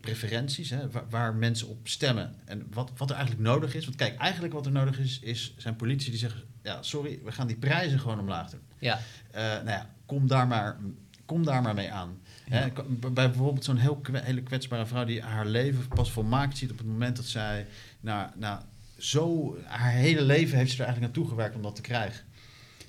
preferenties, 0.00 0.70
hè, 0.70 0.90
waar, 0.90 1.04
waar 1.10 1.34
mensen 1.34 1.68
op 1.68 1.88
stemmen 1.88 2.34
en 2.44 2.66
wat, 2.72 2.90
wat 2.96 3.10
er 3.10 3.16
eigenlijk 3.16 3.46
nodig 3.46 3.74
is. 3.74 3.84
Want 3.84 3.96
kijk, 3.96 4.18
eigenlijk 4.18 4.54
wat 4.54 4.66
er 4.66 4.72
nodig 4.72 4.98
is, 4.98 5.20
is 5.20 5.54
zijn 5.56 5.76
politici 5.76 6.10
die 6.10 6.18
zeggen: 6.18 6.42
ja, 6.62 6.82
sorry, 6.82 7.20
we 7.24 7.32
gaan 7.32 7.46
die 7.46 7.56
prijzen 7.56 8.00
gewoon 8.00 8.18
omlaag 8.18 8.50
doen. 8.50 8.60
Ja. 8.78 9.00
Eh, 9.30 9.42
nou 9.42 9.68
ja, 9.68 9.90
kom 10.06 10.26
daar 10.26 10.46
maar, 10.46 10.78
kom 11.26 11.44
daar 11.44 11.62
maar 11.62 11.74
mee 11.74 11.92
aan. 11.92 12.20
Ja. 12.46 12.56
Hè, 12.56 12.68
bij 12.98 13.30
bijvoorbeeld 13.30 13.64
zo'n 13.64 13.76
heel 13.76 14.00
hele 14.12 14.42
kwetsbare 14.42 14.86
vrouw 14.86 15.04
die 15.04 15.22
haar 15.22 15.46
leven 15.46 15.88
pas 15.88 16.12
volmaakt 16.12 16.58
ziet 16.58 16.70
op 16.70 16.78
het 16.78 16.86
moment 16.86 17.16
dat 17.16 17.24
zij 17.24 17.66
nou, 18.00 18.30
nou, 18.36 18.60
zo, 18.98 19.56
haar 19.64 19.92
hele 19.92 20.22
leven 20.22 20.58
heeft 20.58 20.70
ze 20.70 20.78
er 20.78 20.84
eigenlijk 20.84 21.14
naartoe 21.14 21.32
gewerkt 21.32 21.56
om 21.56 21.62
dat 21.62 21.74
te 21.74 21.82
krijgen. 21.82 22.24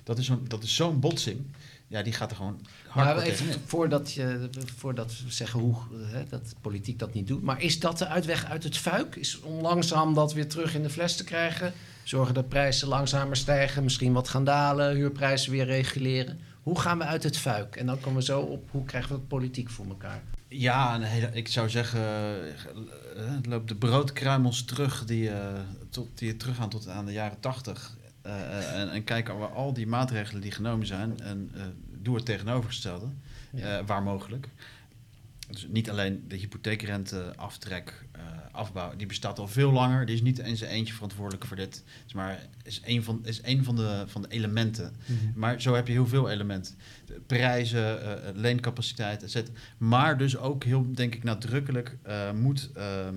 Dat 0.02 0.18
is 0.18 0.26
zo'n, 0.26 0.44
dat 0.48 0.62
is 0.62 0.74
zo'n 0.74 1.00
botsing. 1.00 1.46
Ja, 1.94 2.02
die 2.02 2.12
gaat 2.12 2.30
er 2.30 2.36
gewoon 2.36 2.60
hard 2.86 3.16
Maar 3.16 3.24
even 3.24 3.46
voordat, 3.66 4.12
je, 4.12 4.48
voordat 4.76 5.20
we 5.24 5.32
zeggen 5.32 5.60
hoe 5.60 5.76
hè, 5.98 6.24
dat 6.28 6.54
politiek 6.60 6.98
dat 6.98 7.14
niet 7.14 7.26
doet. 7.26 7.42
Maar 7.42 7.62
is 7.62 7.80
dat 7.80 7.98
de 7.98 8.06
uitweg 8.06 8.44
uit 8.44 8.64
het 8.64 8.76
fuik? 8.76 9.16
Is 9.16 9.40
om 9.40 9.60
langzaam 9.60 10.14
dat 10.14 10.32
weer 10.32 10.48
terug 10.48 10.74
in 10.74 10.82
de 10.82 10.90
fles 10.90 11.16
te 11.16 11.24
krijgen? 11.24 11.72
Zorgen 12.02 12.34
dat 12.34 12.48
prijzen 12.48 12.88
langzamer 12.88 13.36
stijgen, 13.36 13.84
misschien 13.84 14.12
wat 14.12 14.28
gaan 14.28 14.44
dalen, 14.44 14.94
huurprijzen 14.94 15.52
weer 15.52 15.64
reguleren. 15.64 16.38
Hoe 16.62 16.80
gaan 16.80 16.98
we 16.98 17.04
uit 17.04 17.22
het 17.22 17.38
fuik? 17.38 17.76
En 17.76 17.86
dan 17.86 18.00
komen 18.00 18.18
we 18.18 18.24
zo 18.24 18.40
op 18.40 18.70
hoe 18.70 18.84
krijgen 18.84 19.10
we 19.10 19.16
het 19.16 19.28
politiek 19.28 19.70
voor 19.70 19.86
elkaar? 19.86 20.22
Ja, 20.48 20.94
een 20.94 21.02
hele, 21.02 21.30
ik 21.32 21.48
zou 21.48 21.70
zeggen, 21.70 22.02
eh, 23.16 23.24
loopt 23.42 23.68
de 23.68 23.76
broodkruimels 23.76 24.64
terug 24.64 25.04
die, 25.04 25.30
eh, 25.30 25.60
tot, 25.90 26.08
die 26.14 26.36
teruggaan 26.36 26.68
tot 26.68 26.88
aan 26.88 27.06
de 27.06 27.12
jaren 27.12 27.40
tachtig. 27.40 27.96
Eh, 28.24 28.80
en, 28.80 28.90
en 28.90 29.04
kijk 29.04 29.28
over 29.28 29.46
al 29.46 29.72
die 29.72 29.86
maatregelen 29.86 30.42
die 30.42 30.50
genomen 30.50 30.86
zijn 30.86 31.20
en 31.20 31.50
eh, 31.54 31.62
doe 32.02 32.14
het 32.16 32.24
tegenovergestelde, 32.24 33.06
Ja. 33.52 33.78
eh, 33.78 33.86
waar 33.86 34.02
mogelijk. 34.02 34.48
Dus 35.50 35.66
niet 35.70 35.90
alleen 35.90 36.24
de 36.28 36.36
hypotheekrenteaftrek, 36.36 38.04
eh 38.12 38.20
afbouw, 38.52 38.96
die 38.96 39.06
bestaat 39.06 39.38
al 39.38 39.48
veel 39.48 39.72
langer. 39.72 40.06
Die 40.06 40.14
is 40.14 40.22
niet 40.22 40.38
in 40.38 40.56
zijn 40.56 40.70
eentje 40.70 40.94
verantwoordelijk 40.94 41.44
voor 41.44 41.56
dit. 41.56 41.82
Maar 42.14 42.38
is 42.62 42.80
een 42.84 43.02
van, 43.02 43.20
is 43.24 43.40
een 43.42 43.64
van, 43.64 43.76
de, 43.76 44.04
van 44.06 44.22
de 44.22 44.28
elementen. 44.28 44.92
Maar 45.34 45.60
zo 45.60 45.74
heb 45.74 45.86
je 45.86 45.92
heel 45.92 46.06
veel 46.06 46.30
elementen. 46.30 46.74
De 47.06 47.20
prijzen, 47.26 48.02
eh, 48.24 48.30
leencapaciteit, 48.34 49.22
etc. 49.22 49.48
Maar 49.78 50.18
dus 50.18 50.36
ook 50.36 50.64
heel, 50.64 50.92
denk 50.92 51.14
ik, 51.14 51.22
nadrukkelijk 51.22 51.96
uh, 52.06 52.32
moet 52.32 52.70
ehm, 52.74 53.14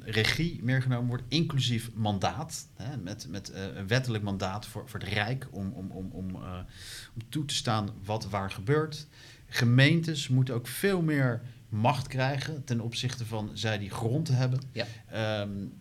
regie 0.00 0.60
meer 0.62 0.82
genomen 0.82 1.08
worden, 1.08 1.26
inclusief 1.28 1.90
mandaat. 1.94 2.66
Hè, 2.76 2.96
met 2.96 3.26
met 3.28 3.50
uh, 3.50 3.76
een 3.76 3.86
wettelijk 3.86 4.24
mandaat 4.24 4.66
voor, 4.66 4.88
voor 4.88 5.00
het 5.00 5.08
Rijk 5.08 5.46
om, 5.50 5.72
om, 5.72 5.90
om, 5.90 6.10
om, 6.10 6.30
uh, 6.30 6.58
om 7.14 7.22
toe 7.28 7.44
te 7.44 7.54
staan 7.54 7.90
wat 8.04 8.28
waar 8.28 8.50
gebeurt. 8.50 9.06
Gemeentes 9.48 10.28
moeten 10.28 10.54
ook 10.54 10.66
veel 10.66 11.02
meer 11.02 11.40
macht 11.68 12.06
krijgen 12.06 12.64
ten 12.64 12.80
opzichte 12.80 13.26
van 13.26 13.50
zij 13.54 13.78
die 13.78 13.90
grond 13.90 14.28
hebben. 14.28 14.60
Ja. 14.72 14.86
Um, 15.40 15.72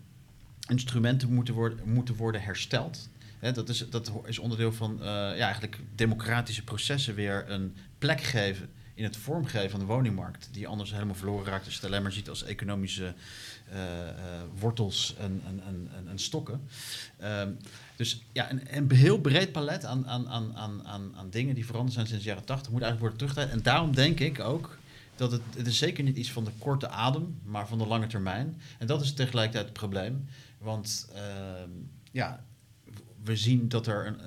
instrumenten 0.68 1.34
moeten 1.34 1.54
worden, 1.54 1.80
moeten 1.90 2.16
worden 2.16 2.42
hersteld. 2.42 3.10
He, 3.40 3.52
dat, 3.52 3.70
is, 3.70 3.90
dat 3.90 4.12
is 4.26 4.40
onderdeel 4.40 4.74
van 4.74 4.98
uh, 5.00 5.06
ja, 5.06 5.38
eigenlijk 5.38 5.80
democratische 5.96 6.64
processen 6.64 7.16
weer 7.16 7.50
een 7.50 7.76
plek 7.98 8.22
geven 8.22 8.70
in 8.94 9.04
het 9.04 9.18
vormgeven 9.18 9.70
van 9.70 9.80
de 9.80 9.86
woningmarkt, 9.86 10.50
die 10.52 10.68
anders 10.68 10.92
helemaal 10.92 11.16
verloren 11.16 11.46
raakt 11.46 11.66
als 11.66 11.74
je 11.74 11.80
het 11.80 11.90
alleen 11.90 12.02
maar 12.02 12.12
ziet 12.12 12.30
als 12.30 12.44
economische 12.44 13.14
uh, 13.74 13.78
uh, 13.78 13.84
wortels 14.60 15.16
en, 15.20 15.42
en, 15.48 15.62
en, 15.68 16.08
en 16.10 16.20
stokken. 16.20 16.62
Um, 17.24 17.58
dus 17.96 18.24
ja, 18.32 18.52
een, 18.52 18.62
een, 18.78 18.92
heel 18.92 19.20
breed 19.20 19.52
palet 19.52 19.86
aan, 19.86 20.08
aan, 20.08 20.30
aan, 20.30 20.54
aan, 20.86 21.14
aan 21.16 21.30
dingen 21.30 21.56
die 21.56 21.66
veranderd 21.66 21.94
zijn 21.94 22.08
sinds 22.08 22.24
de 22.24 22.30
jaren 22.30 22.46
80 22.46 22.72
moet 22.72 22.82
eigenlijk 22.82 23.00
worden 23.00 23.18
teruggedraaid. 23.18 23.60
En 23.60 23.72
daarom 23.72 23.96
denk 23.96 24.20
ik 24.20 24.40
ook 24.40 24.78
dat 25.16 25.32
het, 25.32 25.42
het 25.58 25.68
is 25.68 25.78
zeker 25.78 26.04
niet 26.04 26.18
iets 26.18 26.32
van 26.32 26.44
de 26.44 26.52
korte 26.58 26.88
adem, 26.88 27.40
maar 27.44 27.68
van 27.68 27.78
de 27.78 27.88
lange 27.88 28.08
termijn. 28.08 28.62
En 28.80 28.88
dat 28.88 29.02
is 29.02 29.14
tegelijkertijd 29.14 29.66
het 29.66 29.74
probleem. 29.74 30.26
Want 30.58 31.08
uh, 31.16 31.22
ja, 32.12 32.44
we 33.24 33.36
zien 33.36 33.70
dat 33.70 33.88
er 33.88 34.08
een, 34.08 34.20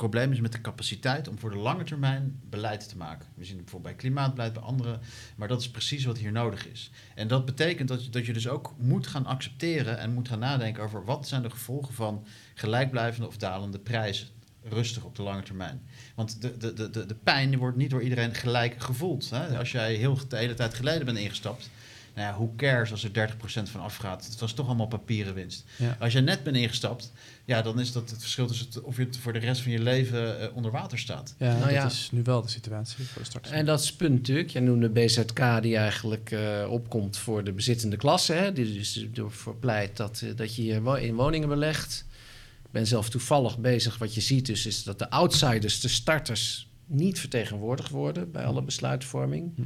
probleem 0.00 0.32
is 0.32 0.40
met 0.40 0.52
de 0.52 0.60
capaciteit 0.60 1.28
om 1.28 1.38
voor 1.38 1.50
de 1.50 1.56
lange 1.56 1.84
termijn 1.84 2.40
beleid 2.48 2.88
te 2.88 2.96
maken. 2.96 3.28
We 3.34 3.44
zien 3.44 3.54
het 3.54 3.64
bijvoorbeeld 3.64 3.94
bij 3.94 4.02
klimaatbeleid, 4.02 4.52
bij 4.52 4.62
andere. 4.62 4.98
Maar 5.36 5.48
dat 5.48 5.60
is 5.60 5.70
precies 5.70 6.04
wat 6.04 6.18
hier 6.18 6.32
nodig 6.32 6.68
is. 6.68 6.90
En 7.14 7.28
dat 7.28 7.44
betekent 7.44 7.88
dat 7.88 8.04
je, 8.04 8.10
dat 8.10 8.26
je 8.26 8.32
dus 8.32 8.48
ook 8.48 8.74
moet 8.78 9.06
gaan 9.06 9.26
accepteren 9.26 9.98
en 9.98 10.12
moet 10.12 10.28
gaan 10.28 10.38
nadenken 10.38 10.82
over 10.82 11.04
wat 11.04 11.28
zijn 11.28 11.42
de 11.42 11.50
gevolgen 11.50 11.94
van 11.94 12.26
gelijkblijvende 12.54 13.26
of 13.26 13.36
dalende 13.36 13.78
prijzen. 13.78 14.28
Rustig 14.62 15.04
op 15.04 15.16
de 15.16 15.22
lange 15.22 15.42
termijn. 15.42 15.82
Want 16.14 16.40
de, 16.42 16.56
de, 16.56 16.90
de, 16.90 17.06
de, 17.06 17.14
pijn 17.14 17.56
wordt 17.56 17.76
niet 17.76 17.90
door 17.90 18.02
iedereen 18.02 18.34
gelijk 18.34 18.80
gevoeld. 18.82 19.30
Hè? 19.30 19.58
Als 19.58 19.72
jij 19.72 19.94
heel 19.94 20.18
de 20.28 20.36
hele 20.36 20.54
tijd 20.54 20.74
geleden 20.74 21.04
bent 21.04 21.18
ingestapt, 21.18 21.70
nou 22.20 22.32
ja, 22.32 22.38
hoe 22.38 22.56
cares 22.56 22.90
als 22.90 23.04
er 23.04 23.10
30% 23.12 23.70
van 23.70 23.80
afgaat? 23.80 24.24
Het 24.26 24.40
was 24.40 24.52
toch 24.52 24.66
allemaal 24.66 24.86
papieren 24.86 25.34
winst. 25.34 25.64
Ja. 25.76 25.96
Als 26.00 26.12
je 26.12 26.20
net 26.20 26.42
bent 26.42 26.56
ingestapt, 26.56 27.12
ja, 27.44 27.62
dan 27.62 27.80
is 27.80 27.92
dat 27.92 28.10
het 28.10 28.20
verschil 28.20 28.46
tussen 28.46 28.66
het- 28.66 28.80
of 28.82 28.96
je 28.96 29.04
het 29.04 29.16
voor 29.16 29.32
de 29.32 29.38
rest 29.38 29.60
van 29.60 29.72
je 29.72 29.78
leven 29.82 30.40
eh, 30.40 30.56
onder 30.56 30.70
water 30.70 30.98
staat. 30.98 31.34
Ja, 31.38 31.48
Nou 31.52 31.60
dat 31.64 31.70
ja. 31.72 31.86
is 31.86 32.08
nu 32.12 32.22
wel 32.22 32.42
de 32.42 32.48
situatie 32.48 33.04
voor 33.06 33.22
de 33.22 33.28
straks. 33.28 33.50
En 33.50 33.66
dat 33.66 33.80
is 33.80 33.92
punt 33.92 34.12
natuurlijk. 34.12 34.50
Jij 34.50 34.62
noemde 34.62 34.88
BZK 34.88 35.62
die 35.62 35.76
eigenlijk 35.76 36.30
eh, 36.30 36.66
opkomt 36.70 37.16
voor 37.16 37.44
de 37.44 37.52
bezittende 37.52 37.96
klasse. 37.96 38.32
Hè? 38.32 38.52
Die 38.52 38.72
dus 38.72 39.06
ervoor 39.14 39.56
pleit 39.56 39.96
dat, 39.96 40.20
eh, 40.24 40.36
dat 40.36 40.54
je 40.54 40.62
hier 40.62 40.82
wo- 40.82 40.94
in 40.94 41.14
woningen 41.14 41.48
belegt. 41.48 42.04
Ik 42.64 42.70
ben 42.70 42.86
zelf 42.86 43.10
toevallig 43.10 43.58
bezig. 43.58 43.98
Wat 43.98 44.14
je 44.14 44.20
ziet 44.20 44.46
dus 44.46 44.66
is 44.66 44.82
dat 44.82 44.98
de 44.98 45.10
outsiders, 45.10 45.80
de 45.80 45.88
starters, 45.88 46.68
niet 46.86 47.18
vertegenwoordigd 47.20 47.90
worden 47.90 48.30
bij 48.32 48.44
alle 48.44 48.62
besluitvorming. 48.62 49.52
Hm. 49.56 49.62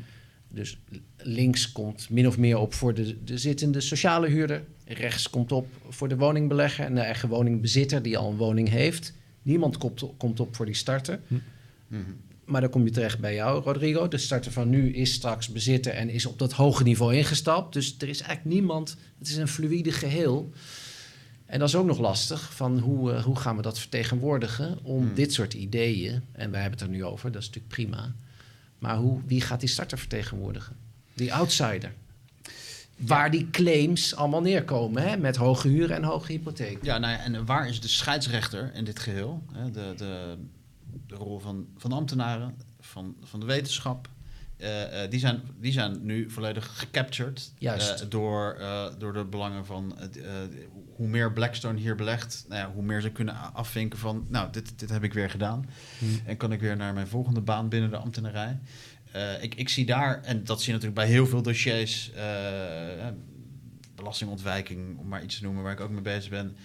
Dus 0.54 0.78
links 1.16 1.72
komt 1.72 2.10
min 2.10 2.26
of 2.26 2.38
meer 2.38 2.58
op 2.58 2.74
voor 2.74 2.94
de, 2.94 3.24
de 3.24 3.38
zittende 3.38 3.80
sociale 3.80 4.28
huurder. 4.28 4.64
Rechts 4.86 5.30
komt 5.30 5.52
op 5.52 5.66
voor 5.88 6.08
de 6.08 6.16
woningbelegger 6.16 6.84
en 6.84 6.94
de 6.94 7.00
eigen 7.00 7.28
woningbezitter 7.28 8.02
die 8.02 8.18
al 8.18 8.30
een 8.30 8.36
woning 8.36 8.68
heeft. 8.68 9.12
Niemand 9.42 9.78
komt, 9.78 10.04
komt 10.16 10.40
op 10.40 10.56
voor 10.56 10.66
die 10.66 10.74
starter. 10.74 11.20
Mhm. 11.88 12.02
Maar 12.44 12.60
dan 12.60 12.70
kom 12.70 12.84
je 12.84 12.90
terecht 12.90 13.18
bij 13.18 13.34
jou, 13.34 13.62
Rodrigo. 13.62 14.08
De 14.08 14.18
starter 14.18 14.52
van 14.52 14.68
nu 14.68 14.92
is 14.92 15.12
straks 15.12 15.48
bezitter 15.48 15.92
en 15.92 16.08
is 16.08 16.26
op 16.26 16.38
dat 16.38 16.52
hoge 16.52 16.82
niveau 16.82 17.14
ingestapt. 17.14 17.72
Dus 17.72 17.94
er 17.98 18.08
is 18.08 18.20
eigenlijk 18.20 18.56
niemand. 18.56 18.96
Het 19.18 19.28
is 19.28 19.36
een 19.36 19.48
fluïde 19.48 19.92
geheel. 19.92 20.52
En 21.46 21.58
dat 21.58 21.68
is 21.68 21.74
ook 21.74 21.86
nog 21.86 21.98
lastig. 21.98 22.54
Van 22.54 22.78
hoe, 22.78 23.12
eh, 23.12 23.24
hoe 23.24 23.36
gaan 23.36 23.56
we 23.56 23.62
dat 23.62 23.78
vertegenwoordigen 23.78 24.78
om 24.82 25.02
Hmm. 25.04 25.14
dit 25.14 25.32
soort 25.32 25.54
ideeën. 25.54 26.22
En 26.32 26.50
wij 26.50 26.60
hebben 26.60 26.78
het 26.78 26.88
er 26.88 26.94
nu 26.94 27.04
over, 27.04 27.32
dat 27.32 27.42
is 27.42 27.46
natuurlijk 27.46 27.74
prima. 27.74 28.14
Maar 28.84 28.96
hoe, 28.96 29.20
wie 29.26 29.40
gaat 29.40 29.60
die 29.60 29.68
starter 29.68 29.98
vertegenwoordigen? 29.98 30.76
Die 31.14 31.34
outsider. 31.34 31.92
Waar 32.96 33.30
die 33.30 33.50
claims 33.50 34.14
allemaal 34.14 34.40
neerkomen, 34.40 35.08
hè? 35.08 35.16
met 35.16 35.36
hoge 35.36 35.68
huren 35.68 35.96
en 35.96 36.04
hoge 36.04 36.32
hypotheek. 36.32 36.84
Ja, 36.84 36.98
nou 36.98 37.12
ja, 37.12 37.18
en 37.18 37.44
waar 37.44 37.68
is 37.68 37.80
de 37.80 37.88
scheidsrechter 37.88 38.70
in 38.74 38.84
dit 38.84 38.98
geheel? 38.98 39.42
De, 39.72 39.94
de, 39.96 40.36
de 41.06 41.14
rol 41.14 41.38
van, 41.38 41.66
van 41.76 41.92
ambtenaren, 41.92 42.54
van, 42.80 43.16
van 43.22 43.40
de 43.40 43.46
wetenschap. 43.46 44.08
Eh, 44.64 45.02
eh, 45.02 45.10
die, 45.10 45.20
zijn, 45.20 45.42
die 45.60 45.72
zijn 45.72 45.98
nu 46.02 46.30
volledig 46.30 46.78
gecaptured 46.78 47.52
Juist. 47.58 48.00
eh, 48.00 48.06
door, 48.08 48.58
door 48.98 49.12
de 49.12 49.24
belangen 49.24 49.66
van 49.66 49.96
hoe 50.96 51.08
meer 51.08 51.32
Blackstone 51.32 51.78
hier 51.78 51.94
belegt, 51.94 52.44
nou 52.48 52.60
ja, 52.60 52.72
hoe 52.72 52.82
meer 52.82 53.00
ze 53.00 53.10
kunnen 53.10 53.54
afvinken 53.54 53.98
van, 53.98 54.26
nou, 54.28 54.52
dit, 54.52 54.78
dit 54.78 54.90
heb 54.90 55.02
ik 55.02 55.12
weer 55.12 55.30
gedaan. 55.30 55.68
Hmm. 55.98 56.20
En 56.24 56.36
kan 56.36 56.52
ik 56.52 56.60
weer 56.60 56.76
naar 56.76 56.94
mijn 56.94 57.06
volgende 57.06 57.40
baan 57.40 57.68
binnen 57.68 57.90
de 57.90 57.96
ambtenarij. 57.96 58.58
Ik, 59.40 59.54
ik 59.54 59.68
zie 59.68 59.86
daar, 59.86 60.22
en 60.22 60.44
dat 60.44 60.58
zie 60.58 60.66
je 60.66 60.72
natuurlijk 60.72 61.00
bij 61.06 61.08
heel 61.08 61.26
veel 61.26 61.42
dossiers, 61.42 62.10
belastingontwijking, 63.94 64.98
om 64.98 65.08
maar 65.08 65.22
iets 65.22 65.36
te 65.38 65.42
noemen 65.42 65.62
waar 65.62 65.72
ik 65.72 65.80
ook 65.80 65.90
mee 65.90 66.00
bezig 66.00 66.30
ben. 66.30 66.56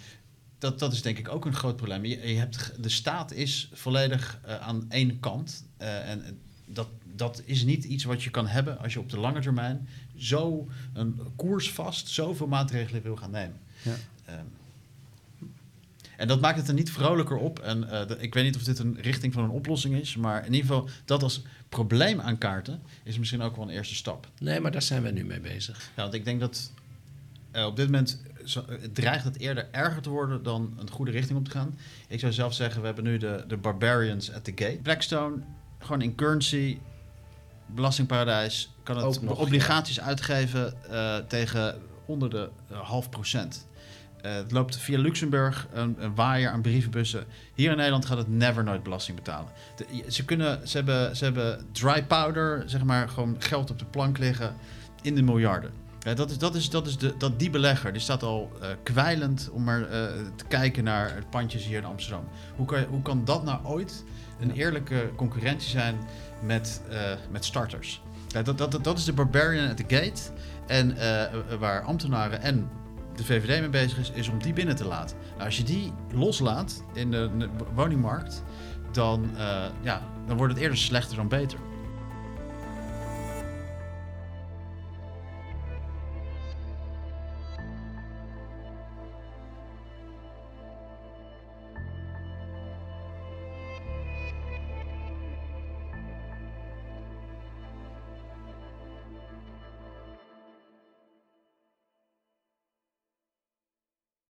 Dat, 0.57 0.79
dat 0.79 0.93
is 0.93 1.01
denk 1.01 1.17
ik 1.17 1.29
ook 1.29 1.45
een 1.45 1.55
groot 1.55 1.75
probleem. 1.75 2.05
Je, 2.05 2.27
je 2.27 2.39
hebt, 2.39 2.83
de 2.83 2.89
staat 2.89 3.31
is 3.31 3.69
volledig 3.73 4.39
aan 4.61 4.85
één 4.89 5.19
kant. 5.19 5.65
en 5.77 6.39
dat, 6.65 6.87
dat 7.19 7.41
is 7.45 7.63
niet 7.63 7.83
iets 7.83 8.03
wat 8.03 8.23
je 8.23 8.29
kan 8.29 8.47
hebben 8.47 8.79
als 8.79 8.93
je 8.93 8.99
op 8.99 9.09
de 9.09 9.19
lange 9.19 9.39
termijn 9.41 9.87
zo 10.17 10.67
een 10.93 11.19
koers 11.35 11.71
vast, 11.71 12.07
zoveel 12.07 12.47
maatregelen 12.47 13.01
wil 13.01 13.15
gaan 13.15 13.31
nemen. 13.31 13.57
Ja. 13.81 13.95
Ehm, 14.25 14.43
en 16.17 16.27
dat 16.27 16.41
maakt 16.41 16.57
het 16.57 16.67
er 16.67 16.73
niet 16.73 16.91
vrolijker 16.91 17.37
op. 17.37 17.59
En 17.59 17.89
eh, 17.89 18.07
de- 18.07 18.17
ik 18.19 18.33
weet 18.33 18.43
niet 18.43 18.55
of 18.55 18.63
dit 18.63 18.79
een 18.79 18.97
richting 19.01 19.33
van 19.33 19.43
een 19.43 19.49
oplossing 19.49 19.95
is, 19.95 20.15
maar 20.15 20.45
in 20.45 20.53
ieder 20.53 20.67
geval 20.69 20.89
dat 21.05 21.23
als 21.23 21.41
probleem 21.69 22.19
aankaarten 22.19 22.81
is 23.03 23.17
misschien 23.17 23.41
ook 23.41 23.55
wel 23.55 23.65
een 23.65 23.73
eerste 23.73 23.95
stap. 23.95 24.27
Nee, 24.39 24.59
maar 24.59 24.71
daar 24.71 24.81
zijn 24.81 25.03
we 25.03 25.11
nu 25.11 25.25
mee 25.25 25.39
bezig. 25.39 25.89
Ja, 25.95 26.01
want 26.01 26.13
ik 26.13 26.25
denk 26.25 26.39
dat 26.39 26.71
eh, 27.51 27.65
op 27.65 27.75
dit 27.75 27.85
moment 27.85 28.21
zo- 28.45 28.65
eh, 28.69 28.75
dreigt 28.93 29.23
het 29.23 29.39
eerder 29.39 29.67
erger 29.71 30.01
te 30.01 30.09
worden 30.09 30.43
dan 30.43 30.73
een 30.77 30.89
goede 30.91 31.11
richting 31.11 31.37
op 31.39 31.45
te 31.45 31.51
gaan. 31.51 31.77
Ik 32.07 32.19
zou 32.19 32.33
zelf 32.33 32.53
zeggen, 32.53 32.79
we 32.79 32.85
hebben 32.85 33.03
nu 33.03 33.17
de, 33.17 33.43
de 33.47 33.57
barbarians 33.57 34.31
at 34.33 34.43
the 34.43 34.51
gate. 34.55 34.79
Blackstone, 34.83 35.35
gewoon 35.79 36.01
in 36.01 36.15
currency, 36.15 36.77
belastingparadijs, 37.75 38.71
kan 38.83 38.97
het 38.97 39.21
nog, 39.21 39.37
obligaties 39.39 40.01
uitgeven 40.01 40.73
eh, 40.91 41.15
tegen 41.15 41.75
onder 42.05 42.29
de 42.29 42.49
eh, 42.69 42.79
half 42.79 43.09
procent. 43.09 43.67
Eh, 44.21 44.33
het 44.33 44.51
loopt 44.51 44.77
via 44.77 44.99
Luxemburg, 44.99 45.67
een, 45.73 45.95
een 45.99 46.15
waaier 46.15 46.49
aan 46.49 46.61
brievenbussen. 46.61 47.25
Hier 47.55 47.71
in 47.71 47.77
Nederland 47.77 48.05
gaat 48.05 48.17
het 48.17 48.27
never 48.29 48.63
nooit 48.63 48.83
belasting 48.83 49.17
betalen. 49.17 49.51
De- 49.75 50.11
ze, 50.11 50.25
kunnen, 50.25 50.67
ze, 50.67 50.77
hebben, 50.77 51.17
ze 51.17 51.23
hebben 51.23 51.65
dry 51.71 52.03
powder, 52.03 52.63
zeg 52.65 52.83
maar, 52.83 53.09
gewoon 53.09 53.35
geld 53.39 53.71
op 53.71 53.79
de 53.79 53.85
plank 53.85 54.17
liggen 54.17 54.55
in 55.01 55.15
de 55.15 55.21
miljarden. 55.21 55.71
Ja, 55.99 56.13
dat 56.13 56.29
is, 56.29 56.37
dat 56.37 56.55
is, 56.55 56.69
dat 56.69 56.87
is 56.87 56.97
de, 56.97 57.13
dat 57.17 57.39
die 57.39 57.49
belegger, 57.49 57.91
die 57.93 58.01
staat 58.01 58.23
al 58.23 58.51
eh, 58.61 58.67
kwijlend 58.83 59.49
om 59.51 59.63
maar 59.63 59.87
te 60.35 60.45
kijken 60.47 60.83
naar 60.83 61.15
het 61.15 61.29
pandjes 61.29 61.65
hier 61.65 61.77
in 61.77 61.85
Amsterdam. 61.85 62.27
Hoe 62.55 62.65
kan, 62.65 62.83
hoe 62.83 63.01
kan 63.01 63.25
dat 63.25 63.43
nou 63.43 63.65
ooit 63.65 64.03
een 64.39 64.51
eerlijke 64.51 65.11
concurrentie 65.15 65.69
zijn 65.69 65.95
met, 66.41 66.81
eh, 66.89 66.99
met 67.31 67.45
starters? 67.45 68.01
Dat, 68.27 68.57
dat, 68.57 68.83
dat 68.83 68.97
is 68.97 69.05
de 69.05 69.13
barbarian 69.13 69.69
at 69.69 69.77
the 69.77 69.95
gate. 69.95 70.21
En 70.67 70.97
eh, 70.97 71.57
waar 71.59 71.81
ambtenaren 71.81 72.41
en 72.41 72.69
de 73.15 73.25
VVD 73.25 73.59
mee 73.59 73.69
bezig 73.69 73.97
is, 73.97 74.11
is 74.11 74.27
om 74.29 74.43
die 74.43 74.53
binnen 74.53 74.75
te 74.75 74.85
laten. 74.85 75.17
Nou, 75.31 75.43
als 75.43 75.57
je 75.57 75.63
die 75.63 75.93
loslaat 76.13 76.83
in 76.93 77.11
de, 77.11 77.29
de 77.37 77.49
woningmarkt, 77.73 78.43
dan, 78.91 79.29
eh, 79.37 79.65
ja, 79.81 80.01
dan 80.27 80.37
wordt 80.37 80.53
het 80.53 80.61
eerder 80.61 80.77
slechter 80.77 81.15
dan 81.15 81.27
beter. 81.27 81.59